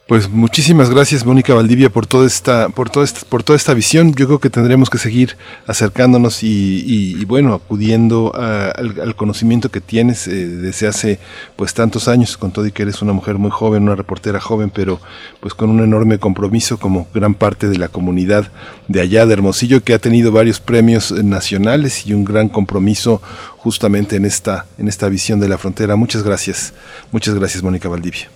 [0.07, 4.15] Pues muchísimas gracias Mónica Valdivia por toda esta, por toda esta, por toda esta visión.
[4.15, 10.47] Yo creo que tendremos que seguir acercándonos y, bueno, acudiendo al, conocimiento que tienes eh,
[10.47, 11.19] desde hace
[11.57, 14.69] pues tantos años, con todo y que eres una mujer muy joven, una reportera joven,
[14.69, 15.01] pero
[15.41, 18.53] pues con un enorme compromiso como gran parte de la comunidad
[18.89, 23.23] de allá de Hermosillo que ha tenido varios premios nacionales y un gran compromiso
[23.57, 25.97] justamente en esta, en esta visión de la frontera.
[25.97, 26.75] Muchas gracias,
[27.11, 28.34] muchas gracias Mónica Valdivia.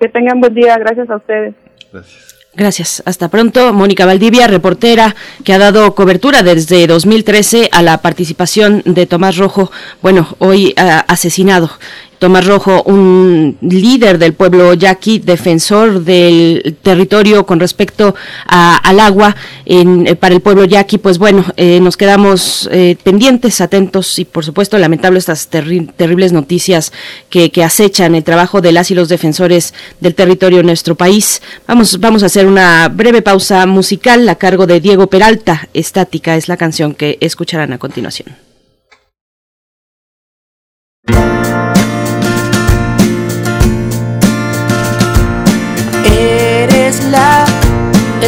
[0.00, 0.76] Que tengan buen día.
[0.78, 1.54] Gracias a ustedes.
[1.92, 2.28] Gracias.
[2.54, 3.02] Gracias.
[3.06, 3.72] Hasta pronto.
[3.72, 5.14] Mónica Valdivia, reportera
[5.44, 9.70] que ha dado cobertura desde 2013 a la participación de Tomás Rojo,
[10.02, 11.70] bueno, hoy ah, asesinado
[12.18, 18.14] Tomás Rojo, un líder del pueblo yaqui, defensor del territorio con respecto
[18.46, 19.36] al agua
[19.66, 24.44] eh, para el pueblo yaqui, pues bueno, eh, nos quedamos eh, pendientes, atentos y por
[24.44, 26.92] supuesto lamentable estas terribles noticias
[27.30, 31.42] que, que, acechan el trabajo de las y los defensores del territorio en nuestro país.
[31.66, 35.68] Vamos, vamos a hacer una breve pausa musical a cargo de Diego Peralta.
[35.74, 38.36] Estática es la canción que escucharán a continuación.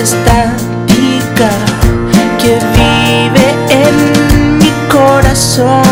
[0.01, 1.51] Estática
[2.41, 5.83] que vive en mi corazón,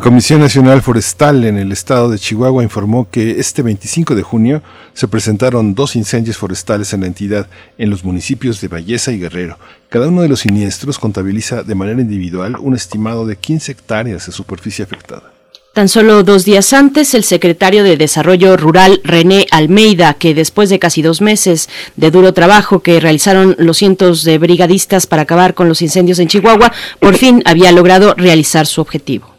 [0.00, 4.62] La Comisión Nacional Forestal en el estado de Chihuahua informó que este 25 de junio
[4.94, 9.58] se presentaron dos incendios forestales en la entidad en los municipios de Valleza y Guerrero.
[9.90, 14.32] Cada uno de los siniestros contabiliza de manera individual un estimado de 15 hectáreas de
[14.32, 15.34] superficie afectada.
[15.74, 20.78] Tan solo dos días antes, el secretario de Desarrollo Rural, René Almeida, que después de
[20.78, 25.68] casi dos meses de duro trabajo que realizaron los cientos de brigadistas para acabar con
[25.68, 29.29] los incendios en Chihuahua, por fin había logrado realizar su objetivo.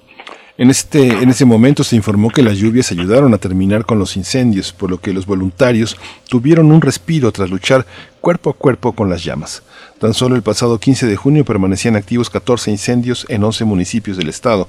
[0.61, 4.15] En, este, en ese momento se informó que las lluvias ayudaron a terminar con los
[4.15, 5.97] incendios, por lo que los voluntarios
[6.29, 7.88] tuvieron un respiro tras luchar
[8.19, 9.63] cuerpo a cuerpo con las llamas.
[9.97, 14.29] Tan solo el pasado 15 de junio permanecían activos 14 incendios en 11 municipios del
[14.29, 14.67] estado,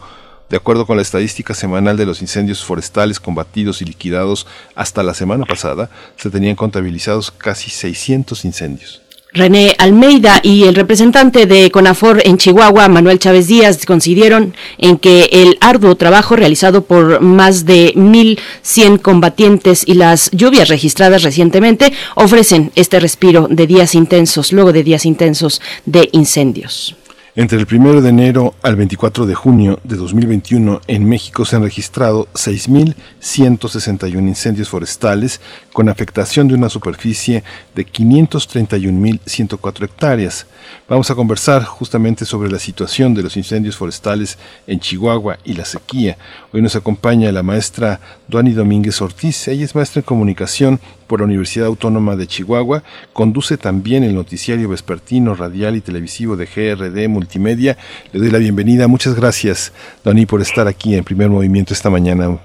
[0.48, 5.12] de acuerdo con la estadística semanal de los incendios forestales combatidos y liquidados hasta la
[5.12, 9.01] semana pasada, se tenían contabilizados casi 600 incendios.
[9.34, 15.30] René Almeida y el representante de CONAFOR en Chihuahua, Manuel Chávez Díaz, coincidieron en que
[15.32, 22.72] el arduo trabajo realizado por más de 1.100 combatientes y las lluvias registradas recientemente ofrecen
[22.74, 26.94] este respiro de días intensos, luego de días intensos de incendios.
[27.34, 31.62] Entre el 1 de enero al 24 de junio de 2021 en México se han
[31.62, 35.40] registrado 6.161 incendios forestales
[35.72, 37.42] con afectación de una superficie
[37.74, 40.46] de 531.104 hectáreas.
[40.86, 44.36] Vamos a conversar justamente sobre la situación de los incendios forestales
[44.66, 46.18] en Chihuahua y la sequía.
[46.52, 47.98] Hoy nos acompaña la maestra
[48.28, 49.48] Duani Domínguez Ortiz.
[49.48, 50.80] Ella es maestra en comunicación
[51.12, 52.82] por la Universidad Autónoma de Chihuahua.
[53.12, 57.76] Conduce también el noticiario vespertino, radial y televisivo de GRD Multimedia.
[58.14, 58.88] Le doy la bienvenida.
[58.88, 59.74] Muchas gracias,
[60.04, 62.38] Duani, por estar aquí en primer movimiento esta mañana.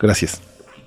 [0.00, 0.40] Gracias.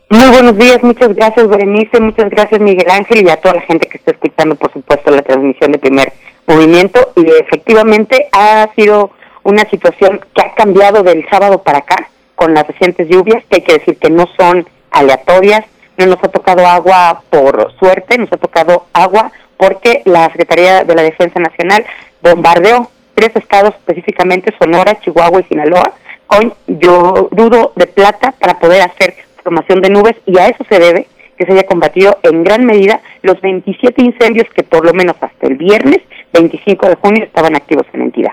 [0.10, 3.88] Muy buenos días, muchas gracias Berenice, muchas gracias Miguel Ángel y a toda la gente
[3.88, 6.14] que está escuchando, por supuesto, la transmisión de primer
[6.48, 7.12] movimiento.
[7.18, 9.12] Y efectivamente ha sido
[9.44, 13.62] una situación que ha cambiado del sábado para acá con las recientes lluvias, que hay
[13.62, 15.66] que decir que no son aleatorias,
[15.98, 20.96] no nos ha tocado agua por suerte, nos ha tocado agua porque la Secretaría de
[20.96, 21.86] la Defensa Nacional
[22.22, 25.94] bombardeó tres estados, específicamente Sonora, Chihuahua y Sinaloa,
[26.28, 31.08] con yorudo de plata para poder hacer formación de nubes y a eso se debe
[31.38, 35.48] que se haya combatido en gran medida los 27 incendios que por lo menos hasta
[35.48, 36.00] el viernes
[36.34, 38.32] 25 de junio estaban activos en la entidad.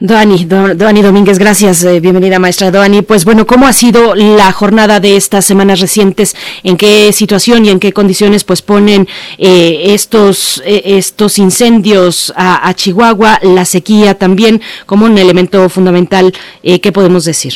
[0.00, 1.82] Doani, Doani Domínguez, gracias.
[1.82, 3.02] Eh, bienvenida, maestra Doani.
[3.02, 6.36] Pues bueno, ¿cómo ha sido la jornada de estas semanas recientes?
[6.62, 9.08] ¿En qué situación y en qué condiciones pues ponen
[9.38, 16.32] eh, estos, eh, estos incendios a, a, Chihuahua, la sequía también como un elemento fundamental?
[16.62, 17.54] ¿Qué podemos decir?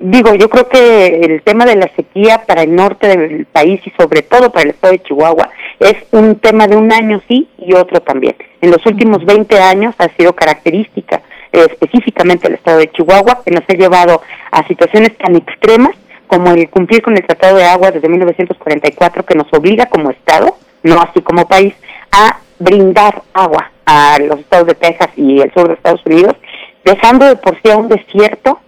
[0.00, 3.90] digo, yo creo que el tema de la sequía para el norte del país y
[3.90, 5.50] sobre todo para el estado de Chihuahua
[5.84, 8.36] es un tema de un año sí y otro también.
[8.60, 11.22] En los últimos 20 años ha sido característica
[11.52, 15.92] eh, específicamente el estado de Chihuahua que nos ha llevado a situaciones tan extremas
[16.26, 20.56] como el cumplir con el Tratado de Agua desde 1944 que nos obliga como estado,
[20.82, 21.74] no así como país,
[22.10, 26.36] a brindar agua a los estados de Texas y el sur de Estados Unidos,
[26.84, 28.60] dejando de por sí a un desierto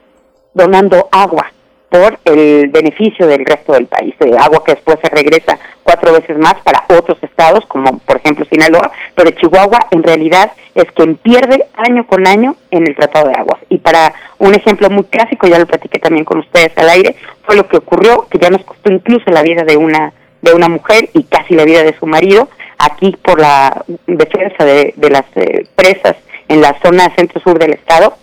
[0.53, 1.53] donando agua
[1.95, 6.37] por el beneficio del resto del país, de agua que después se regresa cuatro veces
[6.37, 11.67] más para otros estados, como por ejemplo Sinaloa, pero Chihuahua en realidad es quien pierde
[11.75, 13.61] año con año en el Tratado de Aguas.
[13.69, 17.15] Y para un ejemplo muy clásico, ya lo platiqué también con ustedes al aire,
[17.45, 20.13] fue lo que ocurrió, que ya nos costó incluso la vida de una
[20.43, 24.93] de una mujer y casi la vida de su marido, aquí por la defensa de,
[25.09, 26.17] las eh, presas
[26.49, 28.19] en la zona centro-sur del estado,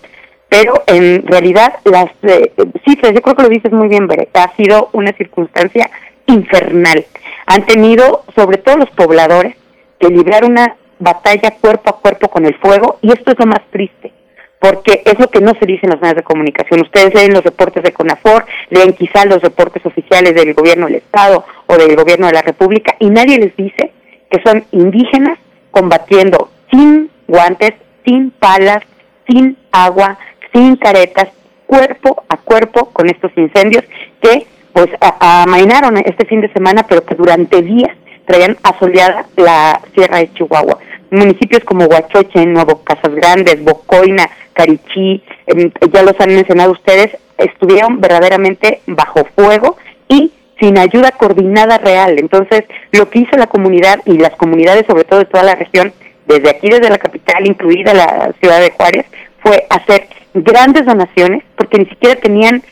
[0.51, 2.51] pero en realidad las eh,
[2.85, 5.89] cifras, yo creo que lo dices muy bien, Bere, ha sido una circunstancia
[6.25, 7.05] infernal.
[7.45, 9.55] Han tenido, sobre todo los pobladores,
[9.97, 13.61] que librar una batalla cuerpo a cuerpo con el fuego, y esto es lo más
[13.71, 14.11] triste,
[14.59, 16.81] porque es lo que no se dice en los medios de comunicación.
[16.81, 21.45] Ustedes leen los reportes de CONAFOR, leen quizá los reportes oficiales del gobierno del Estado
[21.67, 23.93] o del gobierno de la República, y nadie les dice
[24.29, 25.39] que son indígenas
[25.71, 27.71] combatiendo sin guantes,
[28.03, 28.83] sin palas,
[29.29, 30.17] sin agua,
[30.53, 31.29] sin caretas,
[31.65, 33.83] cuerpo a cuerpo con estos incendios
[34.21, 37.91] que pues amainaron este fin de semana, pero que durante días
[38.25, 40.77] traían asoleada la Sierra de Chihuahua.
[41.09, 47.99] Municipios como Huachoche, Nuevo Casas Grandes, Bocoina, Carichí, em, ya los han mencionado ustedes, estuvieron
[47.99, 52.17] verdaderamente bajo fuego y sin ayuda coordinada real.
[52.19, 55.91] Entonces, lo que hizo la comunidad y las comunidades, sobre todo de toda la región,
[56.27, 59.05] desde aquí, desde la capital, incluida la ciudad de Juárez,
[59.41, 62.63] fue hacer grandes donaciones, porque ni siquiera tenían,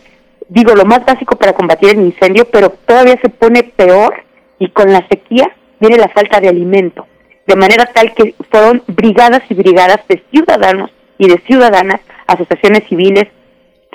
[0.47, 4.23] digo, lo más básico para combatir el incendio, pero todavía se pone peor
[4.59, 7.07] y con la sequía viene la falta de alimento,
[7.47, 13.27] de manera tal que fueron brigadas y brigadas de ciudadanos y de ciudadanas, asociaciones civiles,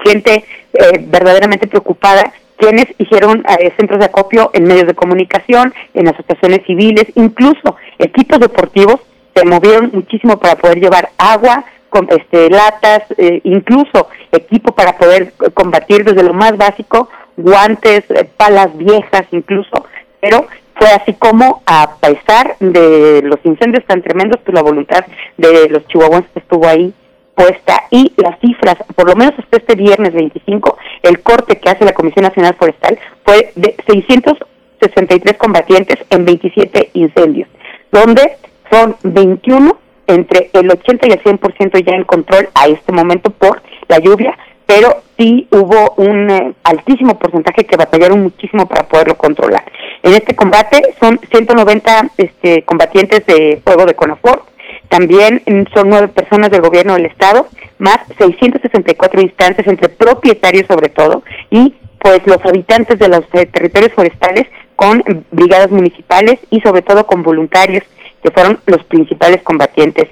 [0.05, 6.09] gente eh, verdaderamente preocupada, quienes hicieron eh, centros de acopio en medios de comunicación, en
[6.09, 9.01] asociaciones civiles, incluso equipos deportivos
[9.35, 11.65] se movieron muchísimo para poder llevar agua,
[11.95, 18.03] con este, latas, eh, incluso equipo para poder combatir desde lo más básico, guantes,
[18.37, 19.87] palas viejas incluso,
[20.21, 20.45] pero
[20.75, 25.07] fue así como a pesar de los incendios tan tremendos, pues la voluntad
[25.37, 26.93] de los chihuahuenses estuvo ahí
[27.37, 27.85] puesta.
[27.93, 31.95] Y las cifras, por lo menos hasta este viernes 25, el corte que hace la
[31.95, 37.49] Comisión Nacional Forestal fue de 663 combatientes en 27 incendios,
[37.93, 38.37] donde
[38.69, 43.63] son 21 entre el 80 y el 100% ya en control a este momento por
[43.89, 44.37] la lluvia,
[44.67, 49.65] pero sí hubo un eh, altísimo porcentaje que batallaron muchísimo para poderlo controlar.
[50.03, 54.45] En este combate son 190 este, combatientes de fuego de Conafor,
[54.89, 55.43] también
[55.75, 57.49] son nueve personas del gobierno del estado,
[57.79, 63.93] más 664 instancias entre propietarios sobre todo y pues los habitantes de los eh, territorios
[63.93, 67.83] forestales con brigadas municipales y sobre todo con voluntarios
[68.25, 70.09] que fueron los principales combatientes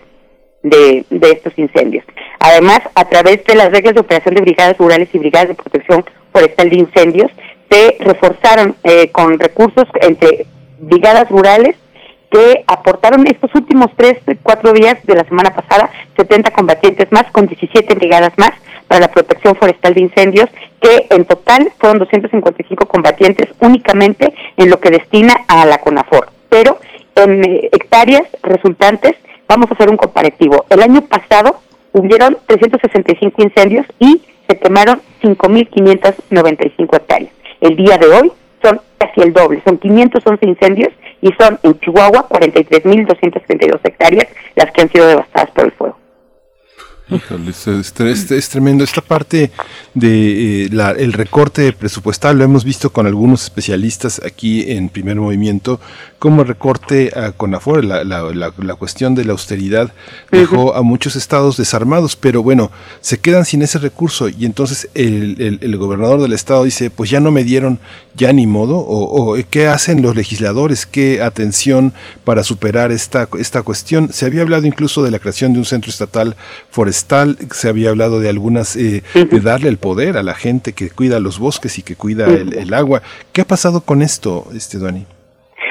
[0.62, 2.04] de, estos incendios.
[2.38, 6.04] Además, a través de las reglas de operación de brigadas rurales y brigadas de protección
[6.30, 7.32] forestal de incendios,
[7.70, 10.46] se reforzaron eh, con recursos entre
[10.78, 11.74] brigadas rurales
[12.30, 17.46] que aportaron estos últimos tres, cuatro días de la semana pasada 70 combatientes más con
[17.46, 18.52] 17 brigadas más
[18.88, 24.80] para la protección forestal de incendios, que en total fueron 255 combatientes únicamente en lo
[24.80, 26.28] que destina a la CONAFOR.
[26.50, 26.78] Pero
[27.16, 29.12] en eh, hectáreas resultantes,
[29.48, 30.64] vamos a hacer un comparativo.
[30.70, 31.60] El año pasado
[31.92, 37.32] hubieron 365 incendios y se quemaron 5.595 hectáreas.
[37.60, 38.32] El día de hoy
[38.62, 44.26] son casi el doble, son 511 incendios y son en Chihuahua 43.232 hectáreas
[44.56, 46.01] las que han sido devastadas por el fuego.
[47.10, 48.84] Es, tremendo.
[48.84, 49.50] Esta parte
[49.94, 55.80] de eh, el recorte presupuestal lo hemos visto con algunos especialistas aquí en primer movimiento,
[56.18, 59.92] como recorte a Conafor, la, la, cuestión de la austeridad
[60.30, 62.70] dejó a muchos estados desarmados, pero bueno,
[63.00, 67.18] se quedan sin ese recurso y entonces el, el, gobernador del estado dice, pues ya
[67.18, 67.80] no me dieron
[68.14, 71.92] ya ni modo, o, qué hacen los legisladores, qué atención
[72.24, 74.12] para superar esta, esta cuestión.
[74.12, 76.36] Se había hablado incluso de la creación de un centro estatal
[76.70, 80.90] forestal, se había hablado de algunas, eh, de darle el poder a la gente que
[80.90, 83.02] cuida los bosques y que cuida el, agua.
[83.32, 85.06] ¿Qué ha pasado con esto, este Duani?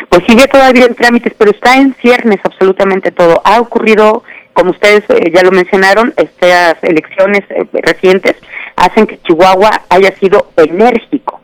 [0.10, 3.42] Pues sigue todavía en trámites, pero está en ciernes absolutamente todo.
[3.46, 4.24] Ha ocurrido,
[4.54, 8.36] como ustedes eh, ya lo mencionaron, estas elecciones eh, recientes
[8.76, 11.42] hacen que Chihuahua haya sido enérgico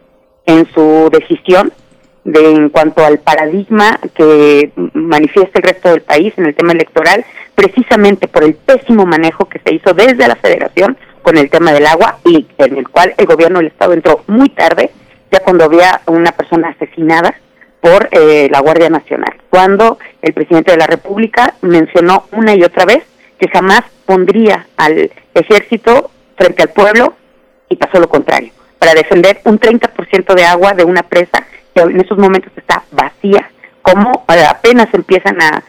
[0.47, 1.71] en su decisión
[2.23, 7.23] de en cuanto al paradigma que manifiesta el resto del país en el tema electoral,
[7.55, 11.85] precisamente por el pésimo manejo que se hizo desde la federación con el tema del
[11.85, 14.91] agua y en el cual el gobierno del estado entró muy tarde,
[15.31, 17.33] ya cuando había una persona asesinada
[17.81, 22.85] por eh, la Guardia Nacional, cuando el presidente de la República mencionó una y otra
[22.85, 23.03] vez
[23.39, 27.13] que jamás pondría al ejército frente al pueblo
[27.69, 31.99] y pasó lo contrario, para defender un 30% de agua de una presa que en
[31.99, 33.49] esos momentos está vacía,
[33.81, 35.63] como eh, apenas empiezan a,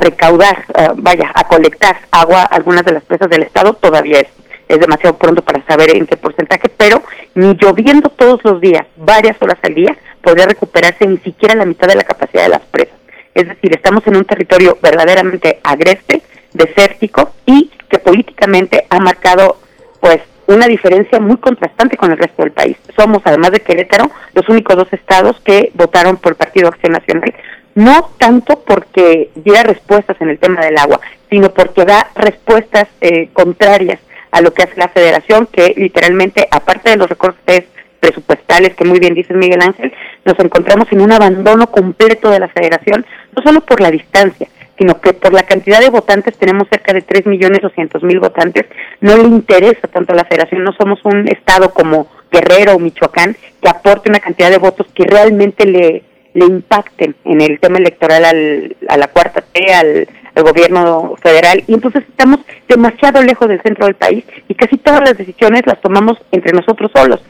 [0.00, 4.28] recaudar, eh, vaya, a colectar agua algunas de las presas del estado, todavía es
[4.68, 7.02] es demasiado pronto para saber en qué porcentaje, pero
[7.34, 11.88] ni lloviendo todos los días, varias horas al día, podría recuperarse ni siquiera la mitad
[11.88, 12.96] de la capacidad de las presas.
[13.34, 16.22] Es decir, estamos en un territorio verdaderamente agreste,
[16.52, 19.58] desértico y que políticamente ha marcado
[20.00, 22.76] pues una diferencia muy contrastante con el resto del país.
[22.96, 27.34] Somos, además de Querétaro, los únicos dos estados que votaron por el Partido Acción Nacional,
[27.74, 31.00] no tanto porque diera respuestas en el tema del agua,
[31.30, 34.00] sino porque da respuestas eh, contrarias
[34.30, 37.64] a lo que hace la federación, que literalmente, aparte de los recortes
[38.00, 39.92] presupuestales que muy bien dice Miguel Ángel,
[40.24, 43.04] nos encontramos en un abandono completo de la federación,
[43.36, 44.48] no solo por la distancia,
[44.78, 47.60] sino que por la cantidad de votantes, tenemos cerca de 3 millones
[48.02, 48.66] mil votantes,
[49.00, 53.36] no le interesa tanto a la federación, no somos un estado como Guerrero o Michoacán
[53.60, 58.24] que aporte una cantidad de votos que realmente le, le impacten en el tema electoral
[58.24, 62.38] al, a la cuarta T, al, gobierno federal y entonces estamos
[62.68, 66.92] demasiado lejos del centro del país y casi todas las decisiones las tomamos entre nosotros
[66.94, 67.20] solos.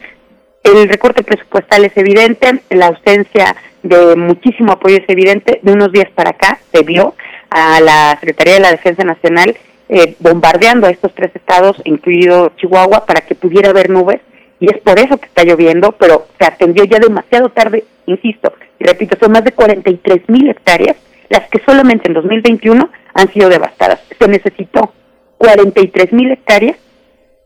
[0.63, 5.59] El recorte presupuestal es evidente, la ausencia de muchísimo apoyo es evidente.
[5.63, 7.15] De unos días para acá se vio
[7.49, 9.57] a la Secretaría de la Defensa Nacional
[9.89, 14.21] eh, bombardeando a estos tres estados, incluido Chihuahua, para que pudiera haber nubes
[14.59, 18.83] y es por eso que está lloviendo, pero se atendió ya demasiado tarde, insisto, y
[18.83, 20.95] repito, son más de 43 mil hectáreas
[21.29, 23.99] las que solamente en 2021 han sido devastadas.
[24.17, 24.93] Se necesitó
[25.37, 26.77] 43 mil hectáreas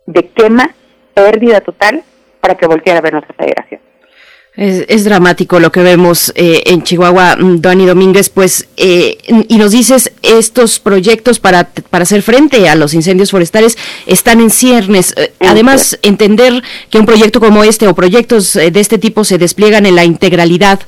[0.05, 0.73] de quema,
[1.13, 2.03] pérdida total,
[2.41, 3.81] para que volteara a ver nuestra federación.
[4.55, 9.17] Es, dramático lo que vemos eh, en Chihuahua, mm, Dani Domínguez, pues, eh,
[9.47, 14.51] y nos dices, estos proyectos para, para hacer frente a los incendios forestales están en
[14.51, 15.15] ciernes.
[15.17, 16.61] Eh, además, entender
[16.91, 20.81] que un proyecto como este o proyectos de este tipo se despliegan en la integralidad,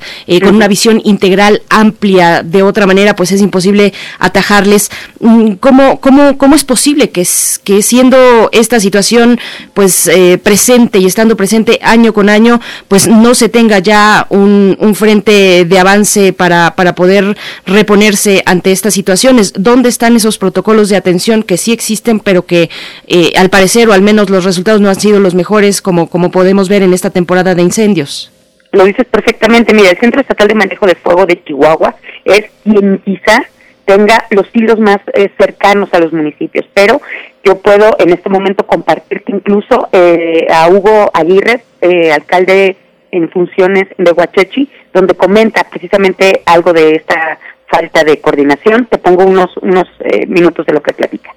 [0.44, 4.92] con una visión integral amplia, de otra manera, pues es imposible atajarles.
[5.18, 7.26] Mm, ¿Cómo, cómo, cómo es posible que,
[7.64, 9.40] que siendo esta situación,
[9.74, 10.08] pues,
[10.44, 15.64] presente y estando presente año con año, pues no se tenga ya un, un frente
[15.64, 19.54] de avance para, para poder reponerse ante estas situaciones?
[19.56, 22.68] ¿Dónde están esos protocolos de atención que sí existen, pero que
[23.06, 26.30] eh, al parecer o al menos los resultados no han sido los mejores como, como
[26.30, 28.30] podemos ver en esta temporada de incendios?
[28.72, 29.72] Lo dices perfectamente.
[29.72, 31.96] Mira, el Centro Estatal de Manejo de Fuego de Chihuahua
[32.26, 33.46] es quien quizá
[33.86, 37.00] tenga los hilos más eh, cercanos a los municipios, pero
[37.42, 42.76] yo puedo en este momento compartir que incluso eh, a Hugo Aguirre, eh, alcalde
[43.10, 47.38] en funciones de Huachechi, donde comenta precisamente algo de esta
[47.68, 48.86] falta de coordinación.
[48.86, 51.34] Te pongo unos, unos eh, minutos de lo que platica.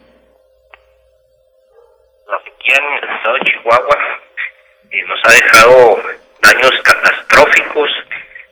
[2.27, 3.97] La sequía en el estado de Chihuahua
[4.91, 6.01] eh, nos ha dejado
[6.41, 7.89] daños catastróficos,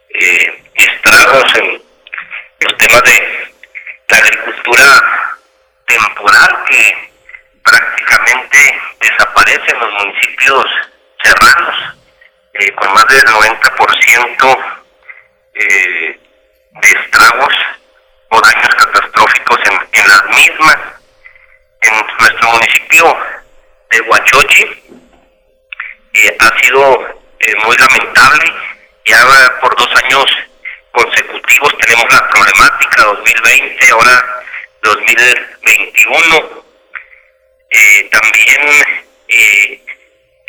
[0.10, 1.82] eh, estragos en
[2.62, 3.48] los temas de
[4.10, 4.84] la agricultura
[5.86, 7.10] temporal que
[7.64, 8.58] prácticamente
[9.02, 10.66] desaparece en los municipios
[11.24, 11.97] serranos
[12.60, 14.58] eh, con más del 90%
[15.54, 16.20] eh,
[16.82, 17.54] de estragos
[18.30, 20.78] o daños catastróficos en, en las mismas.
[21.82, 23.18] En nuestro municipio
[23.92, 24.64] de Huachochi
[26.14, 28.54] eh, ha sido eh, muy lamentable.
[29.06, 29.26] Ya
[29.62, 30.26] por dos años
[30.92, 34.44] consecutivos tenemos la problemática 2020, ahora
[34.84, 36.66] 2021.
[37.70, 39.06] Eh, también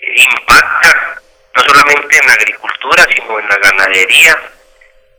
[0.01, 1.23] impacta
[1.59, 4.39] no solamente en la agricultura, sino en la ganadería,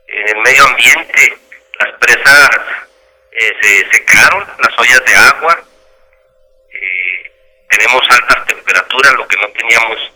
[0.07, 1.37] en el medio ambiente.
[1.79, 2.49] Las presas
[3.31, 5.59] eh, se secaron, las ollas de agua,
[6.71, 7.31] eh,
[7.69, 10.13] tenemos altas temperaturas, lo que no teníamos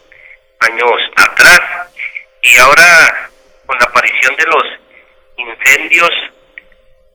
[0.60, 1.60] años atrás,
[2.42, 3.30] y ahora
[3.66, 4.64] con la aparición de los
[5.38, 6.12] incendios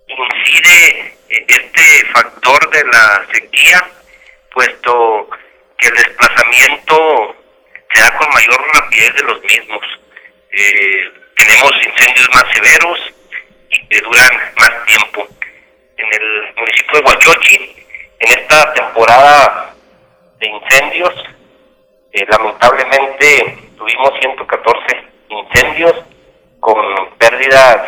[0.06, 3.86] incide eh, este factor de la sequía,
[4.52, 5.30] puesto
[5.78, 7.36] que el desplazamiento
[7.92, 9.84] se da con mayor rapidez de los mismos.
[10.50, 12.98] Eh, tenemos incendios más severos
[13.70, 15.26] y que duran más tiempo.
[15.96, 17.76] En el municipio de Huachochi,
[18.20, 19.74] en esta temporada
[20.38, 21.14] de incendios,
[22.12, 25.94] eh, lamentablemente tuvimos 114 incendios
[26.60, 27.86] con pérdidas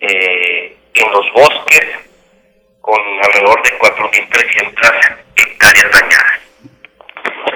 [0.00, 1.84] eh, en los bosques,
[2.80, 6.37] con alrededor de 4.300 hectáreas dañadas.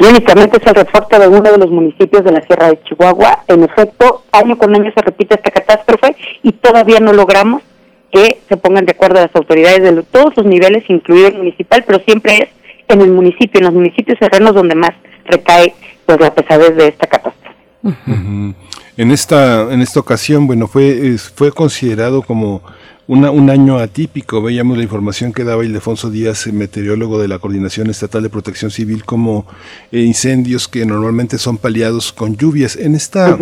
[0.02, 3.44] Y únicamente es el reporte de uno de los municipios de la Sierra de Chihuahua.
[3.46, 7.62] En efecto, año con año se repite esta catástrofe y todavía no logramos
[8.10, 12.00] que se pongan de acuerdo las autoridades de todos los niveles, incluido el municipal, pero
[12.00, 12.48] siempre es
[12.88, 14.90] en el municipio, en los municipios serranos donde más
[15.24, 15.72] recae
[16.04, 17.56] pues la pesadez de esta catástrofe.
[18.96, 22.60] En esta en esta ocasión, bueno, fue fue considerado como
[23.08, 24.42] un año atípico.
[24.42, 29.04] Veíamos la información que daba Ildefonso Díaz, meteorólogo de la Coordinación Estatal de Protección Civil,
[29.04, 29.46] como
[29.90, 32.76] eh, incendios que normalmente son paliados con lluvias.
[32.76, 33.38] En esta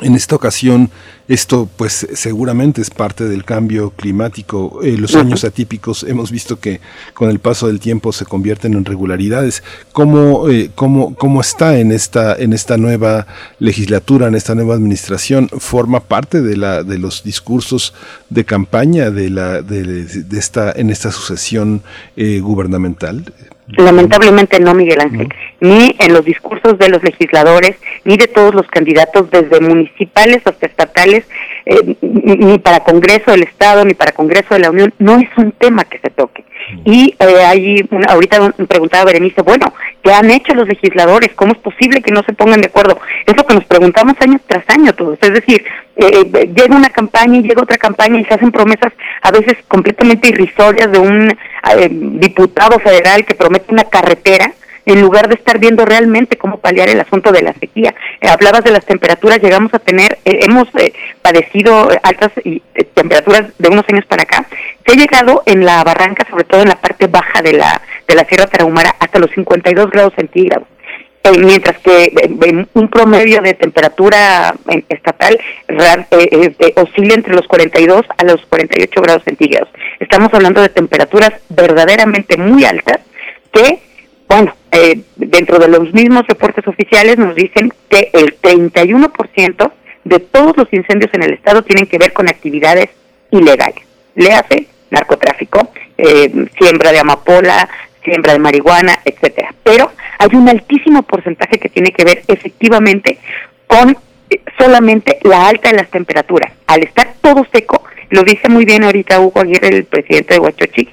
[0.00, 0.90] en esta ocasión,
[1.28, 4.80] esto pues seguramente es parte del cambio climático.
[4.82, 6.80] Eh, los años atípicos hemos visto que
[7.12, 9.62] con el paso del tiempo se convierten en regularidades.
[9.92, 13.26] ¿Cómo, eh, cómo, cómo está en esta, en esta nueva
[13.58, 15.48] legislatura, en esta nueva administración?
[15.58, 17.92] ¿Forma parte de, la, de los discursos
[18.30, 21.82] de campaña de, la, de, de esta, en esta sucesión
[22.16, 23.32] eh, gubernamental?
[23.76, 25.28] Lamentablemente no, Miguel Ángel,
[25.60, 30.66] ni en los discursos de los legisladores, ni de todos los candidatos, desde municipales hasta
[30.66, 31.24] estatales,
[31.66, 35.52] eh, ni para Congreso del Estado, ni para Congreso de la Unión, no es un
[35.52, 36.44] tema que se toque.
[36.84, 39.72] Y eh, ahí, ahorita preguntaba Berenice, bueno,
[40.02, 41.30] ¿qué han hecho los legisladores?
[41.34, 42.98] ¿Cómo es posible que no se pongan de acuerdo?
[43.26, 45.18] Es lo que nos preguntamos año tras año todos.
[45.20, 45.64] Es decir,
[45.96, 48.92] eh, eh, llega una campaña y llega otra campaña y se hacen promesas
[49.22, 54.52] a veces completamente irrisorias de un eh, diputado federal que promete una carretera
[54.92, 57.94] en lugar de estar viendo realmente cómo paliar el asunto de la sequía.
[58.20, 60.92] Eh, hablabas de las temperaturas, llegamos a tener, eh, hemos eh,
[61.22, 62.60] padecido altas y,
[62.94, 64.46] temperaturas de unos años para acá.
[64.86, 68.14] Se ha llegado en la barranca, sobre todo en la parte baja de la, de
[68.14, 70.66] la Sierra Tarahumara, hasta los 52 grados centígrados.
[71.22, 74.54] eh, mientras que eh, un promedio de temperatura
[74.88, 75.38] estatal
[76.76, 79.68] oscila entre los 42 a los 48 grados centígrados.
[79.98, 83.00] Estamos hablando de temperaturas verdaderamente muy altas
[83.52, 83.80] que,
[84.28, 84.54] bueno,
[85.16, 89.72] dentro de los mismos reportes oficiales nos dicen que el 31%
[90.04, 92.90] de todos los incendios en el estado tienen que ver con actividades
[93.30, 93.84] ilegales.
[94.14, 95.70] Le hace narcotráfico,
[96.58, 97.68] siembra de amapola,
[98.04, 99.54] siembra de marihuana, etcétera.
[99.62, 103.18] Pero hay un altísimo porcentaje que tiene que ver efectivamente
[103.66, 103.96] con
[104.30, 106.52] eh, solamente la alta de las temperaturas.
[106.66, 110.88] Al estar todo seco, lo dice muy bien ahorita Hugo Aguirre, el presidente de Huachochi,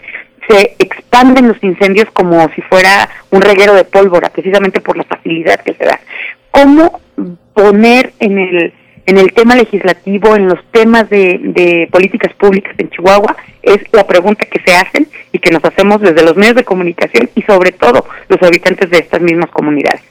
[0.48, 5.60] se expanden los incendios como si fuera un reguero de pólvora, precisamente por la facilidad
[5.62, 6.00] que se da.
[6.52, 7.00] ¿Cómo
[7.54, 8.74] poner en el
[9.08, 14.46] en el tema legislativo, en los temas de, políticas públicas en Chihuahua, es la pregunta
[14.46, 18.06] que se hacen y que nos hacemos desde los medios de comunicación y sobre todo
[18.28, 20.02] los habitantes de estas mismas comunidades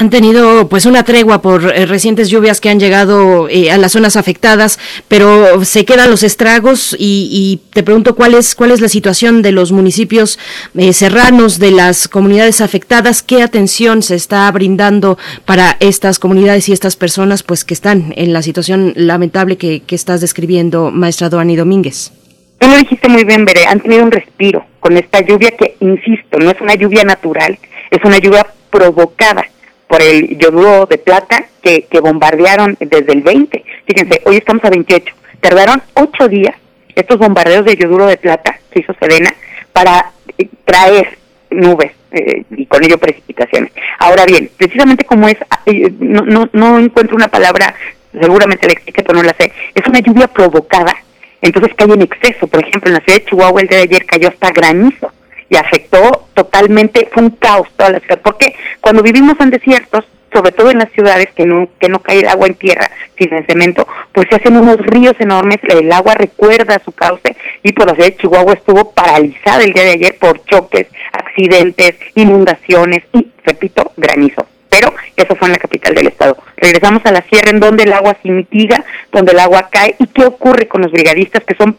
[0.00, 3.92] han tenido pues una tregua por eh, recientes lluvias que han llegado eh, a las
[3.92, 4.78] zonas afectadas,
[5.08, 9.52] pero se quedan los estragos y, te pregunto cuál es cuál es la situación de
[9.52, 10.38] los municipios
[10.74, 16.72] eh, serranos, de las comunidades afectadas, qué atención se está brindando para estas comunidades y
[16.72, 21.56] estas personas pues que están en la situación lamentable que, que estás describiendo, maestra Doani
[21.56, 22.10] Domínguez.
[22.58, 26.38] Tú lo dijiste muy bien, Bere, han tenido un respiro con esta lluvia que, insisto,
[26.38, 27.58] no es una lluvia natural,
[27.90, 29.44] es una lluvia provocada
[29.90, 33.64] por el yoduro de plata que, que bombardearon desde el 20.
[33.86, 35.12] Fíjense, hoy estamos a 28.
[35.40, 36.54] Tardaron ocho días
[36.94, 39.34] estos bombardeos de yoduro de plata que hizo Sedena
[39.72, 41.18] para eh, traer
[41.50, 43.72] nubes eh, y con ello precipitaciones.
[43.98, 47.74] Ahora bien, precisamente como es, eh, no, no, no encuentro una palabra,
[48.12, 50.94] seguramente la pero no la sé, es una lluvia provocada,
[51.42, 52.46] entonces cae en exceso.
[52.46, 55.12] Por ejemplo, en la ciudad de Chihuahua el día de ayer cayó hasta granizo
[55.50, 60.52] y afectó totalmente, fue un caos toda la ciudad, porque cuando vivimos en desiertos, sobre
[60.52, 63.46] todo en las ciudades que no que no cae el agua en tierra sino en
[63.46, 67.94] cemento, pues se hacen unos ríos enormes, el agua recuerda su cauce y por la
[67.94, 74.46] ciudad Chihuahua estuvo paralizada el día de ayer por choques, accidentes, inundaciones y, repito, granizo.
[74.70, 76.38] Pero eso fue en la capital del estado.
[76.56, 79.96] Regresamos a la sierra en donde el agua se mitiga, donde el agua cae.
[79.98, 81.76] ¿Y qué ocurre con los brigadistas que son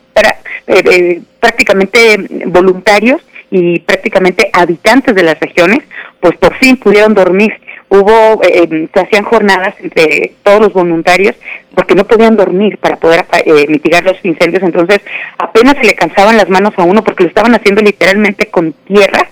[0.68, 3.22] eh, eh, prácticamente voluntarios
[3.52, 5.84] y prácticamente habitantes de las regiones,
[6.20, 7.54] pues por fin pudieron dormir.
[7.90, 11.36] Hubo, eh, se hacían jornadas entre todos los voluntarios
[11.76, 15.02] porque no podían dormir para poder eh, mitigar los incendios, entonces
[15.38, 19.28] apenas se le cansaban las manos a uno porque lo estaban haciendo literalmente con tierra,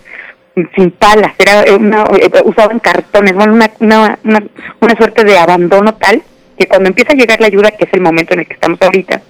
[0.76, 4.44] sin palas, era una, eh, usaban cartones, bueno, una, una, una,
[4.82, 6.22] una suerte de abandono tal
[6.58, 8.82] que cuando empieza a llegar la ayuda, que es el momento en el que estamos
[8.82, 9.22] ahorita,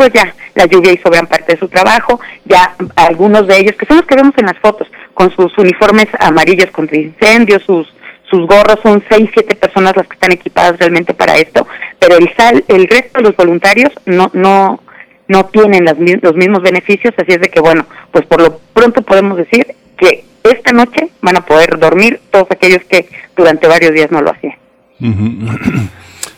[0.00, 3.84] pues ya la lluvia hizo gran parte de su trabajo, ya algunos de ellos, que
[3.84, 7.86] son los que vemos en las fotos, con sus uniformes amarillos contra incendios, sus
[8.30, 11.66] sus gorros, son seis, siete personas las que están equipadas realmente para esto,
[11.98, 14.80] pero el sal, el resto de los voluntarios no, no,
[15.28, 19.02] no tienen las, los mismos beneficios, así es de que bueno, pues por lo pronto
[19.02, 19.66] podemos decir
[19.98, 23.06] que esta noche van a poder dormir todos aquellos que
[23.36, 24.54] durante varios días no lo hacían.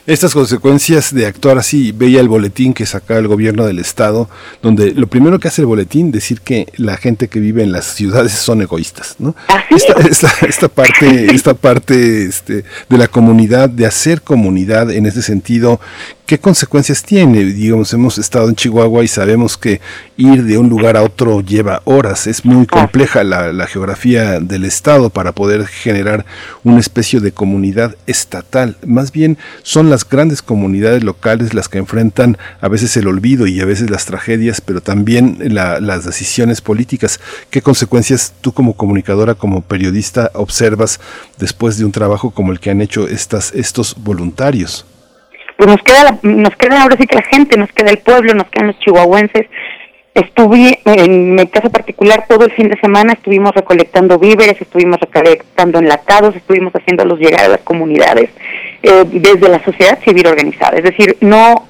[0.05, 4.29] Estas consecuencias de actuar así, veía el boletín que saca el gobierno del estado,
[4.61, 7.85] donde lo primero que hace el boletín decir que la gente que vive en las
[7.85, 9.37] ciudades son egoístas, ¿no?
[9.71, 15.23] Esta, esta, esta, parte, esta parte este, de la comunidad, de hacer comunidad en ese
[15.23, 15.81] sentido,
[16.27, 17.45] ¿qué consecuencias tiene?
[17.45, 19.81] Digamos, hemos estado en Chihuahua y sabemos que
[20.17, 24.65] ir de un lugar a otro lleva horas, es muy compleja la, la geografía del
[24.65, 26.25] estado para poder generar
[26.65, 28.77] una especie de comunidad estatal.
[28.87, 33.61] Más bien son las grandes comunidades locales las que enfrentan a veces el olvido y
[33.61, 37.21] a veces las tragedias, pero también las decisiones políticas.
[37.51, 41.01] ¿Qué consecuencias tú como comunicadora, como periodista, observas
[41.39, 44.87] después de un trabajo como el que han hecho estas, estos voluntarios?
[45.63, 48.49] Pues nos queda, nos queda ahora sí que la gente, nos queda el pueblo, nos
[48.49, 49.47] quedan los chihuahuenses.
[50.13, 55.79] Estuve, en mi caso particular, todo el fin de semana estuvimos recolectando víveres, estuvimos recolectando
[55.79, 58.31] enlatados, estuvimos haciéndolos llegar a las comunidades
[58.83, 60.79] eh, desde la sociedad civil organizada.
[60.79, 61.69] Es decir, no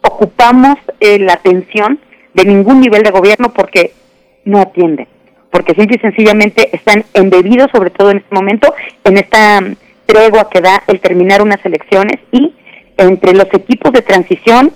[0.00, 2.00] ocupamos eh, la atención
[2.32, 3.92] de ningún nivel de gobierno porque
[4.46, 5.08] no atienden,
[5.50, 8.72] porque simple y sencillamente están embebidos, sobre todo en este momento,
[9.04, 9.60] en esta
[10.06, 12.54] tregua que da el terminar unas elecciones y
[12.96, 14.72] entre los equipos de transición,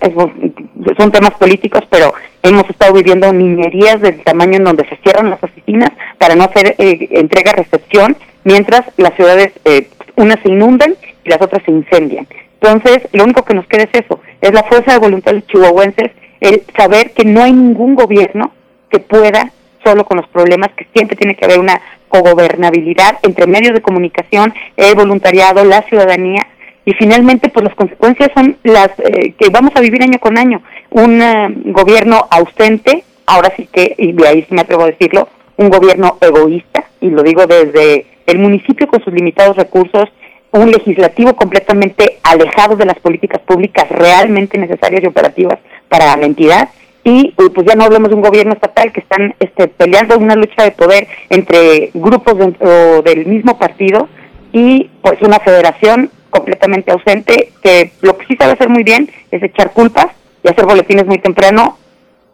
[0.99, 5.43] son temas políticos, pero hemos estado viviendo niñerías del tamaño en donde se cierran las
[5.43, 10.95] oficinas para no hacer eh, entrega-recepción, mientras las ciudades, eh, unas se inundan
[11.25, 12.27] y las otras se incendian.
[12.61, 16.11] Entonces, lo único que nos queda es eso, es la fuerza de voluntad de chihuahuenses,
[16.41, 18.53] el saber que no hay ningún gobierno
[18.91, 19.53] que pueda
[19.85, 24.53] solo con los problemas, que siempre tiene que haber una cogobernabilidad entre medios de comunicación,
[24.77, 26.47] el voluntariado, la ciudadanía,
[26.85, 30.63] y finalmente pues las consecuencias son las eh, que vamos a vivir año con año.
[30.91, 35.29] Un eh, gobierno ausente, ahora sí que, y de ahí sí me atrevo a decirlo,
[35.57, 40.09] un gobierno egoísta, y lo digo desde el municipio con sus limitados recursos,
[40.53, 45.59] un legislativo completamente alejado de las políticas públicas realmente necesarias y operativas
[45.89, 46.71] para la entidad,
[47.05, 50.65] y pues ya no hablemos de un gobierno estatal que están este, peleando una lucha
[50.65, 54.09] de poder entre grupos dentro del mismo partido
[54.53, 59.43] y pues una federación completamente ausente que lo que sí sabe hacer muy bien es
[59.43, 60.07] echar culpas
[60.43, 61.79] y hacer boletines muy temprano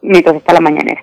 [0.03, 1.03] mientras está la mañanera.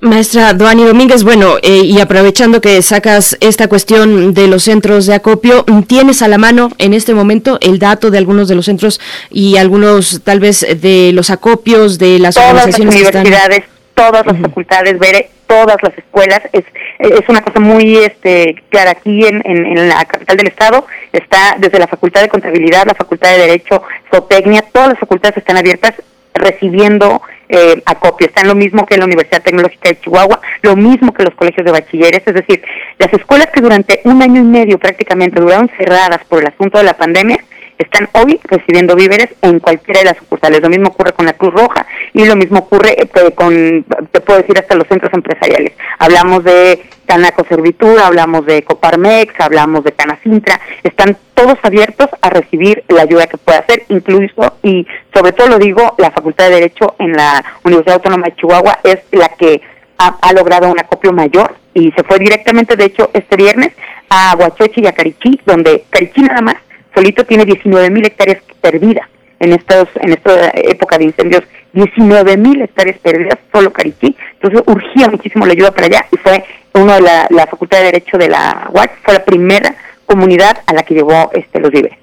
[0.00, 5.14] Maestra Duani Domínguez, bueno, eh, y aprovechando que sacas esta cuestión de los centros de
[5.14, 9.00] acopio, ¿tienes a la mano en este momento el dato de algunos de los centros
[9.30, 13.64] y algunos tal vez de los acopios de las todas organizaciones las universidades,
[13.94, 16.64] todas las facultades, ver todas las escuelas, es,
[16.98, 21.78] es una cosa muy este, clara aquí en, en, la capital del estado, está desde
[21.78, 25.94] la Facultad de Contabilidad, la Facultad de Derecho, Zootecnia, todas las facultades están abiertas
[26.32, 27.20] recibiendo
[27.50, 28.26] eh, acopio.
[28.26, 31.72] Están lo mismo que la Universidad Tecnológica de Chihuahua, lo mismo que los colegios de
[31.72, 32.62] bachilleres, es decir,
[32.98, 36.84] las escuelas que durante un año y medio prácticamente duraron cerradas por el asunto de
[36.84, 37.36] la pandemia,
[37.82, 40.60] están hoy recibiendo víveres en cualquiera de las sucursales.
[40.60, 44.40] Lo mismo ocurre con la Cruz Roja y lo mismo ocurre eh, con, te puedo
[44.40, 45.72] decir, hasta los centros empresariales.
[45.98, 52.84] Hablamos de Canaco Servitud, hablamos de Coparmex, hablamos de Canacintra, están todos abiertos a recibir
[52.88, 56.94] la ayuda que pueda hacer, incluso, y sobre todo lo digo, la Facultad de Derecho
[56.98, 59.60] en la Universidad Autónoma de Chihuahua es la que
[59.98, 63.72] ha, ha logrado un acopio mayor y se fue directamente, de hecho, este viernes
[64.08, 66.56] a Huachochi y a Carichí, donde Carichí nada más
[66.94, 69.08] solito tiene 19 mil hectáreas perdidas
[69.40, 71.42] en estos en esta época de incendios.
[71.72, 76.44] 19 mil hectáreas perdidas solo Carichí entonces urgía muchísimo la ayuda para allá y fue
[76.74, 79.74] uno de la, la facultad de derecho de la UAC fue la primera
[80.04, 81.98] comunidad a la que llevó este los víveres.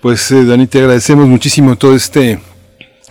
[0.00, 2.38] Pues eh, Dani, te agradecemos muchísimo todo este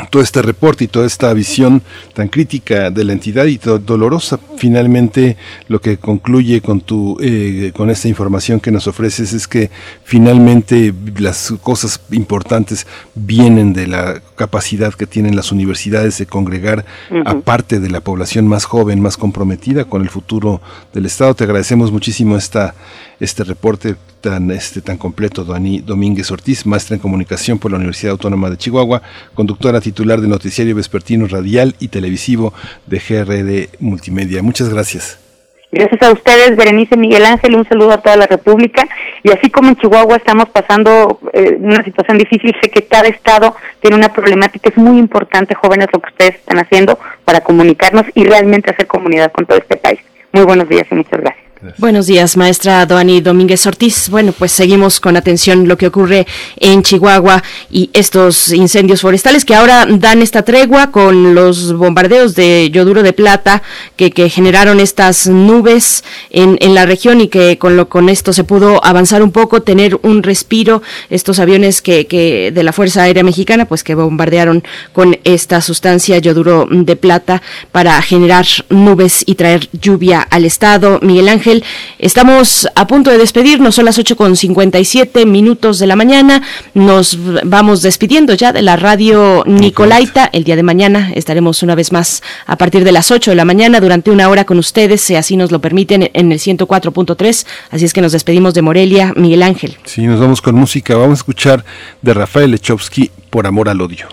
[0.10, 1.82] todo este reporte y toda esta visión
[2.14, 4.40] tan crítica de la entidad y dolorosa.
[4.58, 5.38] Finalmente
[5.68, 9.72] lo que concluye con tu eh, con esta información que nos ofreces es que
[10.04, 17.24] finalmente las cosas importantes vienen de la capacidad que tienen las universidades de congregar Ujú.
[17.26, 20.62] a parte de la población más joven más comprometida con el futuro
[20.94, 21.34] del estado.
[21.34, 22.76] Te agradecemos muchísimo esta
[23.20, 23.96] este reporte
[24.30, 28.58] tan este tan completo Dani Domínguez Ortiz maestra en comunicación por la Universidad Autónoma de
[28.58, 29.02] Chihuahua
[29.34, 32.54] conductora titular del noticiario vespertino radial y televisivo
[32.86, 35.20] de GRD Multimedia muchas gracias
[35.70, 38.88] Gracias a ustedes, Berenice Miguel Ángel, un saludo a toda la República.
[39.22, 43.54] Y así como en Chihuahua estamos pasando eh, una situación difícil, sé que cada estado
[43.82, 44.70] tiene una problemática.
[44.70, 49.34] Es muy importante, jóvenes, lo que ustedes están haciendo para comunicarnos y realmente hacer comunidad
[49.34, 50.00] con todo este país.
[50.32, 51.47] Muy buenos días y muchas gracias.
[51.80, 54.10] Buenos días, maestra Doani Domínguez Ortiz.
[54.10, 56.28] Bueno, pues seguimos con atención lo que ocurre
[56.58, 62.70] en Chihuahua y estos incendios forestales que ahora dan esta tregua con los bombardeos de
[62.72, 63.64] yoduro de plata
[63.96, 68.84] que, generaron estas nubes en, la región y que con, lo, con esto se pudo
[68.86, 70.84] avanzar un poco, tener un respiro.
[71.10, 74.64] Estos aviones que de la Fuerza Aérea Mexicana, pues que bombardearon
[74.94, 81.00] con esta sustancia yoduro de plata para generar nubes y traer lluvia al estado.
[81.02, 81.57] Miguel Ángel,
[82.00, 86.42] estamos a punto de despedirnos, son las 8 con 57 minutos de la mañana.
[86.74, 90.30] Nos vamos despidiendo ya de la radio Nicolaita.
[90.32, 93.46] El día de mañana estaremos una vez más a partir de las 8 de la
[93.46, 97.46] mañana durante una hora con ustedes, si así nos lo permiten, en el 104.3.
[97.72, 99.78] Así es que nos despedimos de Morelia, Miguel Ángel.
[99.86, 101.66] sí nos vamos con música vamos a escuchar
[102.02, 104.08] de Rafael Lechowski por amor al odio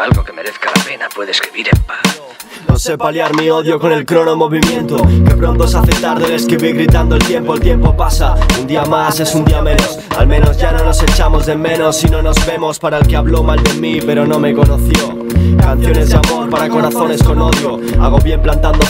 [0.00, 2.20] algo que merezca la pena puede escribir en paz.
[2.68, 4.96] No sé paliar mi odio con el crono movimiento
[5.26, 8.84] Que pronto se hace tarde el escribir gritando el tiempo El tiempo pasa, un día
[8.84, 12.22] más es un día menos Al menos ya no nos echamos de menos Y no
[12.22, 15.16] nos vemos para el que habló mal de mí pero no me conoció
[15.58, 18.84] Canciones de amor para corazones con odio Hago bien plantando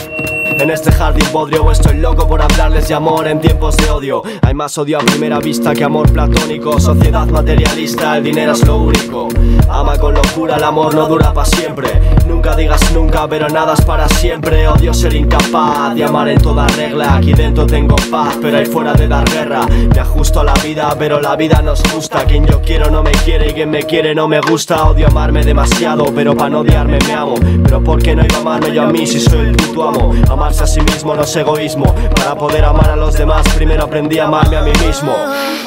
[0.61, 4.55] en este jardín podrio estoy loco por hablarles de amor en tiempos de odio Hay
[4.55, 9.29] más odio a primera vista que amor platónico Sociedad materialista, el dinero es lo único
[9.69, 11.89] Ama con locura, el amor no dura para siempre
[12.27, 14.69] Nunca nunca digas nunca, pero nada es para siempre.
[14.69, 17.17] Odio ser incapaz de amar en toda regla.
[17.17, 19.67] Aquí dentro tengo paz, pero ahí fuera de dar guerra.
[19.67, 22.25] Me ajusto a la vida, pero la vida nos gusta.
[22.27, 24.85] Quien yo quiero no me quiere y quien me quiere no me gusta.
[24.85, 27.37] Odio amarme demasiado, pero para no odiarme me amo.
[27.63, 30.13] Pero ¿por qué no iba a amarme yo a mí si soy el puto amo?
[30.45, 31.87] Amarse a sí mismo no es egoísmo.
[32.15, 35.17] Para poder amar a los demás, primero aprendí a amarme a mí mismo.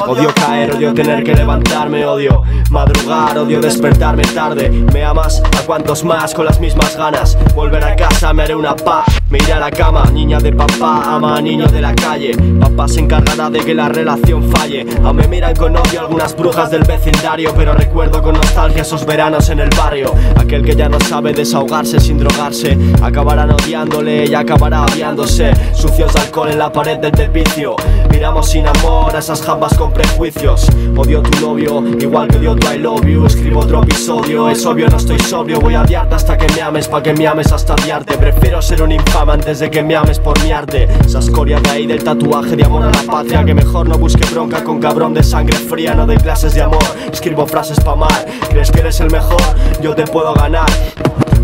[0.05, 4.69] Odio caer, odio tener que levantarme, odio madrugar, odio despertarme tarde.
[4.69, 7.35] Me amas a cuantos más con las mismas ganas.
[7.55, 9.07] Volver a casa, me haré una paz.
[9.31, 12.37] Me iré a la cama, niña de papá, ama a niño de la calle.
[12.59, 14.85] Papá se encargará de que la relación falle.
[15.03, 19.49] Aún me miran con odio algunas brujas del vecindario, pero recuerdo con nostalgia esos veranos
[19.49, 20.13] en el barrio.
[20.37, 25.51] Aquel que ya no sabe desahogarse sin drogarse, acabarán odiándole y acabará odiándose.
[25.73, 27.75] Sucios de alcohol en la pared del vicio.
[28.11, 30.67] Miramos sin amor a esas jambas con prejuicios.
[30.95, 33.25] Odio tu novio, igual que odio tu I love you.
[33.25, 35.59] Escribo otro episodio, es obvio, no estoy sobrio.
[35.59, 38.17] Voy a odiarte hasta que me ames, pa' que me ames hasta odiarte.
[38.17, 40.87] Prefiero ser un infame antes de que me ames por mi arte.
[41.05, 43.45] Esa escoria de ahí del tatuaje de amor a la patria.
[43.45, 46.83] Que mejor no busque bronca con cabrón de sangre fría, no de clases de amor.
[47.11, 49.41] Escribo frases pa' mal, crees que eres el mejor,
[49.81, 50.67] yo te puedo ganar.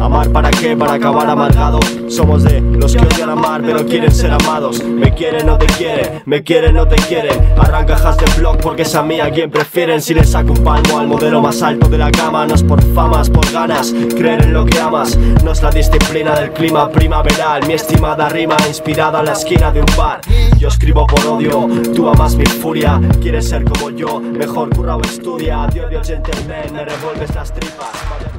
[0.04, 1.80] Amar para qué, para acabar amargado.
[2.10, 4.84] Somos de los que odian amar, pero quieren ser amados.
[4.84, 7.40] Me quieren, no te quieren, me quieren, no te quieren.
[7.58, 10.02] Arrancajas de blog porque es a mí a quien prefieren.
[10.02, 12.84] Si le saco un palmo al modelo más alto de la gama, no es por
[12.94, 13.94] famas, por ganas.
[13.94, 17.66] Creer en lo que amas, no es la disciplina del clima primaveral.
[17.66, 20.20] Mi estimada rima inspirada en la esquina de un bar.
[20.58, 21.66] Yo escribo por odio,
[21.96, 23.00] tú amas mi furia.
[23.22, 25.66] Quieres ser como yo, mejor curra o estudia.
[25.72, 28.33] Te odio, gentleman, me revuelves las tripas.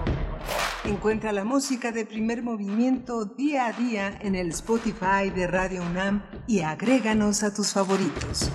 [0.86, 6.22] Encuentra la música de primer movimiento día a día en el Spotify de Radio UNAM
[6.46, 8.50] y agréganos a tus favoritos.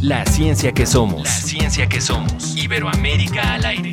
[0.00, 1.22] La ciencia que somos.
[1.22, 2.56] La ciencia que somos.
[2.56, 3.92] Iberoamérica al aire.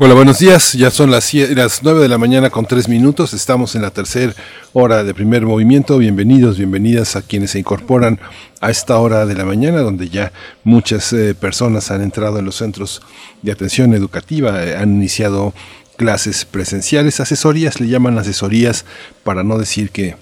[0.00, 0.74] Hola, buenos días.
[0.74, 3.34] Ya son las, las 9 de la mañana con 3 minutos.
[3.34, 4.32] Estamos en la tercera
[4.72, 5.98] hora de primer movimiento.
[5.98, 8.20] Bienvenidos, bienvenidas a quienes se incorporan
[8.60, 10.30] a esta hora de la mañana, donde ya
[10.62, 13.02] muchas eh, personas han entrado en los centros
[13.42, 15.52] de atención educativa, eh, han iniciado
[15.96, 18.84] clases presenciales, asesorías, le llaman asesorías
[19.24, 20.14] para no decir que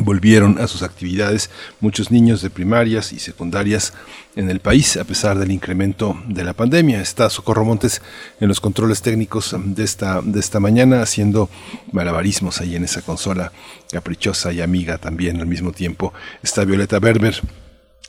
[0.00, 1.50] volvieron a sus actividades
[1.80, 3.92] muchos niños de primarias y secundarias
[4.36, 7.00] en el país a pesar del incremento de la pandemia.
[7.00, 8.00] Está Socorro Montes
[8.40, 11.50] en los controles técnicos de esta, de esta mañana haciendo
[11.92, 13.52] malabarismos ahí en esa consola
[13.90, 16.14] caprichosa y amiga también al mismo tiempo.
[16.42, 17.40] Está Violeta Berber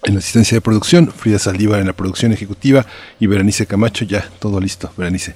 [0.04, 2.86] en la asistencia de producción, Frida Saldívar en la producción ejecutiva
[3.20, 5.36] y Berenice Camacho, ya todo listo, Berenice.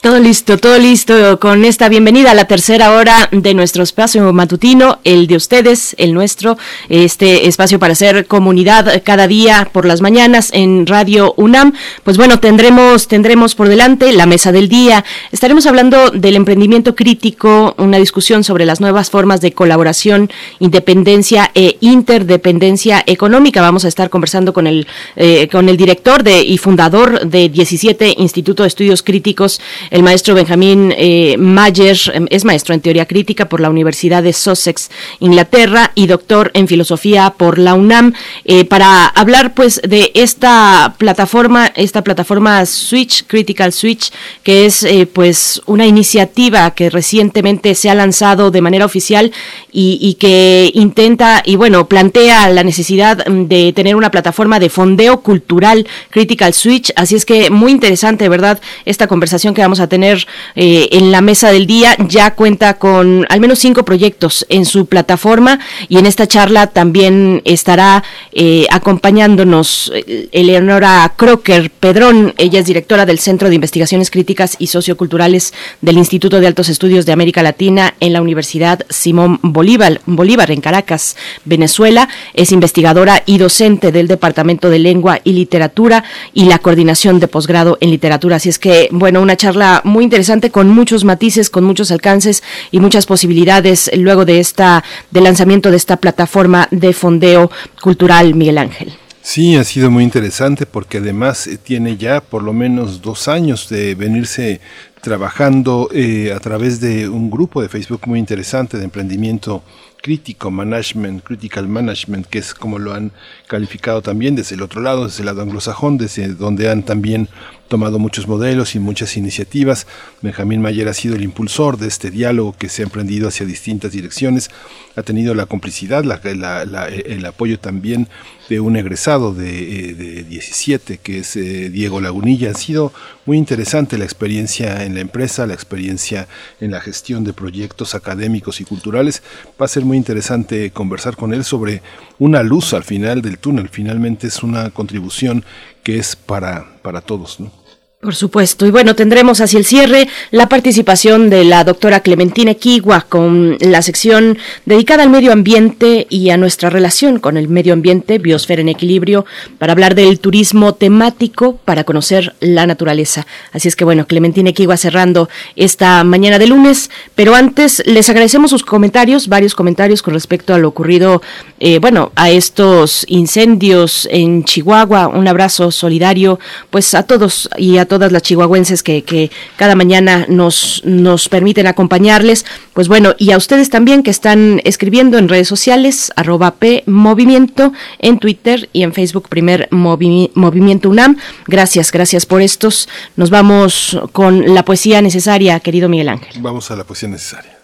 [0.00, 5.00] Todo listo, todo listo con esta bienvenida a la tercera hora de nuestro espacio matutino,
[5.02, 6.56] el de ustedes, el nuestro,
[6.88, 11.72] este espacio para hacer comunidad cada día por las mañanas en Radio UNAM.
[12.04, 15.04] Pues bueno, tendremos tendremos por delante la mesa del día.
[15.32, 20.30] Estaremos hablando del emprendimiento crítico, una discusión sobre las nuevas formas de colaboración,
[20.60, 23.62] independencia e interdependencia económica.
[23.62, 28.14] Vamos a estar conversando con el eh, con el director de y fundador de 17
[28.18, 29.60] Instituto de Estudios Críticos
[29.90, 34.32] el maestro Benjamín eh, Mayer em, es maestro en teoría crítica por la Universidad de
[34.32, 34.90] Sussex,
[35.20, 41.72] Inglaterra, y doctor en filosofía por la UNAM, eh, para hablar pues de esta plataforma,
[41.74, 44.12] esta plataforma Switch, Critical Switch,
[44.42, 49.32] que es eh, pues una iniciativa que recientemente se ha lanzado de manera oficial
[49.72, 54.70] y, y que intenta y bueno, plantea la necesidad mm, de tener una plataforma de
[54.70, 58.60] fondeo cultural Critical Switch, así es que muy interesante, ¿verdad?
[58.84, 61.96] Esta conversación que vamos a tener eh, en la mesa del día.
[62.08, 67.42] Ya cuenta con al menos cinco proyectos en su plataforma y en esta charla también
[67.44, 72.34] estará eh, acompañándonos eh, Eleonora Crocker Pedrón.
[72.36, 77.06] Ella es directora del Centro de Investigaciones Críticas y Socioculturales del Instituto de Altos Estudios
[77.06, 82.08] de América Latina en la Universidad Simón Bolívar, Bolívar en Caracas, Venezuela.
[82.34, 87.78] Es investigadora y docente del Departamento de Lengua y Literatura y la coordinación de posgrado
[87.80, 88.36] en literatura.
[88.36, 92.80] Así es que, bueno, una charla muy interesante con muchos matices, con muchos alcances y
[92.80, 97.50] muchas posibilidades luego de esta del lanzamiento de esta plataforma de fondeo
[97.80, 98.92] cultural, Miguel Ángel.
[99.30, 103.68] Sí, ha sido muy interesante porque además eh, tiene ya por lo menos dos años
[103.68, 104.60] de venirse
[105.02, 109.62] trabajando eh, a través de un grupo de Facebook muy interesante de emprendimiento
[110.00, 113.12] crítico management, critical management, que es como lo han
[113.46, 117.28] calificado también desde el otro lado, desde el lado anglosajón, desde donde han también
[117.68, 119.86] tomado muchos modelos y muchas iniciativas.
[120.22, 123.92] Benjamín Mayer ha sido el impulsor de este diálogo que se ha emprendido hacia distintas
[123.92, 124.50] direcciones.
[124.96, 128.08] Ha tenido la complicidad, el apoyo también
[128.48, 132.50] de un egresado de, eh, 17, que es eh, Diego Lagunilla.
[132.50, 132.92] Ha sido
[133.26, 136.26] muy interesante la experiencia en la empresa, la experiencia
[136.60, 139.22] en la gestión de proyectos académicos y culturales.
[139.60, 141.82] Va a ser muy interesante conversar con él sobre
[142.18, 143.68] una luz al final del túnel.
[143.68, 145.44] Finalmente es una contribución
[145.88, 147.40] que es para, para todos.
[147.40, 147.50] ¿no?
[148.00, 148.64] Por supuesto.
[148.64, 153.82] Y bueno, tendremos hacia el cierre la participación de la doctora Clementina Kigua con la
[153.82, 158.68] sección dedicada al medio ambiente y a nuestra relación con el medio ambiente, Biosfera en
[158.68, 159.26] Equilibrio,
[159.58, 163.26] para hablar del turismo temático para conocer la naturaleza.
[163.50, 168.52] Así es que bueno, Clementina Kigua cerrando esta mañana de lunes, pero antes les agradecemos
[168.52, 171.20] sus comentarios, varios comentarios con respecto a lo ocurrido,
[171.58, 175.08] eh, bueno, a estos incendios en Chihuahua.
[175.08, 176.38] Un abrazo solidario
[176.70, 181.66] pues a todos y a todas las chihuahuenses que, que cada mañana nos, nos permiten
[181.66, 182.44] acompañarles.
[182.74, 187.72] Pues bueno, y a ustedes también que están escribiendo en redes sociales, arroba P Movimiento,
[187.98, 191.16] en Twitter y en Facebook, primer Movimiento UNAM.
[191.46, 192.88] Gracias, gracias por estos.
[193.16, 196.40] Nos vamos con la poesía necesaria, querido Miguel Ángel.
[196.40, 197.58] Vamos a la poesía necesaria.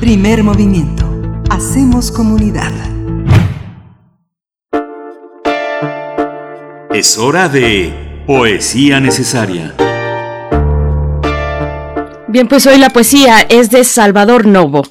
[0.00, 1.10] Primer movimiento.
[1.50, 2.72] Hacemos comunidad.
[6.94, 7.92] Es hora de
[8.24, 9.74] Poesía Necesaria.
[12.28, 14.84] Bien, pues hoy la poesía es de Salvador Novo,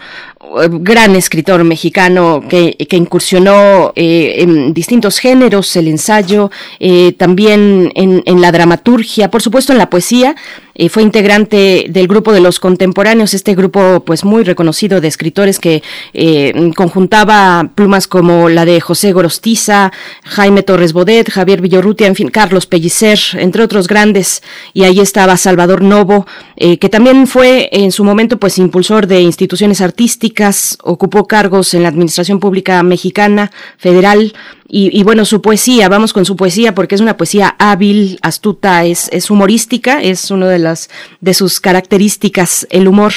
[0.70, 6.52] gran escritor mexicano que, incursionó eh, en distintos géneros, el ensayo,
[6.82, 10.36] eh, también en, la dramaturgia, por supuesto en la poesía,
[10.76, 15.60] eh, fue integrante del grupo de los contemporáneos, este grupo pues muy reconocido de escritores
[15.60, 15.84] que
[16.14, 19.92] eh, conjuntaba plumas como la de José Gorostiza,
[20.24, 24.42] Jaime Torres Bodet, Javier Villorrutia, en fin, Carlos Pellicer, entre otros grandes,
[24.74, 26.26] y ahí estaba Salvador Novo,
[26.56, 31.84] eh, que también fue en su momento pues impulsor de instituciones artísticas, ocupó cargos en
[31.84, 34.34] la administración pública mexicana, federal,
[34.76, 39.08] y, bueno, su poesía, vamos con su poesía porque es una poesía hábil, astuta, es,
[39.12, 40.90] es humorística, es una de las
[41.22, 43.14] de sus características, el humor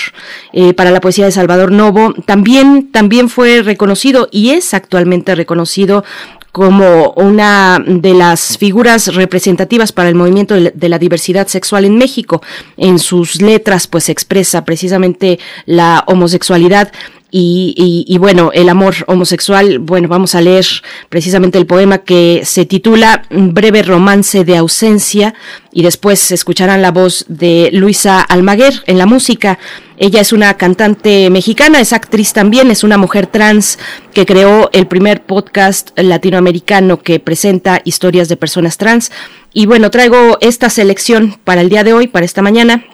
[0.52, 2.12] eh, para la poesía de Salvador Novo.
[2.26, 6.04] También, también fue reconocido y es actualmente reconocido
[6.52, 12.42] como una de las figuras representativas para el movimiento de la diversidad sexual en México.
[12.78, 16.92] En sus letras, pues expresa precisamente la homosexualidad
[17.30, 20.66] y, bueno, el amor homosexual, bueno, vamos a leer
[21.08, 25.34] precisamente el poema que se titula Breve romance de ausencia
[25.72, 29.58] y después escucharán la voz de Luisa Almaguer en la música.
[29.98, 33.78] Ella es una cantante mexicana, es actriz también, es una mujer trans
[34.14, 39.10] que creó el primer podcast latinoamericano que presenta historias de personas trans.
[39.52, 42.84] Y bueno, traigo esta selección para el día de hoy, para esta mañana,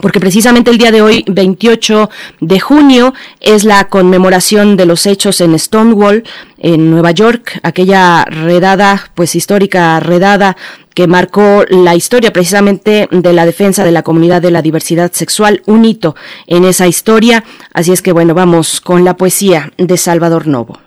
[0.00, 2.10] porque precisamente el día de hoy, 28
[2.40, 6.22] de junio, es la conmemoración de los hechos en Stonewall,
[6.58, 10.56] en Nueva York, aquella redada, pues histórica redada
[10.94, 15.62] que marcó la historia precisamente de la defensa de la comunidad de la diversidad sexual,
[15.66, 16.14] un hito
[16.46, 17.42] en esa historia.
[17.72, 20.78] Así es que bueno, vamos con la poesía de Salvador Novo.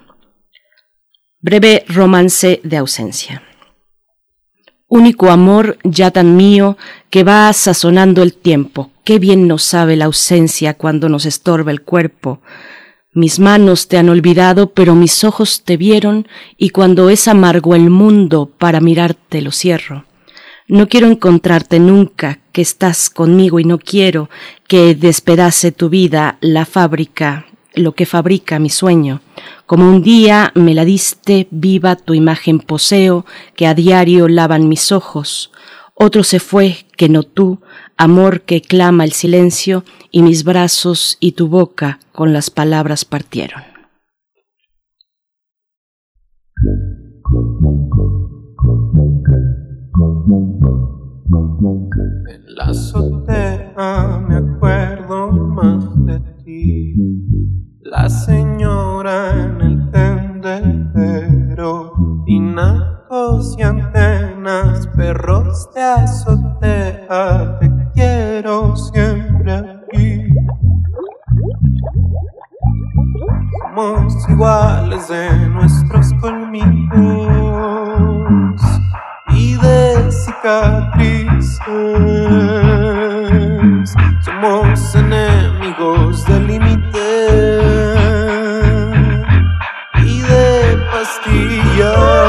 [1.42, 3.44] Breve romance de ausencia
[4.94, 6.78] único amor ya tan mío
[7.10, 8.92] que va sazonando el tiempo.
[9.04, 12.42] Qué bien nos sabe la ausencia cuando nos estorba el cuerpo.
[13.12, 17.90] Mis manos te han olvidado, pero mis ojos te vieron, y cuando es amargo el
[17.90, 20.06] mundo para mirarte lo cierro.
[20.68, 24.30] No quiero encontrarte nunca, que estás conmigo y no quiero
[24.68, 29.22] que despedace tu vida la fábrica lo que fabrica mi sueño.
[29.66, 33.26] Como un día me la diste viva tu imagen poseo
[33.56, 35.52] que a diario lavan mis ojos.
[35.96, 37.60] Otro se fue que no tú,
[37.98, 43.64] amor que clama el silencio, y mis brazos y tu boca con las palabras partieron.
[52.30, 57.63] En la azotea me acuerdo más de ti
[57.94, 61.94] la señora en el tendedero,
[62.26, 70.24] tinacos y antenas, perros de azotea, te quiero siempre aquí.
[73.60, 76.74] Somos iguales de nuestros colmillos
[79.30, 81.60] y de cicatrices.
[84.26, 87.83] Somos enemigos del límite
[91.24, 92.23] Castilla.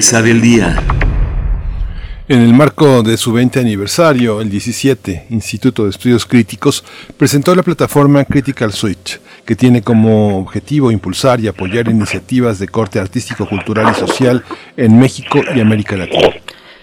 [0.00, 0.82] Día.
[2.26, 6.82] En el marco de su 20 aniversario, el 17 Instituto de Estudios Críticos
[7.18, 12.98] presentó la plataforma Critical Switch, que tiene como objetivo impulsar y apoyar iniciativas de corte
[12.98, 14.42] artístico, cultural y social
[14.74, 16.30] en México y América Latina.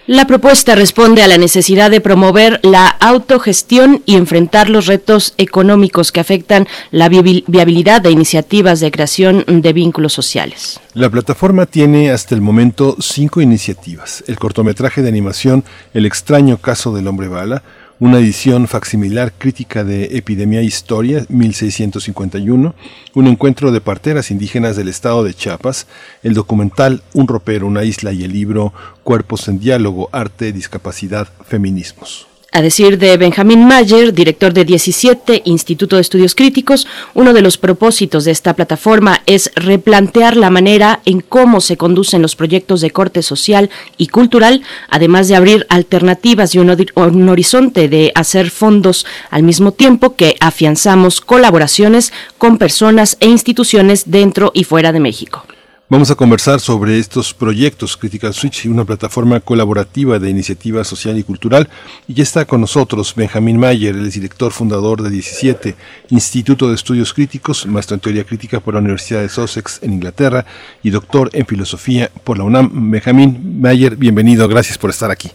[0.08, 6.12] La propuesta responde a la necesidad de promover la autogestión y enfrentar los retos económicos
[6.12, 10.80] que afectan la viabilidad de iniciativas de creación de vínculos sociales.
[10.94, 14.24] La plataforma tiene hasta el momento cinco iniciativas.
[14.26, 15.62] El cortometraje de animación
[15.92, 17.62] El extraño caso del hombre bala,
[18.00, 22.74] una edición facsimilar crítica de Epidemia e Historia 1651,
[23.14, 25.88] un encuentro de parteras indígenas del estado de Chiapas,
[26.22, 28.72] el documental Un ropero, una isla y el libro
[29.02, 32.27] Cuerpos en diálogo, arte, discapacidad, feminismos.
[32.50, 37.58] A decir de Benjamín Mayer, director de 17 Instituto de Estudios Críticos, uno de los
[37.58, 42.90] propósitos de esta plataforma es replantear la manera en cómo se conducen los proyectos de
[42.90, 43.68] corte social
[43.98, 49.72] y cultural, además de abrir alternativas y un, un horizonte de hacer fondos al mismo
[49.72, 55.44] tiempo que afianzamos colaboraciones con personas e instituciones dentro y fuera de México.
[55.90, 61.22] Vamos a conversar sobre estos proyectos Critical Switch, una plataforma colaborativa de iniciativa social y
[61.22, 61.66] cultural.
[62.06, 65.76] Y ya está con nosotros Benjamín Mayer, el director fundador de 17
[66.10, 70.44] Instituto de Estudios Críticos, maestro en teoría crítica por la Universidad de Sussex en Inglaterra
[70.82, 72.90] y doctor en filosofía por la UNAM.
[72.90, 75.30] Benjamín Mayer, bienvenido, gracias por estar aquí.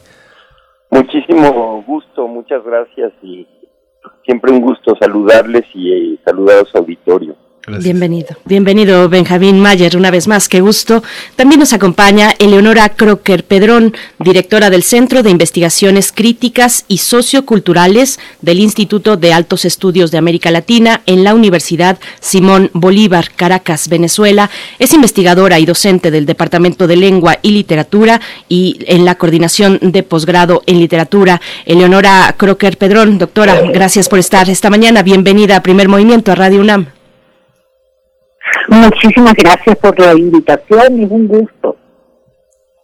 [0.91, 3.47] Muchísimo gusto, muchas gracias y
[4.23, 7.43] siempre un gusto saludarles y eh, saludar a su auditorio.
[7.65, 8.35] Bienvenido.
[8.44, 11.02] Bienvenido, Benjamín Mayer, una vez más, qué gusto.
[11.38, 18.60] También nos acompaña Eleonora Crocker Pedrón, directora del Centro de Investigaciones Críticas y Socioculturales del
[18.60, 24.49] Instituto de Altos Estudios de América Latina en la Universidad Simón Bolívar, Caracas, Venezuela.
[24.77, 28.19] Es investigadora y docente del Departamento de Lengua y Literatura
[28.49, 31.40] y en la coordinación de posgrado en literatura.
[31.65, 35.02] Eleonora Crocker Pedrón, doctora, gracias por estar esta mañana.
[35.02, 36.93] Bienvenida a Primer Movimiento a Radio UNAM.
[38.67, 41.77] Muchísimas gracias por la invitación y un gusto.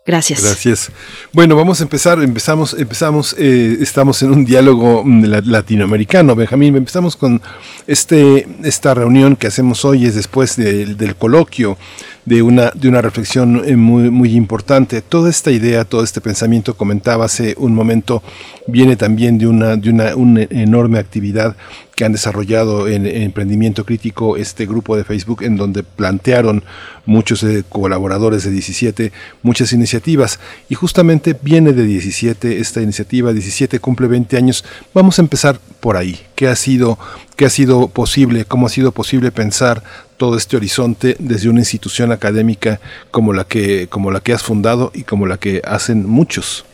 [0.06, 0.44] Gracias.
[0.44, 0.92] Gracias.
[1.34, 2.18] Bueno, vamos a empezar.
[2.24, 3.36] Empezamos, empezamos.
[3.38, 6.76] Eh, estamos en un diálogo mm, latinoamericano, Benjamín.
[6.76, 7.40] Empezamos con
[7.86, 11.78] este esta reunión que hacemos hoy es después del coloquio
[12.26, 15.02] de una de una reflexión eh, muy muy importante.
[15.02, 18.22] Toda esta idea, todo este pensamiento comentaba hace un momento
[18.68, 20.10] viene también de una de una,
[20.50, 21.56] enorme actividad
[21.96, 26.64] que han desarrollado en, Emprendimiento Crítico este grupo de Facebook en donde plantearon
[27.06, 30.40] muchos eh, colaboradores de 17 muchas iniciativas
[30.70, 34.64] y justamente viene de 17 esta iniciativa 17 cumple 20 años
[34.94, 36.98] vamos a empezar por ahí qué ha sido
[37.36, 39.84] qué ha sido posible cómo ha sido posible pensar
[40.18, 42.80] todo este horizonte desde una institución académica
[43.12, 46.66] como la que como la que has fundado y como la que hacen muchos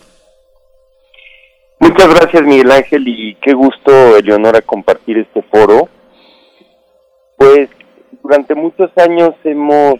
[1.80, 5.90] Muchas gracias Miguel Ángel y qué gusto Eleonora compartir este foro.
[7.38, 7.70] Pues
[8.24, 9.96] durante muchos años hemos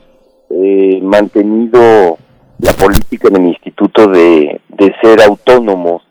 [0.50, 2.18] eh, mantenido
[2.60, 6.02] la política en el instituto de, de ser autónomos,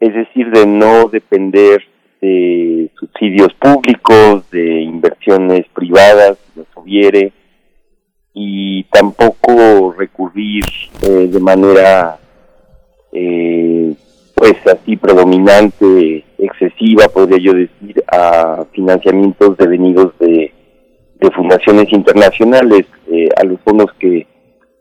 [0.00, 1.82] es decir, de no depender
[2.20, 7.32] de subsidios públicos, de inversiones privadas, si nos hubiere,
[8.34, 10.64] y tampoco recurrir
[11.02, 12.18] eh, de manera
[13.12, 13.94] eh,
[14.34, 20.52] pues así predominante, excesiva, podría yo decir, a financiamientos devenidos de,
[21.20, 24.26] de fundaciones internacionales, eh, a los fondos que,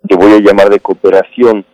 [0.07, 1.65] que voy a llamar de cooperación.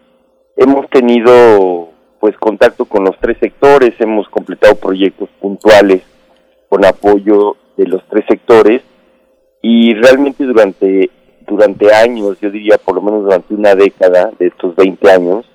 [0.56, 1.93] Hemos tenido
[2.24, 6.04] pues contacto con los tres sectores, hemos completado proyectos puntuales
[6.70, 8.82] con apoyo de los tres sectores
[9.62, 11.10] y realmente durante
[11.46, 15.46] durante años, yo diría por lo menos durante una década de estos 20 años,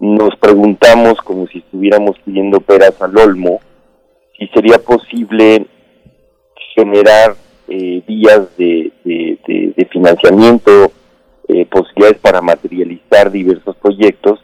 [0.00, 3.60] nos preguntamos como si estuviéramos pidiendo peras al olmo,
[4.38, 5.66] si sería posible
[6.74, 7.34] generar
[7.68, 10.90] eh, vías de, de, financiamiento,
[11.48, 14.40] eh, posibilidades para materializar diversos proyectos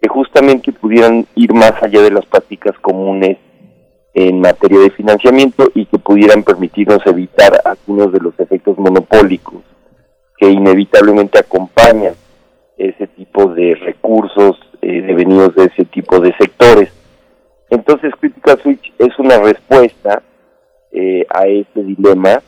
[0.00, 3.38] que justamente pudieran ir más allá de las prácticas comunes
[4.14, 9.62] en materia de financiamiento y que pudieran permitirnos evitar algunos de los efectos monopólicos
[10.36, 12.14] que inevitablemente acompañan
[12.76, 16.90] ese tipo de recursos eh, devenidos de ese tipo de sectores.
[17.68, 20.22] Entonces, Critical Switch es una respuesta
[20.92, 22.42] eh, a este dilema.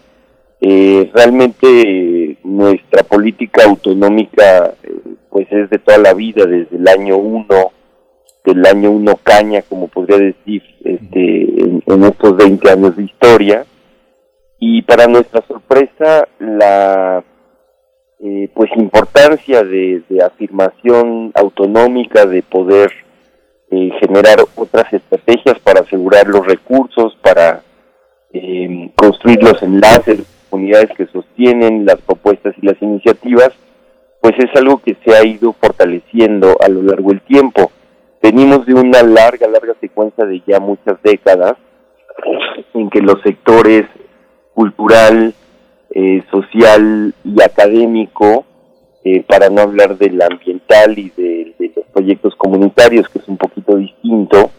[0.61, 7.17] Eh, realmente nuestra política autonómica eh, pues es de toda la vida, desde el año
[7.17, 7.73] 1,
[8.45, 13.65] del año 1 caña, como podría decir, este, en, estos 20 años de historia.
[14.59, 17.25] Y para nuestra sorpresa, la
[18.21, 22.93] eh, pues importancia de, afirmación autonómica, de poder
[23.71, 27.63] eh, generar otras estrategias para asegurar los recursos, para
[28.35, 33.53] eh, construir los enlaces, las comunidades que sostienen las propuestas y las iniciativas,
[34.23, 37.73] pues es algo que se ha ido fortaleciendo a lo largo del tiempo.
[38.23, 41.57] Venimos de una larga, larga secuencia de ya muchas décadas
[42.73, 43.85] en que los sectores
[44.55, 45.35] cultural,
[45.91, 48.47] eh, social y académico,
[49.03, 53.77] eh, para no hablar del ambiental y de, los proyectos comunitarios, que es un poquito
[53.77, 54.53] distinto,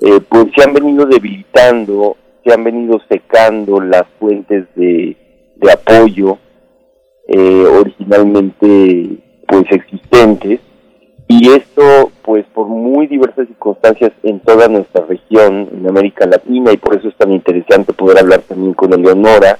[0.00, 5.16] eh, pues se han venido debilitando, se han venido secando las fuentes de
[5.70, 6.38] apoyo
[7.30, 10.60] eh, originalmente pues existentes.
[11.28, 16.76] Y esto pues por muy diversas circunstancias en toda nuestra región en América Latina y
[16.76, 19.58] por eso es tan interesante poder hablar también con Eleonora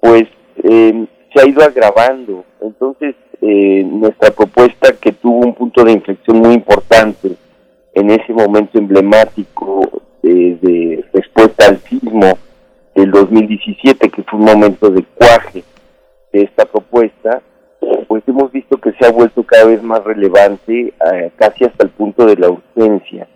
[0.00, 0.24] pues
[0.64, 2.44] eh, se ha ido agravando.
[2.60, 7.36] Entonces eh, nuestra propuesta que tuvo un punto de inflexión muy importante
[7.94, 12.36] en ese momento emblemático eh, de respuesta al sismo
[12.96, 15.62] del 2017 que fue un momento de cuaje
[16.32, 17.42] de esta propuesta
[18.08, 21.90] pues hemos visto que se ha vuelto cada vez más relevante eh, casi hasta el
[21.90, 23.28] punto de la urgencia.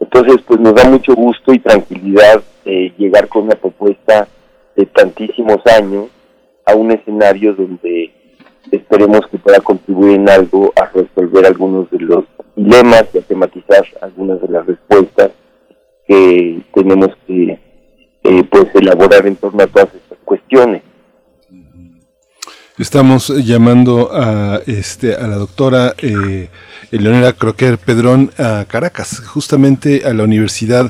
[0.00, 4.26] Entonces, pues nos da mucho gusto y tranquilidad eh, llegar con una propuesta
[4.74, 6.08] de tantísimos años
[6.66, 8.10] a un escenario donde
[8.70, 12.24] esperemos que pueda contribuir en algo a resolver algunos de los
[12.56, 15.30] dilemas y a tematizar algunas de las respuestas
[16.06, 17.58] que tenemos que
[18.24, 20.82] eh, pues elaborar en torno a todas estas cuestiones.
[22.78, 26.50] Estamos llamando a este a la doctora eh,
[26.90, 30.88] Eleonora Croquer Pedrón a Caracas, justamente a la Universidad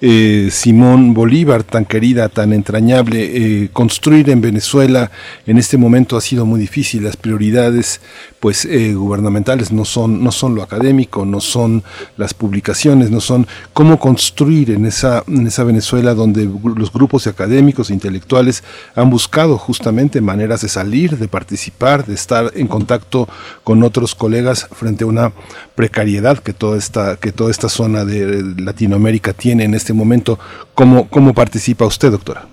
[0.00, 3.64] eh, Simón Bolívar, tan querida, tan entrañable.
[3.64, 5.10] Eh, construir en Venezuela
[5.44, 7.02] en este momento ha sido muy difícil.
[7.02, 8.00] Las prioridades
[8.38, 11.82] pues eh, gubernamentales no son, no son lo académico, no son
[12.16, 17.90] las publicaciones, no son cómo construir en esa, en esa Venezuela donde los grupos académicos
[17.90, 18.62] e intelectuales
[18.94, 23.28] han buscado justamente maneras de salir, de participar, de estar en contacto
[23.64, 25.27] con otros colegas frente a una
[25.74, 30.38] precariedad que toda esta, que toda esta zona de Latinoamérica tiene en este momento.
[30.74, 32.46] ¿Cómo, cómo participa usted, doctora?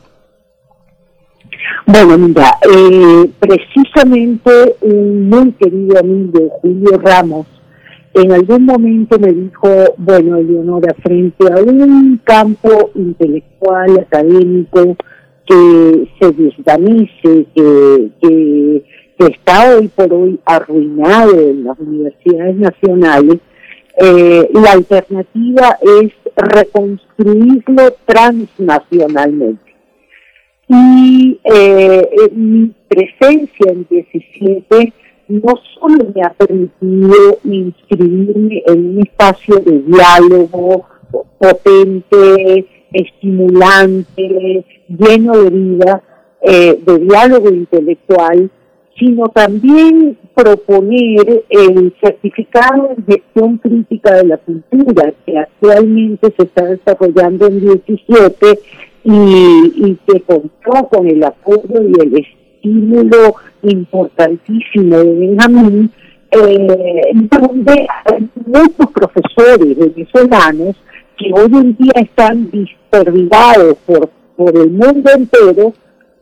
[1.88, 7.46] Bueno, mira, eh, precisamente un muy querido amigo, Julio Ramos,
[8.16, 14.96] en algún momento me dijo, bueno, Eleonora, frente a un campo intelectual, académico,
[15.46, 18.84] que se desvanece, que, que,
[19.18, 23.38] que, está hoy por hoy arruinado en las universidades nacionales,
[23.98, 29.74] eh, la alternativa es reconstruirlo transnacionalmente.
[30.68, 34.94] Y eh, mi presencia en 17
[35.28, 40.86] no solo me ha permitido inscribirme en un espacio de diálogo
[41.40, 46.04] potente, estimulante, lleno de vida,
[46.42, 48.50] eh, de diálogo intelectual,
[48.98, 56.66] sino también proponer el certificado de gestión crítica de la cultura que actualmente se está
[56.66, 58.60] desarrollando en 17
[59.04, 65.92] y, que contó con el apoyo y el estímulo importantísimo de Benjamín,
[66.32, 70.76] eh, donde hay muchos profesores venezolanos
[71.18, 75.74] que hoy en día están dispersados por, por el mundo entero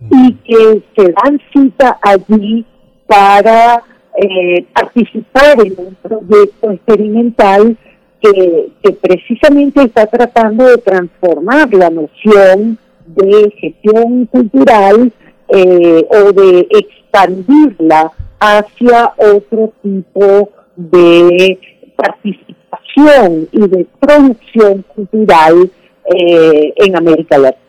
[0.10, 2.66] y que se dan cita allí
[3.08, 3.84] para
[4.16, 7.78] eh, participar en un proyecto experimental
[8.22, 15.12] que, precisamente está tratando de transformar la noción de gestión cultural
[15.50, 21.60] eh, o de expandirla hacia otro tipo de
[21.96, 25.70] participación y de producción cultural
[26.16, 27.64] eh, en América Latina.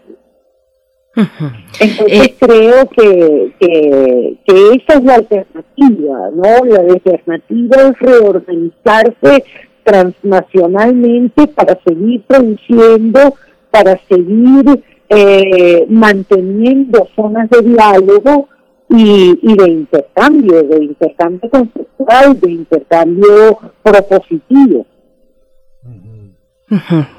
[1.16, 6.64] Entonces eh, creo que, que, que, esa es la alternativa, ¿no?
[6.64, 9.44] La alternativa es reorganizarse
[9.84, 13.34] transnacionalmente para seguir produciendo,
[13.70, 18.48] para seguir eh, manteniendo zonas de diálogo
[18.88, 24.86] y, y, de intercambio, de intercambio conceptual, de intercambio propositivo.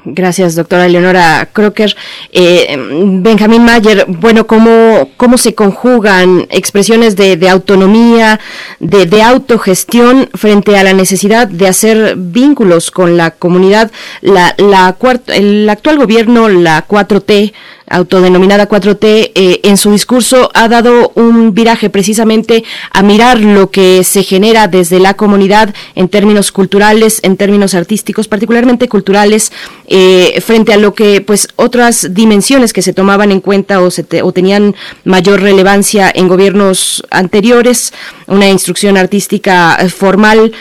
[0.06, 1.96] Gracias, doctora Leonora Crocker.
[2.32, 2.78] Eh,
[3.22, 8.40] Benjamín Mayer, bueno, ¿cómo, ¿cómo se conjugan expresiones de, autonomía,
[8.80, 13.92] de, autogestión frente a la necesidad de hacer vínculos con la comunidad?
[14.22, 14.96] La, la
[15.28, 17.54] el actual gobierno, la 4T,
[17.88, 24.04] autodenominada 4T, eh, en su discurso ha dado un viraje precisamente a mirar lo que
[24.04, 29.52] se genera desde la comunidad en términos culturales, en términos artísticos, particularmente culturales,
[29.88, 34.06] eh, frente a lo que pues otras dimensiones que se tomaban en cuenta o, se
[34.24, 37.94] o tenían mayor relevancia en gobiernos anteriores,
[38.28, 40.54] una instrucción artística eh, formal.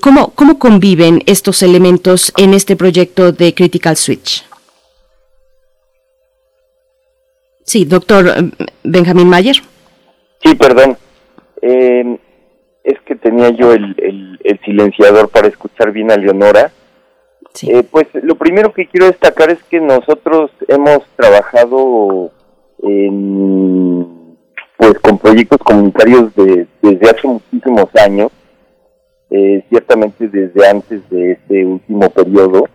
[0.00, 4.44] ¿cómo, ¿Cómo conviven estos elementos en este proyecto de Critical Switch?
[7.64, 8.50] Sí, doctor eh,
[8.82, 9.56] Benjamín Mayer.
[10.42, 10.96] Sí, perdón.
[11.60, 12.18] Eh,
[12.84, 13.94] es que tenía yo el,
[14.42, 16.72] el, silenciador para escuchar bien a Leonora.
[17.62, 22.32] Eh, pues lo primero que quiero destacar es que nosotros hemos trabajado
[22.82, 24.36] en,
[24.76, 28.30] pues con proyectos comunitarios de, desde hace muchísimos años,
[29.68, 32.68] ciertamente desde antes de este último periodo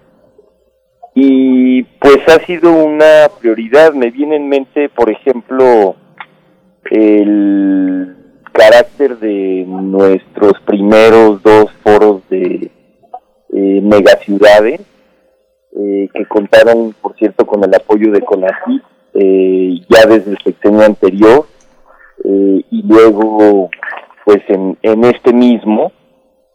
[1.20, 3.92] y pues ha sido una prioridad.
[3.94, 5.96] Me viene en mente, por ejemplo,
[6.92, 8.16] el
[8.52, 12.70] carácter de nuestros primeros dos foros de
[13.52, 14.82] eh, megaciudades,
[15.76, 18.84] eh, que contaron, por cierto, con el apoyo de CONACYT
[19.16, 21.48] eh, ya desde el sexenio anterior,
[22.26, 23.72] eh, y luego,
[24.24, 25.92] pues en, en este mismo,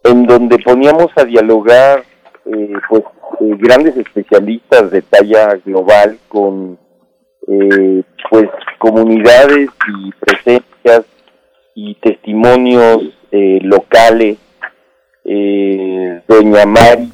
[0.05, 2.03] en donde poníamos a dialogar
[2.45, 3.03] eh, pues
[3.39, 6.77] eh, grandes especialistas de talla global con
[7.47, 11.05] eh, pues comunidades y presencias
[11.75, 14.37] y testimonios locales.
[16.27, 17.11] Doña Mari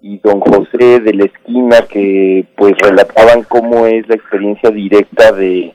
[0.00, 5.74] y don José de la esquina que pues relataban cómo es la experiencia directa de,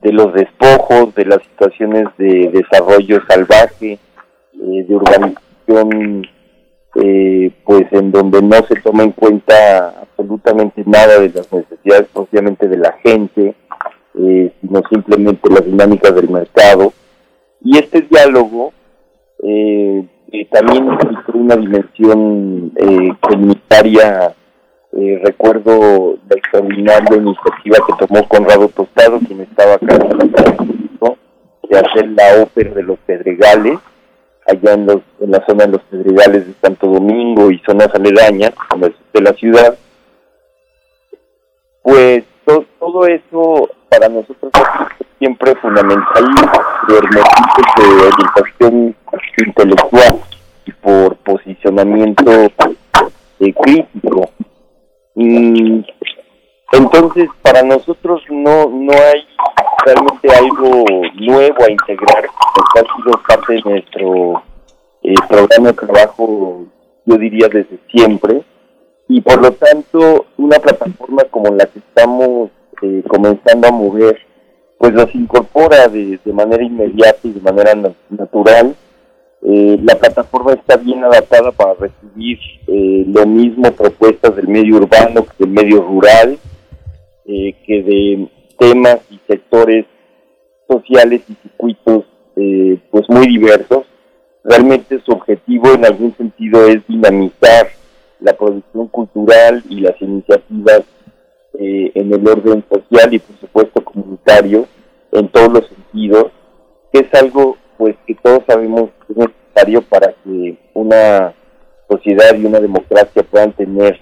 [0.00, 3.98] de los despojos, de las situaciones de desarrollo salvaje,
[4.52, 6.26] de urbanización
[6.94, 12.66] eh, pues en donde no se toma en cuenta absolutamente nada de las necesidades obviamente
[12.66, 13.54] de la gente,
[14.18, 16.92] eh, sino simplemente las dinámicas del mercado.
[17.62, 18.72] Y este diálogo
[19.42, 20.06] eh,
[20.50, 22.72] también implicó una dimensión
[23.20, 24.34] comunitaria.
[25.22, 30.56] recuerdo la extraordinaria iniciativa que tomó Conrado Tostado, quien estaba acá en la
[31.68, 33.78] de hacer la ópera de los Pedregales,
[34.48, 38.52] allá en, los, en la zona de los Pedregales de Santo Domingo y zonas aledañas
[39.12, 39.78] de la ciudad,
[41.82, 42.24] pues
[42.78, 44.50] todo eso para nosotros
[45.00, 46.96] es siempre fundamental motivos de
[48.06, 48.96] orientación
[49.46, 50.20] intelectual
[50.66, 52.32] y por posicionamiento
[53.40, 54.30] eh, crítico.
[55.14, 55.84] Y
[56.72, 59.26] entonces para nosotros no, no hay
[59.84, 60.84] realmente algo
[61.14, 64.42] nuevo a integrar, porque ha sido parte de nuestro
[65.02, 66.66] eh, programa de trabajo,
[67.06, 68.42] yo diría desde siempre,
[69.08, 72.50] y por lo tanto una plataforma como la que estamos
[72.82, 74.18] eh, comenzando a mover,
[74.78, 77.74] pues nos incorpora de, manera inmediata y de manera
[78.10, 78.76] natural.
[79.42, 85.44] Eh, la plataforma está bien adaptada para recibir lo mismo propuestas del medio urbano que
[85.44, 86.38] del medio rural,
[87.24, 88.28] que de
[88.58, 89.86] temas y sectores
[90.68, 92.04] sociales y circuitos
[92.36, 93.86] eh, pues muy diversos.
[94.44, 97.68] Realmente su objetivo en algún sentido es dinamizar
[98.20, 100.82] la producción cultural y las iniciativas
[101.58, 104.66] eh, en el orden social y por supuesto comunitario
[105.12, 106.26] en todos los sentidos,
[106.92, 111.32] que es algo pues que todos sabemos que es necesario para que una
[111.88, 113.98] sociedad y una democracia puedan tener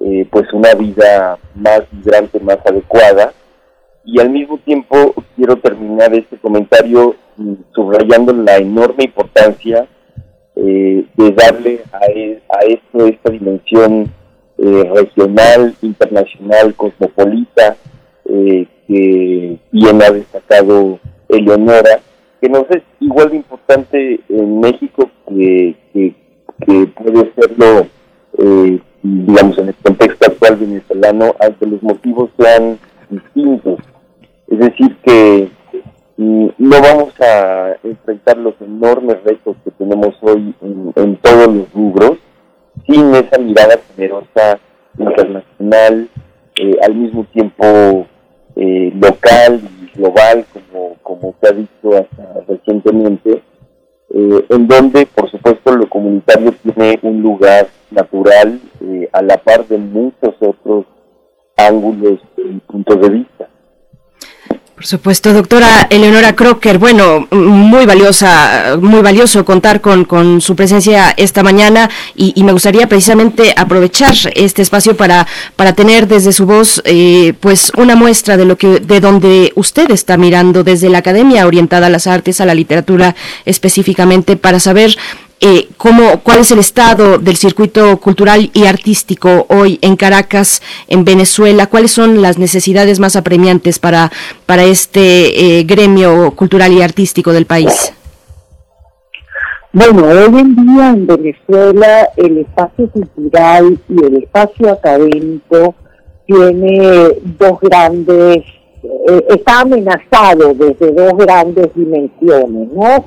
[0.00, 3.32] eh, pues una vida más vibrante, más adecuada
[4.12, 7.14] y al mismo tiempo quiero terminar este comentario
[7.72, 9.86] subrayando la enorme importancia
[10.56, 14.12] eh, de darle a, e, a, esto esta dimensión
[14.58, 17.76] eh, regional, internacional, cosmopolita,
[18.24, 20.98] eh, que bien ha destacado
[21.28, 22.00] Eleonora,
[22.40, 26.14] que nos es igual de importante en México que, que,
[26.66, 27.86] que puede serlo,
[29.02, 32.76] digamos, en el contexto actual venezolano, aunque los motivos sean
[33.08, 33.78] distintos.
[34.50, 35.48] Es decir, que
[36.16, 42.18] mm, no vamos a enfrentar los enormes retos que tenemos hoy en, todos los rubros
[42.86, 44.58] sin esa mirada generosa
[44.98, 46.08] internacional,
[46.56, 48.06] eh, al mismo tiempo
[48.56, 50.44] eh, local y global,
[51.02, 53.42] como, se ha visto hasta recientemente,
[54.12, 58.60] eh, en donde, por supuesto, lo comunitario tiene un lugar natural
[59.12, 60.86] a la par de muchos otros
[61.56, 63.49] ángulos y puntos de vista.
[64.80, 66.78] Por supuesto, doctora Eleonora Crocker.
[66.78, 72.88] Bueno, muy valiosa, muy valioso contar con, con su presencia esta mañana y, me gustaría
[72.88, 78.46] precisamente aprovechar este espacio para, para tener desde su voz, eh, pues, una muestra de
[78.46, 82.46] lo que, de donde usted está mirando desde la academia orientada a las artes, a
[82.46, 84.96] la literatura específicamente, para saber
[85.40, 91.04] eh, cómo, cuál es el estado del circuito cultural y artístico hoy en Caracas, en
[91.04, 94.12] Venezuela, cuáles son las necesidades más apremiantes para,
[94.44, 97.92] para este eh, gremio cultural y artístico del país.
[99.72, 105.74] Bueno, hoy en día en Venezuela el espacio cultural y el espacio académico
[106.26, 108.44] tiene dos grandes,
[108.82, 113.04] eh, está amenazado desde dos grandes dimensiones, ¿no?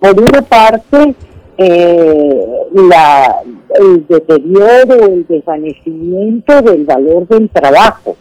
[0.00, 1.14] Por una parte,
[1.58, 3.42] eh, la,
[3.80, 8.16] el deterioro, el desvanecimiento del valor del trabajo,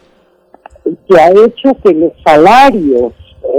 [0.84, 3.14] que ha hecho que los salarios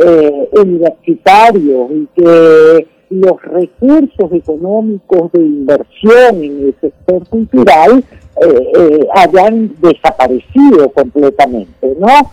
[0.04, 8.04] eh, universitarios y que los recursos económicos de inversión en el sector cultural
[8.42, 12.32] eh, eh, hayan desaparecido completamente, ¿no?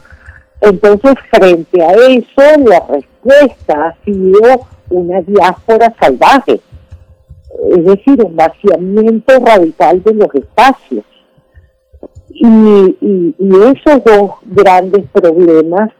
[0.62, 4.40] Entonces, frente a eso, la respuesta ha sido
[4.90, 6.60] una diáspora salvaje,
[7.70, 11.04] es decir, un vaciamiento radical de los espacios.
[12.30, 15.92] Y, esos dos grandes problemas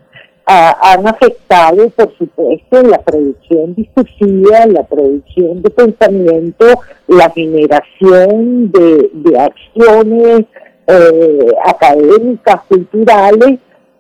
[0.46, 6.66] ah, han afectado, por supuesto, la producción discursiva, la producción de pensamiento,
[7.08, 10.46] la generación de, acciones
[10.88, 13.60] eh, académicas, culturales,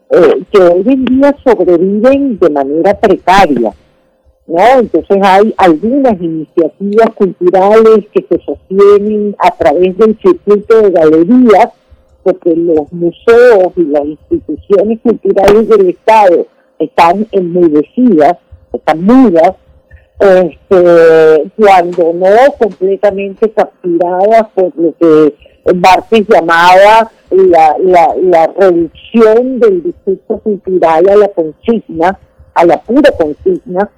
[0.10, 3.74] eh, que hoy en día sobreviven de manera precaria.
[4.48, 4.80] ¿No?
[4.80, 11.70] Entonces hay algunas iniciativas culturales que se sostienen a través del circuito de galerías,
[12.24, 16.48] porque los museos y las instituciones culturales del Estado
[16.80, 18.38] están enmudecidas,
[18.72, 19.54] están mudas,
[20.20, 25.36] este, cuando no completamente capturadas por lo que
[25.76, 32.20] Barthes llamaba la, la, la reducción del discurso cultural a la consigna,
[32.54, 33.90] a la pura consigna,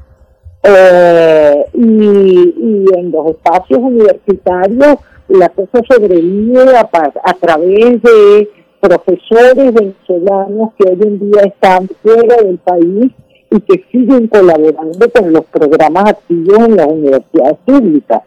[0.67, 6.89] eh, y, en los espacios universitarios la cosa sobrevive a,
[7.23, 13.11] a través de profesores venezolanos que hoy en día están fuera del país
[13.49, 18.21] y que siguen colaborando con los programas activos en las universidades públicas.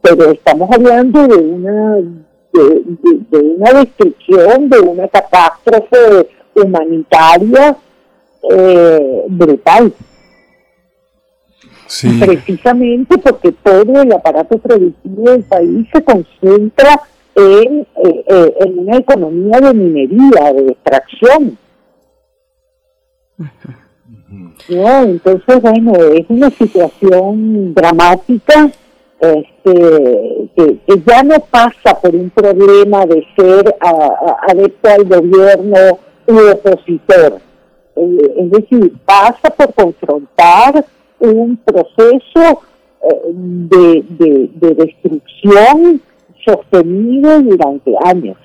[0.00, 1.98] Pero estamos hablando de una
[2.54, 7.76] de una destrucción, de una catástrofe humanitaria
[8.50, 9.92] eh, brutal.
[12.20, 17.00] Precisamente porque todo el aparato productivo del país se concentra
[17.34, 21.58] en, eh, eh, en una economía de minería, de extracción.
[24.68, 28.70] Entonces, bueno, es una situación dramática
[29.20, 33.76] este, que, ya no pasa por un problema de ser
[34.48, 37.40] adepto al gobierno u opositor.
[37.96, 40.84] Eh, es decir, pasa por confrontar
[41.24, 42.62] un proceso
[43.02, 46.00] eh, de, de, destrucción
[46.44, 48.36] sostenido durante años.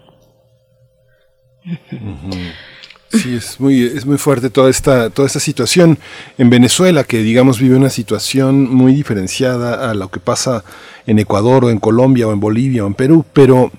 [3.12, 5.98] Sí, es muy, es muy fuerte toda esta, toda esta situación
[6.38, 10.64] en Venezuela, que digamos vive una situación muy diferenciada a lo que pasa
[11.08, 13.72] en Ecuador o en Colombia o en Bolivia o en Perú, pero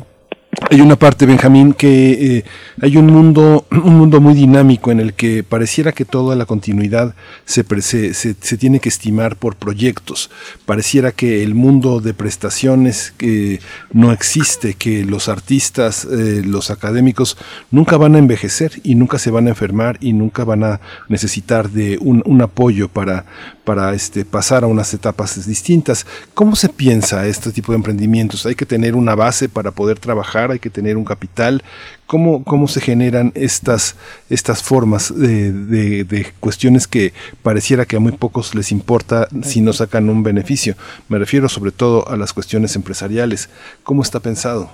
[0.69, 2.45] hay una parte, Benjamín, que eh,
[2.83, 7.15] hay un mundo, un mundo muy dinámico en el que pareciera que toda la continuidad
[7.45, 10.31] se, se, se, tiene que estimar por proyectos.
[10.67, 13.61] Pareciera que el mundo de prestaciones que
[13.93, 17.37] no existe, que los artistas, eh, los académicos
[17.71, 21.71] nunca van a envejecer y nunca se van a enfermar y nunca van a necesitar
[21.71, 23.25] de un, un apoyo para,
[23.71, 26.05] para este, pasar a unas etapas distintas.
[26.35, 28.45] ¿Cómo se piensa este tipo de emprendimientos?
[28.45, 31.63] Hay que tener una base para poder trabajar, hay que tener un capital.
[32.09, 33.95] ¿Cómo, cómo se generan estas,
[34.29, 37.13] estas formas de, de, cuestiones que
[37.45, 40.75] pareciera que a muy pocos les importa si no sacan un beneficio?
[41.09, 43.51] Me refiero sobre todo a las cuestiones empresariales.
[43.85, 44.69] ¿Cómo está pensado?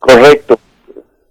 [0.00, 0.58] Correcto.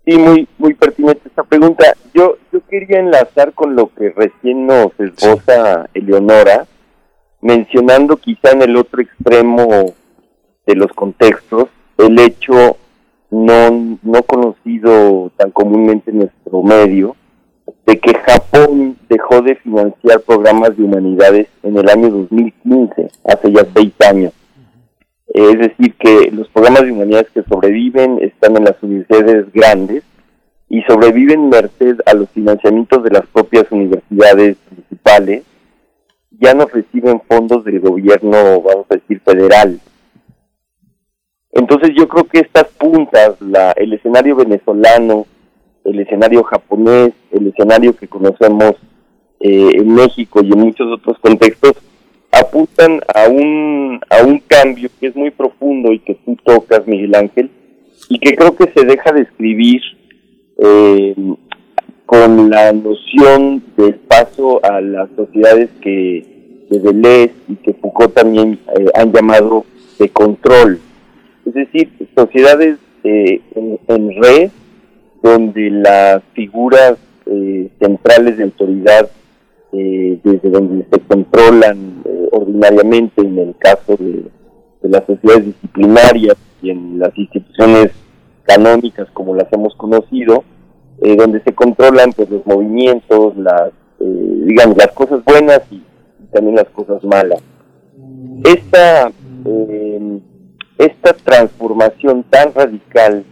[0.06, 1.86] Sí, muy, muy pertinente esta pregunta.
[2.14, 6.66] Yo, yo quería enlazar con lo que recién nos esboza Eleonora,
[7.42, 9.94] mencionando quizá en el otro extremo
[10.66, 12.78] de los contextos el hecho
[13.32, 17.16] no, no conocido tan comúnmente en nuestro medio,
[17.86, 23.66] de que Japón dejó de financiar programas de humanidades en el año 2015, hace ya
[23.76, 24.34] seis años.
[25.34, 30.04] Es decir, que los programas de humanidades que sobreviven están en las universidades grandes
[30.70, 35.44] y sobreviven merced a los financiamientos de las propias universidades municipales,
[36.40, 39.80] ya no reciben fondos del gobierno, vamos a decir, federal.
[41.52, 45.26] Entonces yo creo que estas puntas, la, el escenario venezolano,
[45.84, 48.74] el escenario japonés, el escenario que conocemos
[49.40, 51.74] eh, en México y en muchos otros contextos,
[52.34, 57.16] apuntan a un, a un cambio que es muy profundo y que tú tocas, Miguel
[57.16, 57.50] Ángel,
[58.10, 59.82] y que creo que se deja de escribir
[60.58, 61.16] eh,
[62.06, 68.60] con la noción del paso a las sociedades que, que Deleuze y que Foucault también
[68.78, 69.66] eh, han llamado
[70.00, 70.80] de control.
[71.46, 73.42] Es decir, sociedades eh,
[73.88, 74.52] en, red
[75.22, 79.10] donde las figuras eh, centrales de autoridad
[79.74, 84.26] desde donde se controlan ordinariamente en el caso de,
[84.82, 87.92] las sociedades disciplinarias y en las instituciones
[88.44, 90.44] canónicas como las hemos conocido,
[91.02, 93.72] eh, donde se controlan pues los movimientos, las
[94.02, 95.82] eh, digamos las cosas buenas y,
[96.34, 97.42] también las cosas malas.
[98.44, 99.12] Esta
[99.46, 100.20] em,
[100.78, 103.24] esta transformación tan radical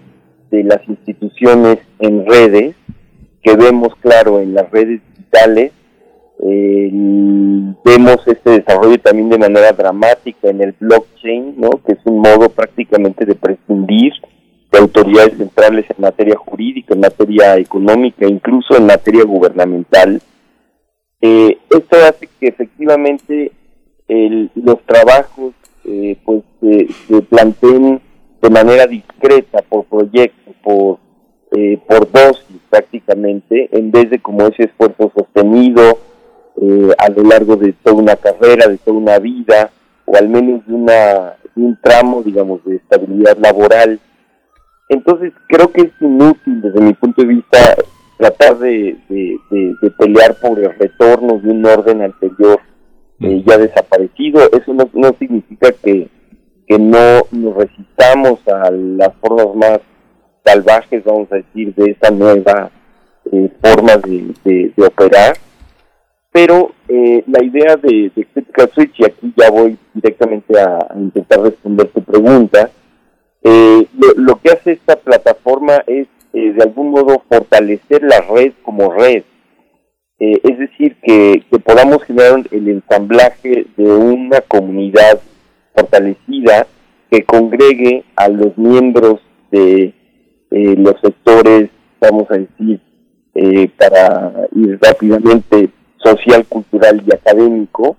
[0.51, 2.75] de las instituciones en redes
[3.41, 5.71] que vemos claro en las redes digitales
[6.43, 11.69] vemos este desarrollo también de manera dramática en el blockchain, ¿no?
[11.85, 14.13] que es un modo prácticamente de prescindir
[14.71, 20.21] de autoridades centrales en materia jurídica, en materia económica, incluso en materia gubernamental.
[21.21, 23.51] Eh, esto hace que efectivamente
[24.55, 25.53] los trabajos
[25.85, 28.01] eh, pues se planteen
[28.41, 30.99] de manera discreta por proyecto, por
[31.53, 35.99] eh, por dosis prácticamente, en vez de como ese esfuerzo sostenido
[36.97, 39.71] a lo largo de toda una carrera, de toda una vida,
[40.05, 43.99] o al menos de, una, de un tramo, digamos, de estabilidad laboral
[44.91, 47.75] entonces creo que es inútil desde mi punto de vista
[48.17, 48.97] tratar de,
[49.97, 52.59] pelear por el retorno de un orden anterior
[53.21, 54.41] eh, ya desaparecido.
[54.51, 56.09] Eso no, no significa que,
[56.67, 59.79] que no nos resistamos a las formas más
[60.43, 62.69] salvajes, vamos a decir, de esa nueva
[63.31, 65.37] eh, forma de, operar.
[66.31, 71.87] Pero eh, la idea de, de Switch, y aquí ya voy directamente a intentar responder
[71.87, 72.69] tu pregunta,
[73.43, 73.87] eh,
[74.17, 79.23] lo, que hace esta plataforma es eh, de algún modo fortalecer la red como red.
[80.19, 85.19] Eh, es decir, que, podamos generar el ensamblaje de una comunidad
[85.73, 86.67] fortalecida
[87.09, 89.19] que congregue a los miembros
[89.51, 89.93] de
[90.51, 91.69] los sectores,
[91.99, 92.79] vamos a decir,
[93.77, 95.69] para ir rápidamente
[96.03, 97.97] social, cultural y académico,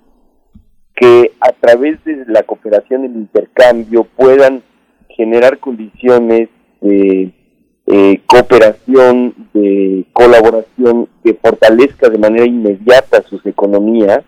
[0.95, 4.63] que a través de la cooperación y el intercambio puedan
[5.09, 6.49] generar condiciones
[6.81, 7.33] de
[7.87, 14.21] eh, cooperación, de colaboración que fortalezca de manera inmediata sus economías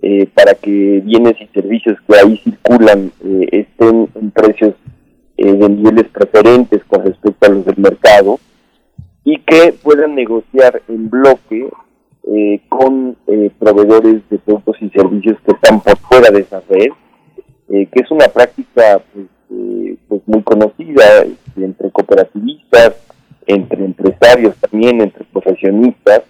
[0.00, 4.74] eh, para que bienes y servicios que ahí circulan eh, estén en precios
[5.36, 8.38] de niveles preferentes con respecto a los del mercado
[9.24, 11.68] y que puedan negociar en bloque
[12.68, 13.16] con
[13.58, 16.88] proveedores de productos y servicios que están por fuera de esa red,
[17.68, 21.24] que es una práctica pues, eh, pues muy conocida
[21.56, 22.94] entre cooperativistas,
[23.46, 26.22] entre empresarios también, entre profesionistas,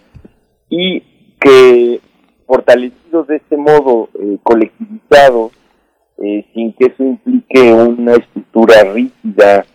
[0.69, 1.01] y
[1.39, 2.01] que
[2.45, 5.51] fortalecidos de este modo eh, colectivizado,
[6.17, 9.65] eh, sin que eso implique una estructura rígida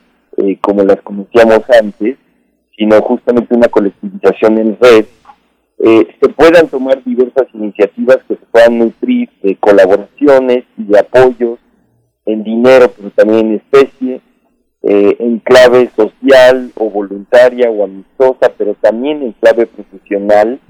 [0.60, 2.16] como las conocíamos antes,
[2.76, 5.04] sino justamente una colectivización en red,
[5.78, 11.58] se puedan tomar diversas iniciativas que se puedan nutrir de colaboraciones y de apoyos
[12.28, 14.20] en dinero, pero también en especie,
[14.82, 20.60] eh, en clave social o voluntaria o amistosa, pero también en clave profesional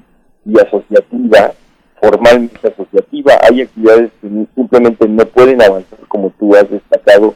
[0.45, 1.53] y asociativa,
[2.01, 3.35] formalmente asociativa.
[3.43, 7.35] Hay actividades que simplemente no pueden avanzar como tú has destacado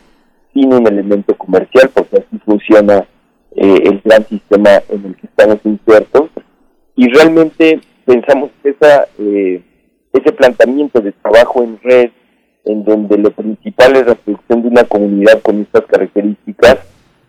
[0.54, 3.06] sin un elemento comercial, porque así funciona
[3.56, 6.30] eh, el gran sistema en el que estamos insertos.
[6.96, 9.62] Y realmente pensamos que esa, eh,
[10.12, 12.10] ese planteamiento de trabajo en red,
[12.64, 16.78] en donde lo principal es la producción de una comunidad con estas características,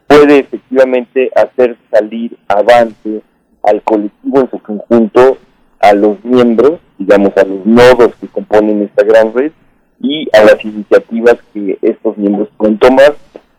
[0.08, 3.22] puede efectivamente hacer salir avance
[3.64, 5.38] al colectivo en su conjunto,
[5.80, 9.51] a los miembros, digamos a los nodos que componen esta gran red
[10.00, 13.16] y a las iniciativas que estos miembros pueden tomar,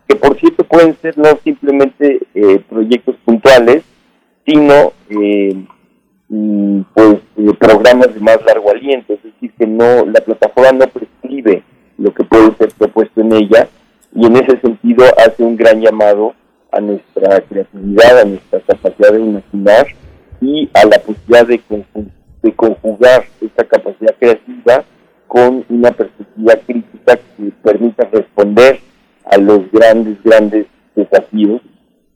[0.08, 3.82] que por cierto pueden ser no simplemente eh, proyectos puntuales,
[4.46, 5.64] sino eh,
[6.28, 10.86] pues eh, programas de más largo aliento, es decir, que no la plataforma no
[11.98, 13.68] lo que puede ser propuesto en ella
[14.14, 16.34] y en ese sentido hace un gran llamado
[16.72, 19.86] a nuestra creatividad, a nuestra capacidad de imaginar
[20.40, 21.60] y a la posibilidad de,
[22.42, 24.84] de conjugar esta capacidad creativa
[25.28, 28.80] con una perspectiva crítica que permita responder
[29.24, 31.60] a los grandes, grandes desafíos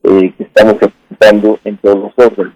[0.04, 2.54] eh, que estamos enfrentando en todos los órdenes.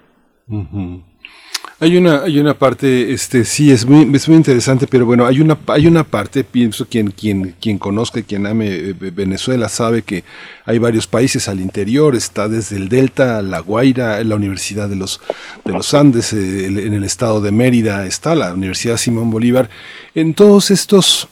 [1.83, 5.41] Hay una, hay una parte, este, sí, es muy, es muy interesante, pero bueno, hay
[5.41, 10.03] una, hay una parte, pienso, quien, quien, quien conozca, y quien ame eh, Venezuela sabe
[10.03, 10.23] que
[10.65, 15.21] hay varios países al interior, está desde el Delta, La Guaira, la Universidad de los,
[15.65, 19.69] de los Andes, eh, en el estado de Mérida está la Universidad Simón Bolívar.
[20.15, 21.27] En todos estos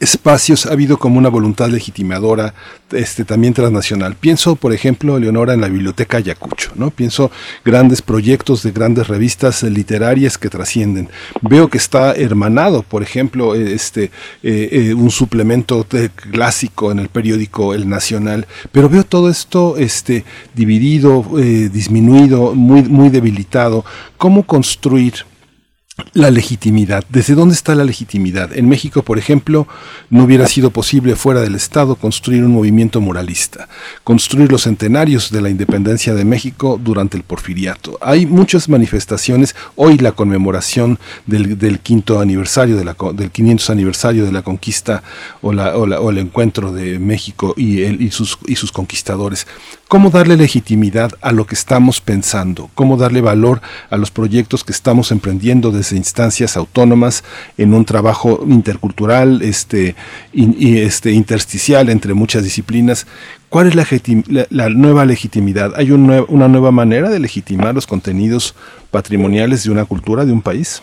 [0.00, 2.54] espacios ha habido como una voluntad legitimadora
[2.92, 4.16] este también transnacional.
[4.16, 6.90] Pienso, por ejemplo, Leonora, en la Biblioteca Ayacucho, ¿no?
[6.90, 7.30] Pienso
[7.64, 11.08] grandes proyectos de grandes revistas literarias que trascienden.
[11.40, 14.10] Veo que está hermanado, por ejemplo, eh, este
[14.42, 15.86] eh, eh, un suplemento
[16.30, 23.08] clásico en el periódico El Nacional, pero veo todo esto este dividido, disminuido, muy muy
[23.08, 23.84] debilitado.
[24.18, 25.31] ¿Cómo construir
[26.12, 27.04] la legitimidad.
[27.08, 28.56] ¿Desde dónde está la legitimidad?
[28.56, 29.66] En México, por ejemplo,
[30.10, 33.68] no hubiera sido posible fuera del Estado construir un movimiento moralista,
[34.04, 37.98] construir los centenarios de la independencia de México durante el porfiriato.
[38.00, 44.32] Hay muchas manifestaciones, hoy la conmemoración del, quinto aniversario, de la, del 500 aniversario de
[44.32, 45.02] la conquista
[45.40, 49.46] o, el encuentro de México y sus conquistadores.
[49.92, 52.70] ¿Cómo darle legitimidad a lo que estamos pensando?
[52.74, 57.22] ¿Cómo darle valor a los proyectos que estamos emprendiendo desde instancias autónomas
[57.58, 59.94] en un trabajo intercultural, este,
[60.32, 63.06] in- y este, intersticial entre muchas disciplinas?
[63.50, 63.84] ¿Cuál es la,
[64.28, 65.74] la- la nueva legitimidad?
[65.76, 68.54] ¿Hay un nue- una nueva manera de legitimar los contenidos
[68.90, 70.82] patrimoniales de una cultura, de un país?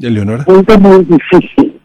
[0.00, 0.42] Eleonora.
[0.44, 1.80] pregunta muy difícil.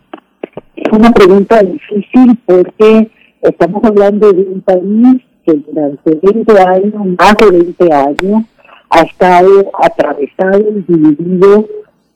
[0.78, 7.36] Es una pregunta difícil porque estamos hablando de un país que durante 20 años, más
[7.40, 8.44] de 20 años,
[8.90, 11.68] ha estado atravesado y dividido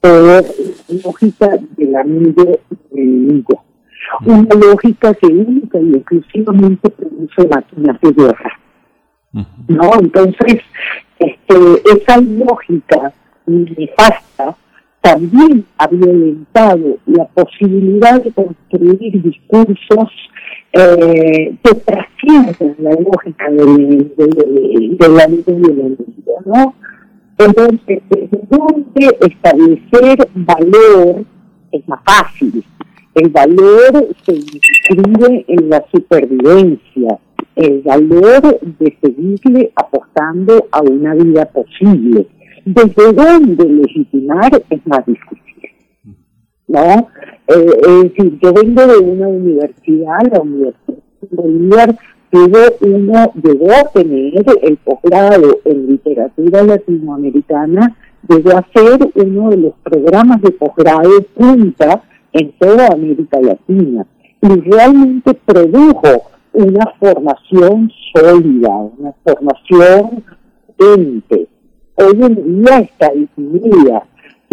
[0.02, 0.44] por la
[1.04, 2.60] lógica del amigo y del
[2.92, 3.64] enemigo.
[4.26, 8.60] Una lógica que única y exclusivamente produce máquinas de guerra.
[9.32, 9.92] ¿no?
[10.00, 10.62] Entonces,
[11.20, 11.56] este,
[11.96, 13.14] esa lógica
[13.46, 14.56] nefasta
[15.02, 20.10] también ha violentado la posibilidad de construir discursos
[20.74, 25.98] eh, que trascienden la lógica del, del, del
[26.46, 26.76] ¿no?
[27.38, 31.26] Entonces, desde dónde establecer valor
[31.72, 32.64] es más fácil.
[33.16, 37.20] El valor se inscribe en la supervivencia,
[37.56, 42.28] el valor de seguirle apostando a una vida posible.
[42.66, 45.43] Desde dónde legitimar es más difícil.
[46.68, 47.10] ¿No?
[47.48, 51.96] Eh, es decir, yo vengo de una universidad, la Universidad de Bolívar,
[52.32, 57.96] tuvo uno, llegó a tener el posgrado en literatura latinoamericana,
[58.28, 62.02] llegó a ser uno de los programas de posgrado punta
[62.32, 64.06] en toda América Latina
[64.42, 70.24] y realmente produjo una formación sólida, una formación
[70.68, 71.48] potente.
[71.96, 74.04] Hoy en día está dividida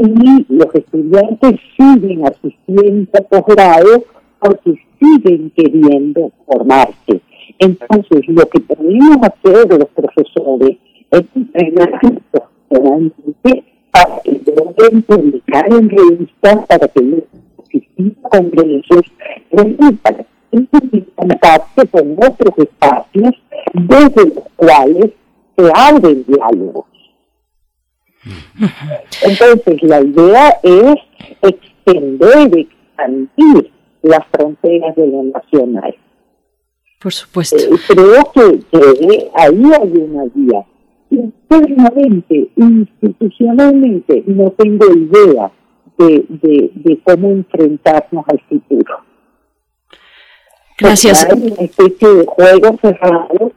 [0.02, 4.04] y los estudiantes siguen asistiendo a posgrado
[4.38, 7.20] porque siguen queriendo formarse.
[7.58, 10.78] Entonces, lo que podemos hacer los profesores
[11.10, 17.26] es entrenar profesionalmente para que logren publicar en revistas, para que logren
[17.58, 19.02] asistir a congresos,
[20.02, 23.34] para que contacte con otros espacios
[23.74, 25.10] desde los cuales
[25.56, 26.89] se abren diálogos.
[29.22, 30.96] Entonces, la idea es
[31.42, 33.70] extender, expandir
[34.02, 35.94] las fronteras de lo nacional.
[37.00, 37.56] Por supuesto.
[37.56, 40.66] Eh, creo que, que ahí hay una guía.
[41.10, 45.50] Internamente, institucionalmente, no tengo idea
[45.98, 48.98] de, de, de cómo enfrentarnos al futuro.
[50.78, 51.24] Gracias.
[51.24, 53.52] Porque Hay una especie de juego cerrado.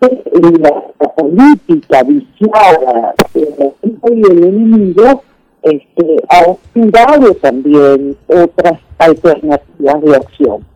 [0.00, 5.22] La, la política viciada y el enemigo
[5.62, 10.66] este, ha obscurado también otras alternativas de acción.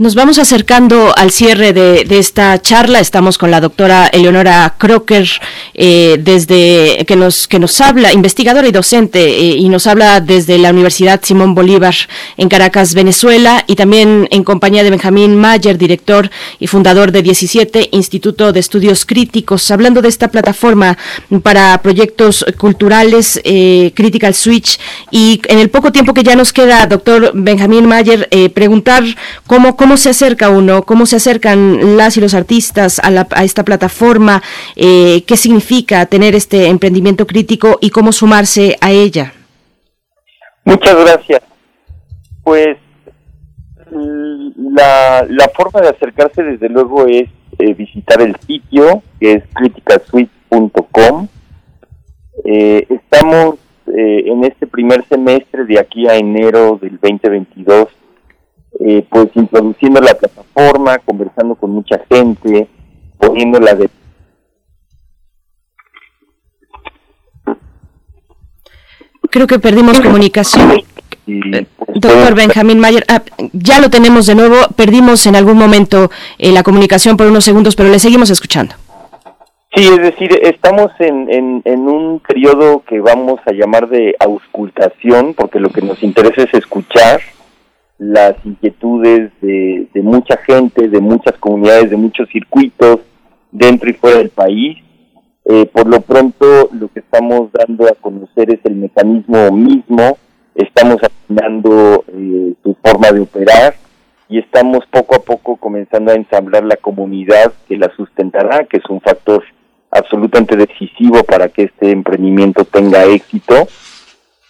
[0.00, 3.00] Nos vamos acercando al cierre de, esta charla.
[3.00, 5.28] Estamos con la doctora Eleonora Crocker,
[5.74, 10.56] eh, desde que nos que nos habla, investigadora y docente, eh, y nos habla desde
[10.56, 11.96] la Universidad Simón Bolívar
[12.36, 17.88] en Caracas, Venezuela, y también en compañía de Benjamín Mayer, director y fundador de 17
[17.90, 20.96] Instituto de Estudios Críticos, hablando de esta plataforma
[21.42, 24.78] para proyectos culturales, eh, Critical Switch.
[25.10, 29.02] Y en el poco tiempo que ya nos queda, doctor Benjamín Mayer, preguntar
[29.48, 34.42] cómo cómo se acerca uno, cómo se acercan las y los artistas a, esta plataforma,
[34.76, 39.32] eh, qué significa tener este emprendimiento crítico y cómo sumarse a ella.
[40.64, 41.42] Muchas gracias.
[42.44, 42.76] Pues
[43.90, 51.28] la, la forma de acercarse desde luego es eh, visitar el sitio que es criticasuite.com.
[52.44, 53.56] Eh, estamos
[53.90, 57.88] en este primer semestre de aquí a enero del 2022
[58.80, 62.68] eh, pues introduciendo la plataforma, conversando con mucha gente,
[63.18, 63.90] poniéndola de...
[69.30, 70.82] Creo que perdimos comunicación.
[71.26, 76.52] Eh, doctor Benjamín Mayer, ah, ya lo tenemos de nuevo, perdimos en algún momento eh,
[76.52, 78.74] la comunicación por unos segundos, pero le seguimos escuchando.
[79.74, 85.34] Sí, es decir, estamos en, en, en, un periodo que vamos a llamar de auscultación,
[85.34, 87.20] porque lo que nos interesa es escuchar,
[87.98, 93.00] las inquietudes de, mucha gente, de muchas comunidades, de muchos circuitos
[93.50, 94.78] dentro y fuera del país.
[95.44, 100.18] Eh, por lo pronto, lo que estamos dando a conocer es el mecanismo mismo,
[100.54, 103.74] estamos afinando eh, su forma de operar
[104.28, 108.84] y estamos poco a poco comenzando a ensamblar la comunidad que la sustentará, que es
[108.90, 109.42] un factor
[109.90, 113.66] absolutamente decisivo para que este emprendimiento tenga éxito.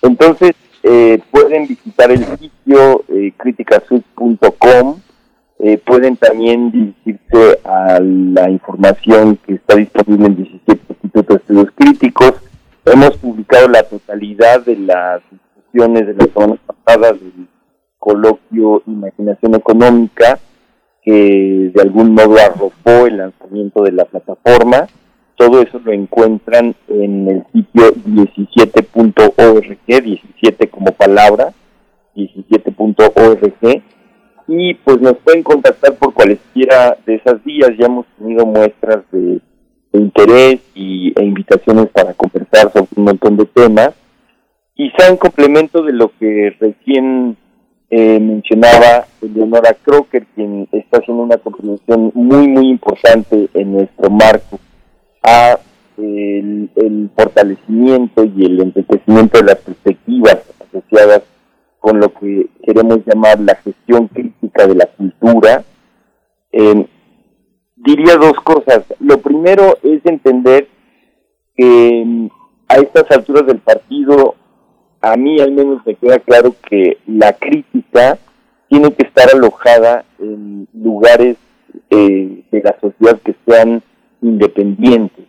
[0.03, 0.53] Entonces,
[0.91, 3.33] eh, pueden visitar el sitio eh,
[5.61, 11.69] eh, pueden también dirigirse a la información que está disponible en 17 institutos de estudios
[11.75, 12.35] críticos.
[12.85, 17.49] Hemos publicado la totalidad de las discusiones de las semanas pasadas del
[17.99, 20.39] coloquio Imaginación Económica,
[21.03, 24.87] que de algún modo arropó el lanzamiento de la plataforma.
[25.39, 31.53] Todo eso lo encuentran en el sitio 17.org, 17 como palabra,
[32.17, 33.83] 17.org.
[34.49, 37.71] Y pues nos pueden contactar por cualesquiera de esas vías.
[37.79, 39.41] Ya hemos tenido muestras de,
[39.93, 43.91] interés y, e invitaciones para conversar sobre un montón de temas.
[44.75, 47.37] Quizá en complemento de lo que recién
[47.91, 54.59] eh, mencionaba Eleonora Crocker, quien está haciendo una contribución muy, muy importante en nuestro marco
[55.23, 55.59] a
[55.97, 61.23] el, fortalecimiento y el enriquecimiento de las perspectivas asociadas
[61.81, 65.65] con lo que queremos llamar la gestión crítica de la cultura.
[66.53, 66.87] Eh,
[67.77, 68.85] diría dos cosas.
[69.01, 70.69] Lo primero es entender
[71.57, 72.27] que mm,
[72.69, 74.35] a estas alturas del partido,
[75.01, 78.19] a mí al menos me queda claro que la crítica
[78.69, 81.37] tiene que estar alojada en lugares
[81.91, 83.83] eh, de la sociedad que sean
[84.23, 85.27] independientes,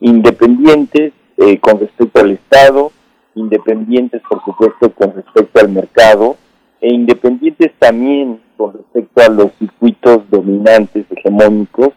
[0.00, 2.92] independientes eh, con respecto al Estado,
[3.34, 6.36] independientes por supuesto con respecto al mercado
[6.80, 11.90] e independientes también con respecto a los circuitos dominantes hegemónicos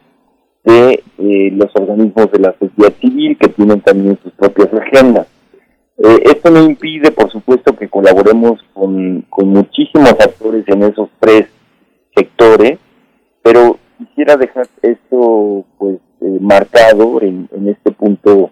[0.64, 5.26] de eh, los organismos de la sociedad civil que tienen también sus propias agendas.
[5.98, 11.46] Eh, esto no impide, por supuesto, que colaboremos con, con muchísimos actores en esos tres
[12.16, 12.78] sectores,
[13.42, 18.50] pero quisiera dejar esto pues eh, marcado en, este punto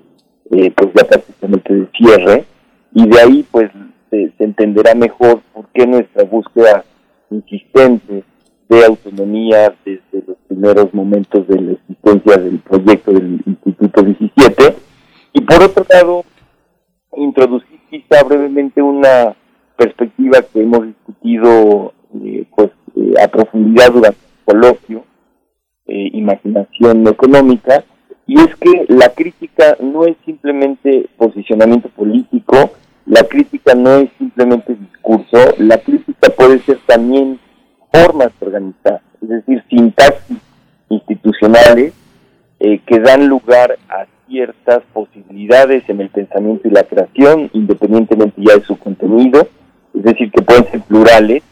[0.50, 2.44] eh, pues ya prácticamente de cierre
[2.94, 3.70] y de ahí pues
[4.10, 6.84] se, entenderá mejor por qué nuestra búsqueda
[7.30, 8.24] insistente
[8.68, 14.76] de autonomía desde los primeros momentos de la existencia del proyecto del Instituto 17
[15.32, 16.24] y por otro lado
[17.16, 19.34] introducir quizá brevemente una
[19.76, 22.70] perspectiva que hemos discutido eh, pues
[23.22, 25.11] a profundidad durante el coloquio
[25.86, 27.84] eh, imaginación económica,
[28.26, 32.72] y es que la crítica no es simplemente posicionamiento político,
[33.06, 37.38] la crítica no es simplemente discurso, la crítica puede ser también
[37.92, 40.38] formas de organizar, es decir, sintaxis
[40.88, 41.92] institucionales
[42.60, 48.56] eh, que dan lugar a ciertas posibilidades en el pensamiento y la creación, independientemente ya
[48.56, 49.48] de su contenido,
[49.94, 51.42] es decir, que pueden ser plurales,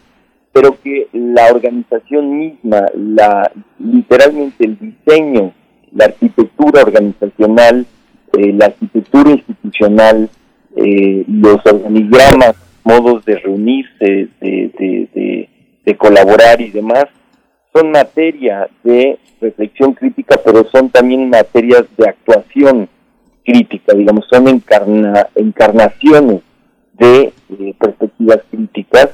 [0.53, 5.53] pero que la organización misma, la literalmente el diseño,
[5.93, 7.87] la arquitectura organizacional,
[8.37, 10.29] eh, la arquitectura institucional,
[10.77, 12.55] eh, los organigramas,
[12.85, 15.49] modos de reunirse, de,
[15.99, 17.05] colaborar y demás,
[17.75, 22.89] son materia de reflexión crítica, pero son también materias de actuación
[23.45, 26.41] crítica, digamos, son encarna, encarnaciones
[26.95, 29.11] de eh, perspectivas críticas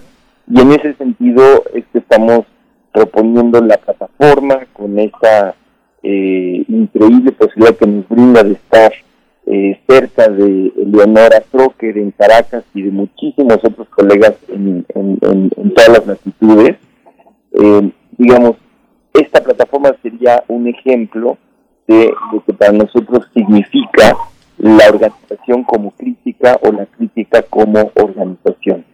[0.48, 2.46] y en ese sentido es que estamos
[2.92, 5.54] proponiendo la plataforma con esta
[6.02, 8.92] eh, increíble posibilidad que nos brinda de estar
[9.46, 14.84] eh, cerca de Leonora Trocker en Caracas y de muchísimos otros colegas en,
[15.74, 16.76] todas las latitudes.
[17.52, 18.56] Eh, digamos,
[19.12, 21.38] esta plataforma sería un ejemplo
[21.86, 24.16] de lo que para nosotros significa
[24.58, 28.84] la organización como crítica o la crítica como organización.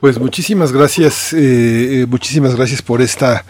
[0.00, 3.44] Pues muchísimas gracias, eh, eh, muchísimas gracias por esta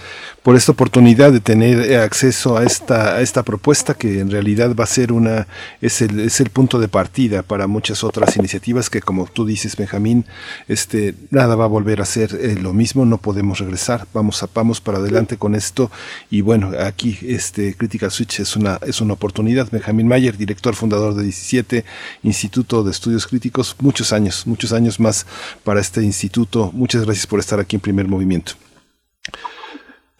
[0.45, 4.77] por esta oportunidad de tener eh, acceso a esta, a esta propuesta que en realidad
[4.79, 5.47] va a ser una,
[5.81, 9.75] es el, es el punto de partida para muchas otras iniciativas que como tú dices,
[9.75, 10.27] Benjamín,
[10.69, 14.49] este, nada va a volver a ser eh, lo mismo, no podemos regresar, vamos a,
[14.55, 15.91] vamos para adelante con esto
[16.31, 19.71] y bueno, aquí este Critical Switch es una, es una oportunidad.
[19.71, 21.87] Benjamín Mayer, director fundador de 17
[22.23, 25.25] Instituto de Estudios Críticos, muchos años, muchos años más
[25.65, 26.71] para este instituto.
[26.75, 28.53] Muchas gracias por estar aquí en primer movimiento.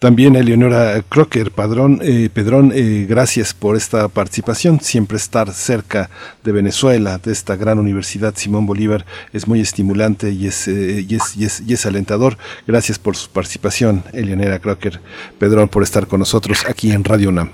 [0.05, 4.79] También Eleonora Crocker, Padrón, eh, Pedrón, eh, gracias por esta participación.
[4.79, 6.11] Siempre estar cerca
[6.43, 9.03] de Venezuela, de esta gran universidad Simón Bolívar,
[9.33, 12.37] es muy estimulante y es, eh, y es, y es, y es alentador.
[12.67, 15.01] Gracias por su participación, Eleonora Crocker,
[15.39, 17.49] Pedrón, por estar con nosotros aquí en Radio UNAM.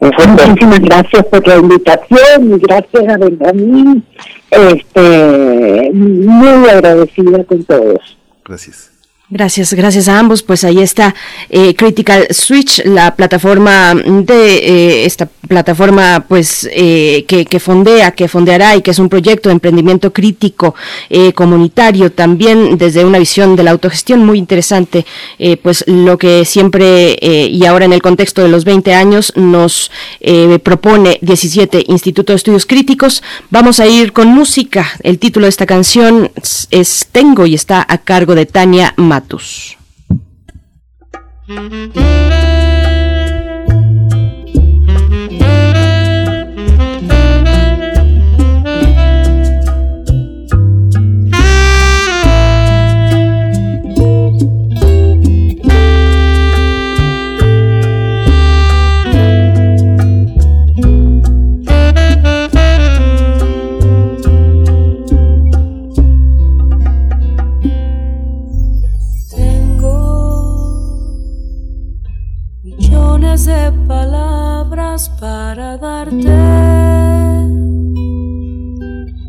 [0.00, 4.06] Muchísimas gracias por la invitación y gracias a Benjamín.
[4.50, 8.16] Este, muy agradecida con todos.
[8.42, 8.93] Gracias.
[9.30, 10.42] Gracias, gracias a ambos.
[10.42, 11.14] Pues ahí está
[11.48, 18.28] eh, Critical Switch, la plataforma de eh, esta plataforma, pues eh, que, que, fondea, que
[18.28, 20.74] fondeará y que es un proyecto de emprendimiento crítico
[21.34, 25.06] comunitario, también desde una visión de la autogestión muy interesante.
[25.62, 29.90] pues lo que siempre y ahora en el contexto de los 20 años nos
[30.62, 33.22] propone 17 Instituto de Estudios Críticos.
[33.50, 34.86] Vamos a ir con música.
[35.02, 36.30] El título de esta canción
[36.70, 39.78] es Tengo y está a cargo de Tania Matus.
[75.20, 76.22] Para darte.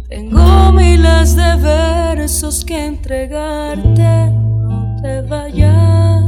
[0.08, 6.24] Tengo miles de versos que entregarte, no te vayas.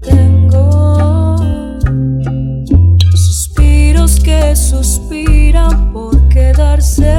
[0.00, 1.36] Tengo
[3.12, 7.12] suspiros que suspiran por quedarse,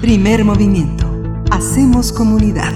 [0.00, 1.06] Primer movimiento.
[1.50, 2.72] Hacemos comunidad.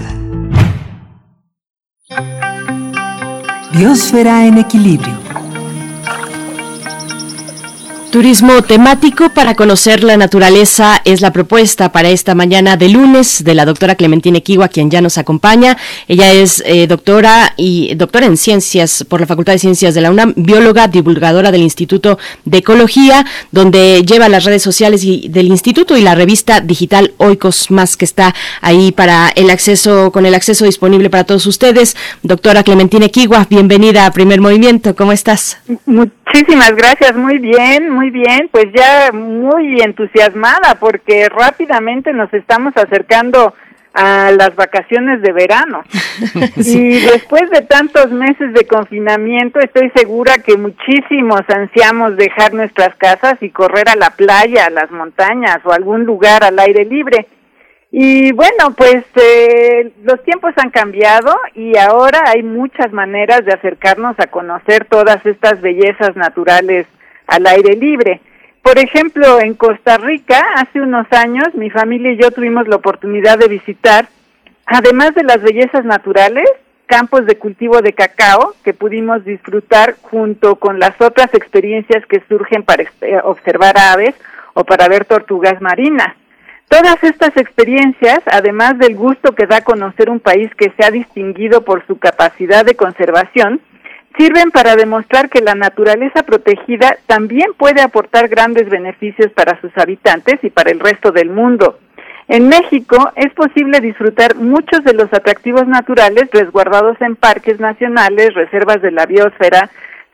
[3.73, 5.19] Biosfera en equilibrio.
[8.13, 13.55] Turismo temático para conocer la naturaleza es la propuesta para esta mañana de lunes de
[13.55, 15.79] la doctora Clementina Equigua, quien ya nos acompaña.
[16.09, 20.11] Ella es eh, doctora y doctora en ciencias por la Facultad de Ciencias de la
[20.11, 25.97] UNAM, bióloga, divulgadora del Instituto de Ecología, donde lleva las redes sociales y, del instituto
[25.97, 30.67] y la revista digital Oikos Más, que está ahí para el acceso, con el acceso
[30.67, 31.97] disponible para todos ustedes.
[32.23, 34.95] Doctora Clementina Equigua, bienvenida a Primer Movimiento.
[34.95, 35.57] ¿Cómo estás?
[35.87, 43.55] Muchísimas gracias, muy bien, muy bien, pues ya muy entusiasmada porque rápidamente nos estamos acercando
[43.95, 45.85] a las vacaciones de verano.
[46.57, 53.35] Y después de tantos meses de confinamiento, estoy segura que muchísimos ansiamos dejar nuestras casas
[53.41, 57.27] y correr a la playa, a las montañas o algún lugar al aire libre.
[57.91, 64.19] Y bueno, pues eh, los tiempos han cambiado y ahora hay muchas maneras de acercarnos
[64.19, 66.87] a conocer todas estas bellezas naturales
[67.33, 68.21] al aire libre.
[68.63, 73.39] Por ejemplo, en Costa Rica, hace unos años, mi familia y yo tuvimos la oportunidad
[73.39, 74.07] de visitar,
[74.67, 76.49] además de las bellezas naturales,
[76.87, 82.65] campos de cultivo de cacao que pudimos disfrutar junto con las otras experiencias que surgen
[82.65, 84.15] para eh, observar aves
[84.53, 86.15] o para ver tortugas marinas.
[86.69, 91.63] Todas estas experiencias, además del gusto que da conocer un país que se ha distinguido
[91.65, 93.61] por su capacidad de conservación,
[94.17, 100.39] sirven para demostrar que la naturaleza protegida también puede aportar grandes beneficios para sus habitantes
[100.43, 101.79] y para el resto del mundo.
[102.29, 108.81] En México es posible disfrutar muchos de los atractivos naturales resguardados en parques nacionales, reservas
[108.81, 109.71] de la biosfera,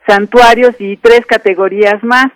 [0.07, 2.27] santuarios y tres categorías más.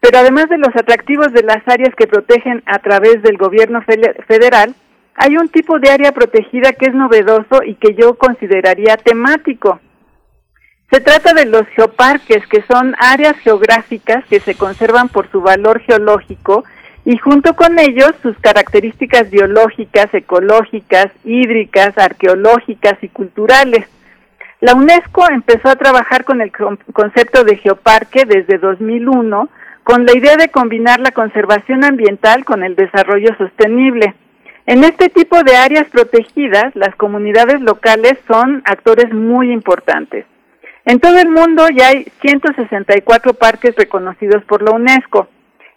[0.00, 4.74] Pero además de los atractivos de las áreas que protegen a través del gobierno federal,
[5.14, 9.80] hay un tipo de área protegida que es novedoso y que yo consideraría temático.
[10.90, 15.80] Se trata de los geoparques, que son áreas geográficas que se conservan por su valor
[15.80, 16.64] geológico
[17.04, 23.88] y junto con ellos sus características biológicas, ecológicas, hídricas, arqueológicas y culturales.
[24.60, 26.52] La UNESCO empezó a trabajar con el
[26.92, 29.48] concepto de geoparque desde 2001
[29.82, 34.14] con la idea de combinar la conservación ambiental con el desarrollo sostenible.
[34.66, 40.26] En este tipo de áreas protegidas, las comunidades locales son actores muy importantes.
[40.86, 45.26] En todo el mundo ya hay 164 parques reconocidos por la UNESCO.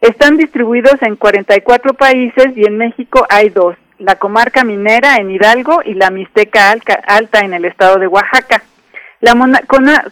[0.01, 5.81] Están distribuidos en 44 países y en México hay dos, la comarca minera en Hidalgo
[5.83, 6.71] y la Mixteca
[7.07, 8.61] Alta en el estado de Oaxaca.
[9.19, 9.33] La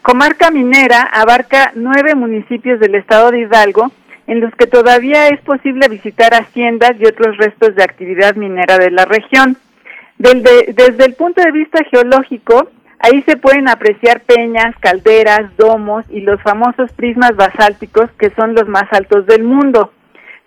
[0.02, 3.92] comarca minera abarca nueve municipios del estado de Hidalgo
[4.26, 8.90] en los que todavía es posible visitar haciendas y otros restos de actividad minera de
[8.90, 9.58] la región.
[10.18, 16.42] desde el punto de vista geológico, ahí se pueden apreciar peñas, calderas, domos y los
[16.42, 19.92] famosos prismas basálticos que son los más altos del mundo.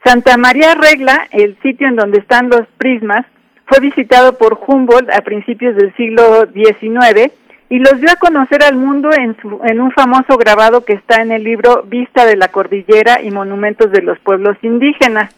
[0.05, 3.27] Santa María Regla, el sitio en donde están los prismas,
[3.67, 7.33] fue visitado por Humboldt a principios del siglo XIX
[7.69, 11.23] y los dio a conocer al mundo en, su, en un famoso grabado que está
[11.23, 15.33] en el libro Vista de la Cordillera y Monumentos de los Pueblos Indígenas.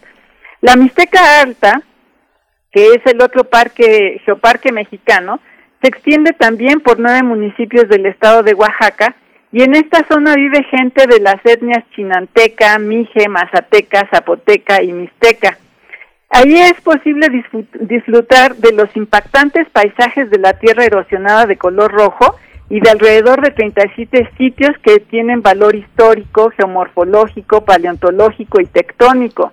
[0.61, 1.83] La Mixteca Alta,
[2.71, 5.39] que es el otro parque, geoparque mexicano,
[5.83, 9.15] se extiende también por nueve municipios del estado de Oaxaca
[9.51, 15.57] y en esta zona vive gente de las etnias chinanteca, mije, mazateca, zapoteca y mixteca.
[16.29, 17.27] Ahí es posible
[17.81, 22.37] disfrutar de los impactantes paisajes de la tierra erosionada de color rojo
[22.69, 29.51] y de alrededor de 37 sitios que tienen valor histórico, geomorfológico, paleontológico y tectónico.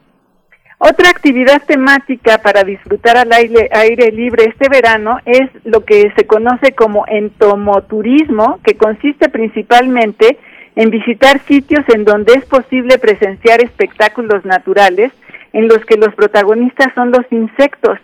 [0.82, 6.26] Otra actividad temática para disfrutar al aire, aire, libre este verano es lo que se
[6.26, 10.38] conoce como entomoturismo, que consiste principalmente
[10.76, 15.12] en visitar sitios en donde es posible presenciar espectáculos naturales
[15.52, 17.98] en los que los protagonistas son los insectos.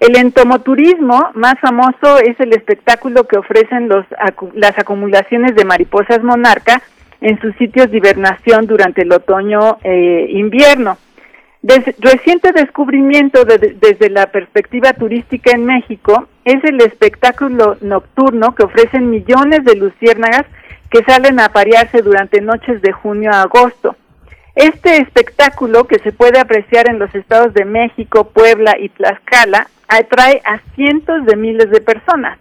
[0.00, 4.04] El entomoturismo más famoso es el espectáculo que ofrecen los,
[4.54, 6.82] las acumulaciones de mariposas monarca
[7.20, 10.92] en sus sitios de hibernación durante el otoño-invierno.
[10.92, 11.07] Eh,
[11.62, 19.64] reciente descubrimiento desde la perspectiva turística en México es el espectáculo nocturno que ofrecen millones
[19.64, 20.46] de luciérnagas
[20.90, 23.96] que salen a aparearse durante noches de junio a agosto.
[24.54, 30.40] Este espectáculo, que se puede apreciar en los estados de México, Puebla y Tlaxcala, atrae
[30.44, 32.38] a cientos de miles de personas.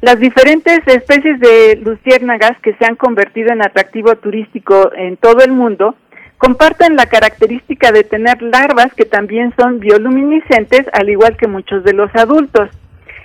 [0.00, 5.52] Las diferentes especies de luciérnagas que se han convertido en atractivo turístico en todo el
[5.52, 5.94] mundo
[6.40, 11.92] comparten la característica de tener larvas que también son bioluminiscentes, al igual que muchos de
[11.92, 12.70] los adultos.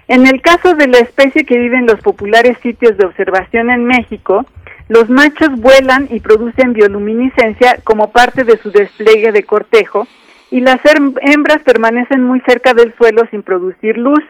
[0.10, 3.86] En el caso de la especie que vive en los populares sitios de observación en
[3.86, 4.46] México,
[4.90, 10.06] los machos vuelan y producen bioluminiscencia como parte de su despliegue de cortejo
[10.52, 14.24] y las hembras permanecen muy cerca del suelo sin producir luz.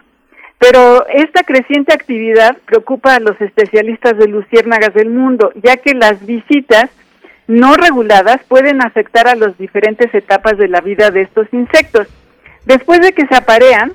[0.59, 6.23] Pero esta creciente actividad preocupa a los especialistas de luciérnagas del mundo, ya que las
[6.23, 6.91] visitas
[7.47, 12.07] no reguladas pueden afectar a las diferentes etapas de la vida de estos insectos.
[12.65, 13.93] Después de que se aparean,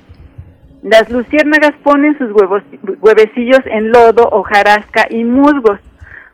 [0.81, 2.63] las luciérnagas ponen sus huevos,
[3.01, 5.79] huevecillos en lodo, hojarasca y musgos.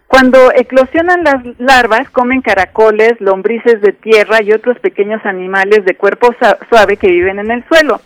[0.08, 6.34] Cuando eclosionan las larvas, comen caracoles, lombrices de tierra y otros pequeños animales de cuerpo
[6.70, 8.00] suave que viven en el suelo.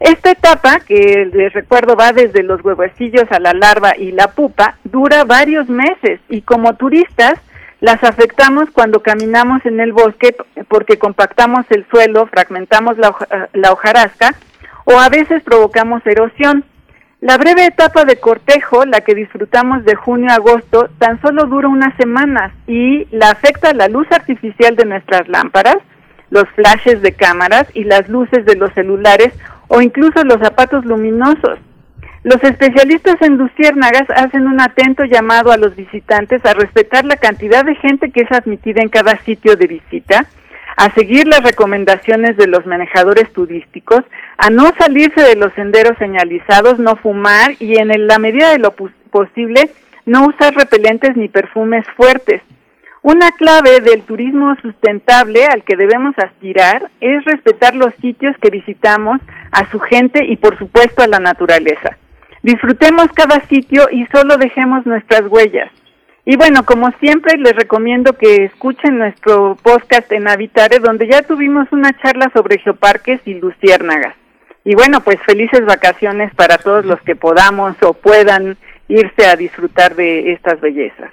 [0.00, 4.76] Esta etapa, que les recuerdo va desde los huevecillos a la larva y la pupa,
[4.84, 7.40] dura varios meses y como turistas
[7.80, 10.34] las afectamos cuando caminamos en el bosque
[10.68, 13.14] porque compactamos el suelo, fragmentamos la,
[13.52, 14.34] la hojarasca
[14.84, 16.64] o a veces provocamos erosión.
[17.20, 21.68] La breve etapa de cortejo, la que disfrutamos de junio a agosto, tan solo dura
[21.68, 25.78] unas semanas y la afecta la luz artificial de nuestras lámparas,
[26.30, 29.32] los flashes de cámaras y las luces de los celulares
[29.68, 31.58] o incluso los zapatos luminosos.
[32.26, 37.64] Los especialistas en luciérnagas hacen un atento llamado a los visitantes a respetar la cantidad
[37.64, 40.26] de gente que es admitida en cada sitio de visita,
[40.76, 44.00] a seguir las recomendaciones de los manejadores turísticos,
[44.38, 48.72] a no salirse de los senderos señalizados, no fumar y en la medida de lo
[48.72, 49.70] posible
[50.04, 52.42] no usar repelentes ni perfumes fuertes.
[53.02, 59.20] Una clave del turismo sustentable al que debemos aspirar es respetar los sitios que visitamos,
[59.52, 61.96] a su gente y por supuesto a la naturaleza.
[62.46, 65.68] Disfrutemos cada sitio y solo dejemos nuestras huellas.
[66.24, 71.66] Y bueno, como siempre, les recomiendo que escuchen nuestro podcast en Habitare, donde ya tuvimos
[71.72, 74.14] una charla sobre geoparques y luciérnagas.
[74.62, 79.96] Y bueno, pues felices vacaciones para todos los que podamos o puedan irse a disfrutar
[79.96, 81.10] de estas bellezas.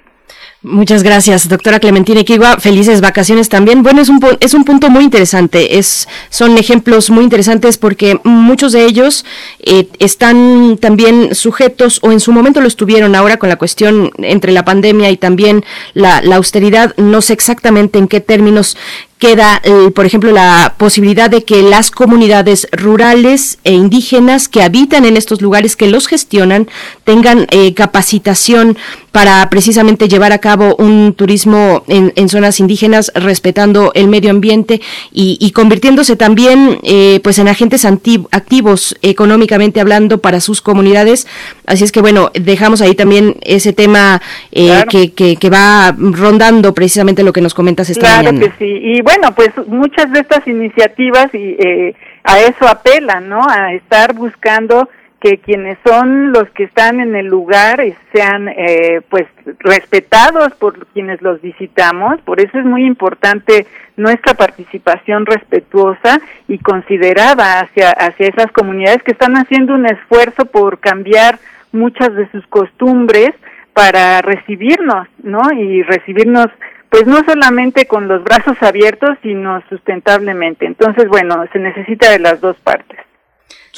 [0.64, 2.56] Muchas gracias, doctora Clementina Equigua.
[2.58, 3.82] Felices vacaciones también.
[3.82, 5.76] Bueno, es un, es un punto muy interesante.
[5.78, 9.26] Es, son ejemplos muy interesantes porque muchos de ellos
[9.60, 14.52] eh, están también sujetos o en su momento lo estuvieron ahora con la cuestión entre
[14.52, 16.96] la pandemia y también la, la austeridad.
[16.96, 18.78] No sé exactamente en qué términos
[19.18, 25.04] queda, eh, por ejemplo, la posibilidad de que las comunidades rurales e indígenas que habitan
[25.04, 26.68] en estos lugares, que los gestionan,
[27.04, 28.76] tengan eh, capacitación
[29.12, 34.80] para precisamente llevar a cabo un turismo en, zonas indígenas, respetando el medio ambiente
[35.12, 41.28] y, convirtiéndose también eh, pues en agentes activos económicamente hablando para sus comunidades.
[41.64, 44.20] Así es que bueno, dejamos ahí también ese tema
[44.50, 48.80] que, que, va rondando precisamente lo que nos comentas esta claro Que sí.
[48.82, 53.46] Y bueno, pues muchas de estas iniciativas y eh, a eso apelan, ¿no?
[53.46, 54.88] A estar buscando
[55.20, 59.26] que quienes son los que están en el lugar sean eh, pues
[59.58, 63.66] respetados por quienes los visitamos por eso es muy importante
[63.96, 70.78] nuestra participación respetuosa y considerada hacia hacia esas comunidades que están haciendo un esfuerzo por
[70.78, 71.38] cambiar
[71.72, 73.30] muchas de sus costumbres
[73.72, 76.48] para recibirnos no y recibirnos
[76.94, 80.64] pues no solamente con los brazos abiertos, sino sustentablemente.
[80.64, 83.00] Entonces, bueno, se necesita de las dos partes.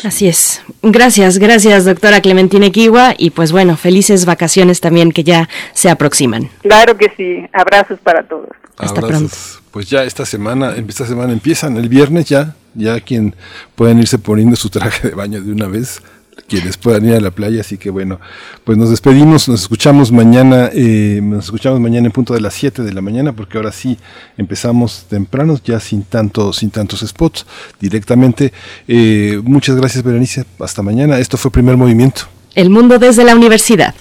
[0.04, 0.62] Así es.
[0.82, 3.14] Gracias, gracias, doctora Clementina Kiwa.
[3.16, 6.50] Y pues bueno, felices vacaciones también que ya se aproximan.
[6.60, 7.42] Claro que sí.
[7.54, 8.50] Abrazos para todos.
[8.76, 9.34] Hasta pronto.
[9.70, 13.34] Pues ya esta semana, esta semana empiezan, el viernes ya, ya quien
[13.76, 16.02] pueden irse poniendo su traje de baño de una vez
[16.48, 17.60] quienes puedan ir a la playa.
[17.60, 18.20] Así que bueno,
[18.64, 22.82] pues nos despedimos, nos escuchamos mañana, eh, nos escuchamos mañana en punto de las 7
[22.82, 23.98] de la mañana, porque ahora sí
[24.36, 27.46] empezamos temprano, ya sin tanto, sin tantos spots
[27.80, 28.52] directamente.
[28.86, 30.44] Eh, muchas gracias, Berenice.
[30.60, 31.18] Hasta mañana.
[31.18, 32.22] Esto fue Primer Movimiento.
[32.54, 33.94] El mundo desde la universidad.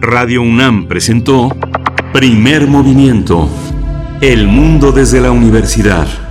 [0.00, 1.54] Radio UNAM presentó
[2.12, 3.48] Primer Movimiento.
[4.20, 6.27] El mundo desde la universidad.